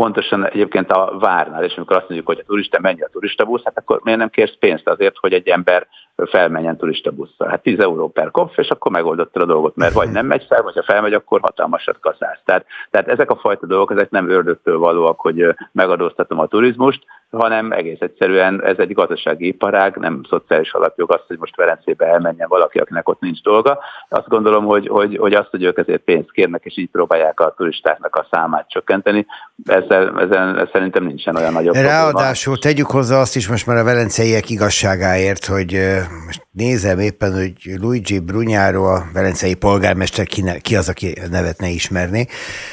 pontosan 0.00 0.46
egyébként 0.46 0.90
a 0.90 1.16
várnál, 1.18 1.64
és 1.64 1.76
amikor 1.76 1.96
azt 1.96 2.08
mondjuk, 2.08 2.26
hogy 2.26 2.38
a 2.38 2.46
turista 2.46 2.80
menj 2.80 3.00
a 3.02 3.08
turistabusz, 3.08 3.64
hát 3.64 3.78
akkor 3.78 4.00
miért 4.02 4.18
nem 4.18 4.30
kérsz 4.30 4.56
pénzt 4.58 4.88
azért, 4.88 5.16
hogy 5.16 5.32
egy 5.32 5.48
ember 5.48 5.86
felmenjen 6.24 6.76
turistabusszal? 6.76 7.48
Hát 7.48 7.62
10 7.62 7.78
euró 7.78 8.08
per 8.08 8.30
kopf, 8.30 8.58
és 8.58 8.68
akkor 8.68 8.92
megoldottad 8.92 9.42
a 9.42 9.46
dolgot, 9.46 9.76
mert 9.76 9.92
vagy 9.92 10.10
nem 10.10 10.26
megy 10.26 10.44
fel, 10.48 10.62
vagy 10.62 10.74
ha 10.74 10.82
felmegy, 10.82 11.12
akkor 11.12 11.40
hatalmasat 11.40 12.00
kaszálsz. 12.00 12.40
Tehát, 12.44 12.66
tehát 12.90 13.08
ezek 13.08 13.30
a 13.30 13.36
fajta 13.36 13.66
dolgok, 13.66 13.90
ezek 13.90 14.10
nem 14.10 14.30
ördögtől 14.30 14.78
valóak, 14.78 15.20
hogy 15.20 15.54
megadóztatom 15.72 16.38
a 16.38 16.46
turizmust, 16.46 17.04
hanem 17.30 17.72
egész 17.72 18.00
egyszerűen 18.00 18.64
ez 18.64 18.78
egy 18.78 18.92
gazdasági 18.92 19.46
iparág, 19.46 19.96
nem 19.96 20.20
szociális 20.28 20.72
alapjog 20.72 21.12
az, 21.12 21.20
hogy 21.26 21.38
most 21.38 21.56
Velencébe 21.56 22.06
elmenjen 22.06 22.48
valaki, 22.48 22.78
akinek 22.78 23.08
ott 23.08 23.20
nincs 23.20 23.42
dolga. 23.42 23.78
Azt 24.08 24.28
gondolom, 24.28 24.64
hogy, 24.64 24.86
hogy, 24.86 25.16
hogy 25.16 25.34
azt, 25.34 25.50
hogy 25.50 25.62
ők 25.62 25.78
ezért 25.78 26.02
pénzt 26.02 26.32
kérnek, 26.32 26.64
és 26.64 26.78
így 26.78 26.90
próbálják 26.90 27.40
a 27.40 27.54
turistáknak 27.56 28.16
a 28.16 28.26
számát 28.30 28.68
csökkenteni, 28.68 29.26
ezzel, 29.64 30.20
ezzel 30.20 30.68
szerintem 30.72 31.04
nincsen 31.04 31.36
olyan 31.36 31.52
nagyobb 31.52 31.74
Ráadásul 31.74 32.52
probléma. 32.52 32.74
tegyük 32.74 32.90
hozzá 32.90 33.20
azt 33.20 33.36
is 33.36 33.48
most 33.48 33.66
már 33.66 33.76
a 33.76 33.84
velenceiek 33.84 34.50
igazságáért, 34.50 35.44
hogy 35.44 35.78
most 36.26 36.46
nézem 36.52 36.98
éppen, 36.98 37.32
hogy 37.32 37.52
Luigi 37.80 38.18
Brunyáro, 38.18 38.84
a 38.84 39.06
velencei 39.12 39.54
polgármester, 39.54 40.26
ki, 40.26 40.42
ne, 40.42 40.58
ki 40.58 40.76
az, 40.76 40.88
aki 40.88 41.18
nevet 41.30 41.60
ne 41.60 41.68
ismerni. 41.68 42.26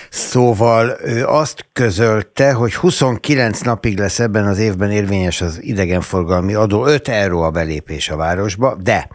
Szóval 0.09 0.97
ő 1.03 1.25
azt 1.25 1.65
közölte, 1.73 2.53
hogy 2.53 2.75
29 2.75 3.59
napig 3.59 3.97
lesz 3.97 4.19
ebben 4.19 4.47
az 4.47 4.57
évben 4.57 4.91
érvényes 4.91 5.41
az 5.41 5.61
idegenforgalmi 5.61 6.53
adó, 6.53 6.86
5 6.86 7.07
euró 7.07 7.41
a 7.41 7.51
belépés 7.51 8.09
a 8.09 8.15
városba, 8.15 8.75
de 8.81 9.09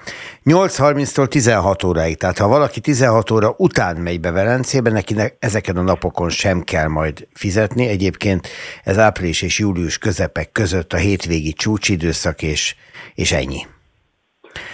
8.30-tól 0.45 1.29
16 1.29 1.85
óráig, 1.85 2.17
tehát 2.17 2.39
ha 2.39 2.49
valaki 2.49 2.81
16 2.81 3.31
óra 3.31 3.55
után 3.57 3.97
megy 3.97 4.21
be 4.21 4.31
Velencébe, 4.31 4.91
neki 4.91 5.17
ezeken 5.39 5.77
a 5.77 5.83
napokon 5.83 6.29
sem 6.29 6.61
kell 6.61 6.89
majd 6.89 7.27
fizetni. 7.35 7.87
Egyébként 7.87 8.49
ez 8.85 8.99
április 8.99 9.43
és 9.43 9.59
július 9.59 9.99
közepek 9.99 10.53
között 10.53 10.93
a 10.93 10.97
hétvégi 10.97 11.53
csúcsidőszak, 11.53 12.43
és, 12.43 12.75
és 13.15 13.33
ennyi. 13.33 13.67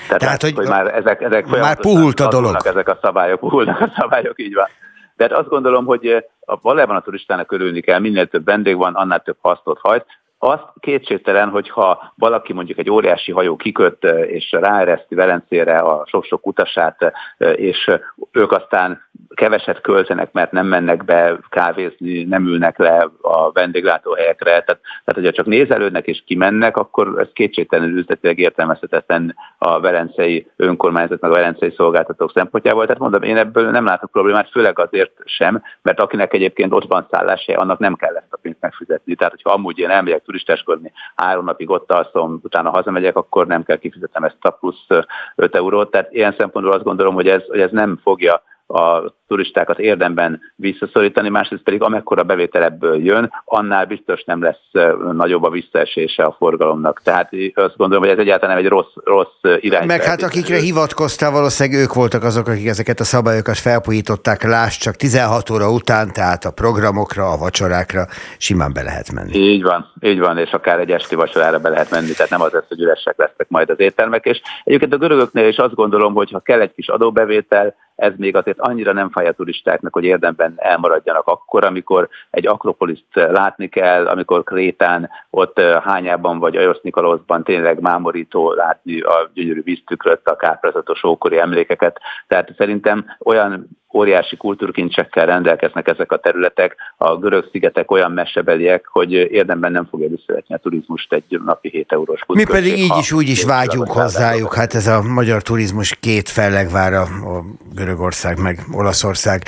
Tehát, 0.07 0.21
Tehát 0.21 0.43
hogy, 0.43 0.55
hogy 0.55 0.69
már 0.69 0.95
ezek, 0.95 1.21
ezek 1.21 1.47
már 1.47 1.81
puhult 1.81 2.21
a 2.21 2.29
dolog. 2.29 2.57
Ezek 2.65 2.89
a 2.89 2.99
szabályok, 3.03 3.41
puhulnak 3.41 3.81
a 3.91 3.93
szabályok, 3.97 4.41
így 4.41 4.55
van. 4.55 4.69
De 5.17 5.37
azt 5.37 5.49
gondolom, 5.49 5.85
hogy 5.85 6.25
valójában 6.63 6.97
a 6.97 7.01
turistának 7.01 7.53
örülni 7.53 7.81
kell, 7.81 7.99
minél 7.99 8.27
több 8.27 8.45
vendég 8.45 8.77
van, 8.77 8.95
annál 8.95 9.23
több 9.23 9.37
hasznot 9.41 9.79
hajt. 9.79 10.07
Azt 10.45 10.73
kétségtelen, 10.81 11.49
hogyha 11.49 12.13
valaki 12.15 12.53
mondjuk 12.53 12.79
egy 12.79 12.91
óriási 12.91 13.33
hajó 13.33 13.57
kiköt 13.57 14.05
és 14.27 14.53
ráereszti 14.53 15.15
Velencére 15.15 15.77
a 15.77 16.05
sok-sok 16.07 16.47
utasát, 16.47 17.13
és 17.55 17.91
ők 18.33 18.53
aztán 18.53 19.03
keveset 19.35 19.81
költenek, 19.81 20.33
mert 20.33 20.53
nem 20.53 20.67
mennek 20.67 21.05
be 21.05 21.39
kávézni, 21.49 22.25
nem 22.25 22.47
ülnek 22.47 22.79
le 22.79 23.09
a 23.21 23.53
vendéglátóhelyekre. 23.53 24.51
Tehát, 24.51 24.67
tehát 25.05 25.15
hogyha 25.15 25.33
csak 25.33 25.47
nézelődnek 25.47 26.07
és 26.07 26.23
kimennek, 26.27 26.77
akkor 26.77 27.15
ez 27.19 27.29
kétségtelenül 27.33 27.99
üzletileg 27.99 28.39
értelmezhetetlen 28.39 29.37
a 29.59 29.81
velencei 29.81 30.51
önkormányzat, 30.57 31.21
meg 31.21 31.31
a 31.31 31.35
velencei 31.35 31.73
szolgáltatók 31.77 32.33
szempontjából. 32.35 32.87
Tehát 32.87 33.01
mondom, 33.01 33.23
én 33.23 33.37
ebből 33.37 33.71
nem 33.71 33.85
látok 33.85 34.11
problémát, 34.11 34.51
főleg 34.51 34.79
azért 34.79 35.13
sem, 35.25 35.63
mert 35.83 36.01
akinek 36.01 36.33
egyébként 36.33 36.73
ott 36.73 36.87
van 36.89 37.07
szálláshely, 37.11 37.55
annak 37.55 37.79
nem 37.79 37.95
kell 37.95 38.17
ezt 38.17 38.33
a 38.33 38.39
pénzt 38.43 38.61
megfizetni. 38.61 39.15
Tehát, 39.15 39.33
hogyha 39.33 39.51
amúgy 39.51 39.79
én 39.79 39.91
elmegyek 39.91 40.23
turistáskodni, 40.35 40.93
három 41.15 41.45
napig 41.45 41.71
ott 41.71 41.93
alszom, 41.93 42.41
utána 42.43 42.71
hazamegyek, 42.71 43.17
akkor 43.17 43.47
nem 43.47 43.63
kell 43.63 43.77
kifizetnem 43.77 44.25
ezt 44.25 44.37
a 44.41 44.51
plusz 44.51 44.87
5 45.35 45.55
eurót. 45.55 45.91
Tehát 45.91 46.13
ilyen 46.13 46.35
szempontból 46.39 46.75
azt 46.75 46.85
gondolom, 46.85 47.15
hogy 47.15 47.29
ez, 47.29 47.43
hogy 47.49 47.61
ez 47.61 47.71
nem 47.71 48.01
fogja 48.03 48.43
a 48.67 49.13
turistákat 49.27 49.79
érdemben 49.79 50.41
visszaszorítani, 50.57 51.29
másrészt 51.29 51.63
pedig 51.63 51.83
amekkora 51.83 52.23
bevétel 52.23 52.63
ebből 52.63 53.05
jön, 53.05 53.33
annál 53.45 53.85
biztos 53.85 54.25
nem 54.25 54.43
lesz 54.43 54.93
nagyobb 55.13 55.43
a 55.43 55.51
visszaesése 55.51 56.23
a 56.23 56.35
forgalomnak. 56.39 57.01
Tehát 57.03 57.31
azt 57.55 57.77
gondolom, 57.77 58.03
hogy 58.05 58.13
ez 58.13 58.19
egyáltalán 58.19 58.55
nem 58.55 58.65
egy 58.65 58.71
rossz, 58.71 58.95
rossz 59.05 59.61
irány. 59.61 59.87
Meg 59.87 60.03
hát 60.03 60.23
akikre 60.23 60.57
hivatkoztál, 60.57 61.31
valószínűleg 61.31 61.81
ők 61.83 61.95
voltak 61.95 62.23
azok, 62.23 62.49
akik 62.49 62.67
ezeket 62.67 63.01
a 63.01 63.05
szabályokat 63.05 63.59
felpújították, 63.59 64.43
láss 64.43 64.77
csak 64.77 64.95
16 64.95 65.51
óra 65.51 65.71
után, 65.71 66.13
tehát 66.13 66.45
a 66.45 66.51
programokra, 66.51 67.31
a 67.31 67.37
vacsorákra 67.37 68.07
simán 68.39 68.73
be 68.73 68.83
lehet 68.83 69.13
menni. 69.13 69.37
Így 69.37 69.63
van, 69.63 69.93
így 70.01 70.19
van, 70.19 70.39
és 70.39 70.51
akár 70.51 70.79
egy 70.79 70.91
esti 70.91 71.15
vacsorára 71.15 71.59
be 71.59 71.69
lehet 71.69 71.91
menni, 71.91 72.13
tehát 72.13 72.31
nem 72.31 72.41
az 72.41 72.53
lesz, 72.53 72.69
hogy 72.69 72.81
üresek 72.81 73.15
lesznek 73.17 73.49
majd 73.49 73.71
az 73.71 73.81
éttermek. 73.81 74.25
És 74.25 74.41
egyébként 74.65 74.95
a 74.95 74.99
görögöknél 74.99 75.49
is 75.49 75.57
azt 75.57 75.75
gondolom, 75.75 76.15
hogy 76.15 76.31
ha 76.31 76.41
kell 76.41 76.61
egy 76.61 76.73
kis 76.75 76.89
adóbevétel, 76.89 77.75
ez 77.97 78.13
még 78.17 78.37
azért 78.37 78.54
annyira 78.57 78.93
nem 78.93 79.11
fáj 79.11 79.27
a 79.27 79.33
turistáknak, 79.33 79.93
hogy 79.93 80.05
érdemben 80.05 80.55
elmaradjanak 80.57 81.27
akkor, 81.27 81.65
amikor 81.65 82.09
egy 82.31 82.47
akropoliszt 82.47 83.15
látni 83.15 83.69
kell, 83.69 84.07
amikor 84.07 84.43
Krétán, 84.43 85.11
ott 85.31 85.61
hányában 85.61 86.39
vagy 86.39 86.57
Ajosz 86.57 86.81
Nikoloszban 86.83 87.45
tényleg 87.45 87.81
mámorító 87.81 88.53
látni 88.53 89.01
a 89.01 89.31
gyönyörű 89.35 89.63
víztükröt, 89.63 90.29
a 90.29 90.37
káprázatos 90.37 91.05
ókori 91.05 91.39
emlékeket. 91.39 92.01
Tehát 92.27 92.55
szerintem 92.57 93.05
olyan 93.25 93.69
óriási 93.95 94.37
kultúrkincsekkel 94.37 95.27
rendelkeznek 95.27 95.89
ezek 95.89 96.13
a 96.13 96.17
területek, 96.17 96.77
a 96.97 97.17
görög 97.17 97.49
szigetek 97.53 97.91
olyan 97.91 98.13
mesebeliek, 98.13 98.87
hogy 98.87 99.13
érdemben 99.13 99.73
nem 99.73 99.87
fogja 99.91 100.09
visszavetni 100.09 100.55
a 100.55 100.59
turizmust 100.59 101.13
egy 101.13 101.41
napi 101.45 101.69
7 101.69 101.93
eurós 101.93 102.21
Mi 102.27 102.45
pedig 102.45 102.79
így 102.79 102.97
is 102.99 103.13
úgy 103.13 103.29
is 103.29 103.45
vágyunk 103.45 103.91
hozzájuk, 103.91 104.55
hát 104.55 104.75
ez 104.75 104.87
a 104.87 105.03
magyar 105.03 105.43
turizmus 105.43 105.97
két 106.01 106.29
fellegvára, 106.29 107.01
a 107.03 107.45
Görögország 107.75 108.41
meg 108.41 108.59
Olaszország. 108.73 109.43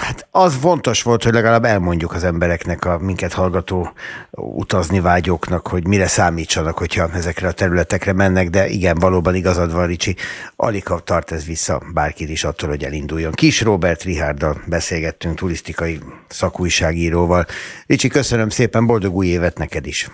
Hát 0.00 0.26
az 0.30 0.54
fontos 0.54 1.02
volt, 1.02 1.22
hogy 1.22 1.32
legalább 1.32 1.64
elmondjuk 1.64 2.12
az 2.12 2.24
embereknek, 2.24 2.84
a 2.84 2.98
minket 2.98 3.32
hallgató 3.32 3.92
utazni 4.30 5.00
vágyóknak, 5.00 5.66
hogy 5.66 5.86
mire 5.86 6.06
számítsanak, 6.06 6.78
hogyha 6.78 7.10
ezekre 7.12 7.48
a 7.48 7.52
területekre 7.52 8.12
mennek, 8.12 8.50
de 8.50 8.68
igen, 8.68 8.96
valóban 8.98 9.34
igazad 9.34 9.72
van, 9.72 9.86
Ricsi, 9.86 10.16
alig 10.56 10.84
tart 11.04 11.32
ez 11.32 11.44
vissza 11.44 11.82
bárkit 11.94 12.28
is 12.28 12.44
attól, 12.44 12.68
hogy 12.68 12.84
elinduljon. 12.84 13.32
Kis 13.32 13.60
Robert 13.60 14.02
Rihárdal 14.02 14.62
beszélgettünk, 14.66 15.38
turisztikai 15.38 15.98
szakújságíróval. 16.28 17.46
Ricsi, 17.86 18.08
köszönöm 18.08 18.48
szépen, 18.48 18.86
boldog 18.86 19.14
új 19.14 19.26
évet 19.26 19.58
neked 19.58 19.86
is! 19.86 20.10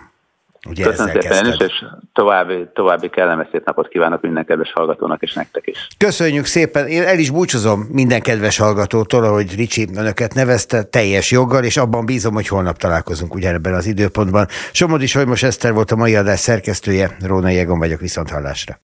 Ugye 0.67 0.85
Köszönöm 0.85 1.21
szépen 1.21 1.47
is, 1.47 1.57
és 1.59 1.85
további, 2.13 2.69
további 2.75 3.09
kellemes 3.09 3.49
szép 3.53 3.65
napot 3.65 3.89
kívánok 3.89 4.23
minden 4.23 4.45
kedves 4.45 4.73
hallgatónak, 4.73 5.23
és 5.23 5.33
nektek 5.33 5.67
is. 5.67 5.87
Köszönjük 5.99 6.45
szépen, 6.45 6.87
én 6.87 7.03
el 7.03 7.19
is 7.19 7.31
búcsúzom 7.31 7.87
minden 7.91 8.21
kedves 8.21 8.59
hallgatótól, 8.59 9.25
ahogy 9.25 9.55
Ricsi 9.55 9.89
önöket 9.97 10.35
nevezte, 10.35 10.83
teljes 10.83 11.31
joggal, 11.31 11.65
és 11.65 11.77
abban 11.77 12.07
bízom, 12.07 12.35
hogy 12.35 12.49
holnap 12.49 12.77
találkozunk 12.77 13.35
ugyanebben 13.35 13.75
az 13.75 13.87
időpontban. 13.87 14.47
Somodi 14.73 15.07
Solymos 15.07 15.43
Eszter 15.43 15.73
volt 15.73 15.91
a 15.91 15.97
mai 15.97 16.17
adás 16.17 16.41
szerkesztője, 16.41 17.17
Róna 17.21 17.49
Jegon 17.49 17.79
vagyok, 17.79 18.01
viszont 18.01 18.31
hallásra. 18.31 18.77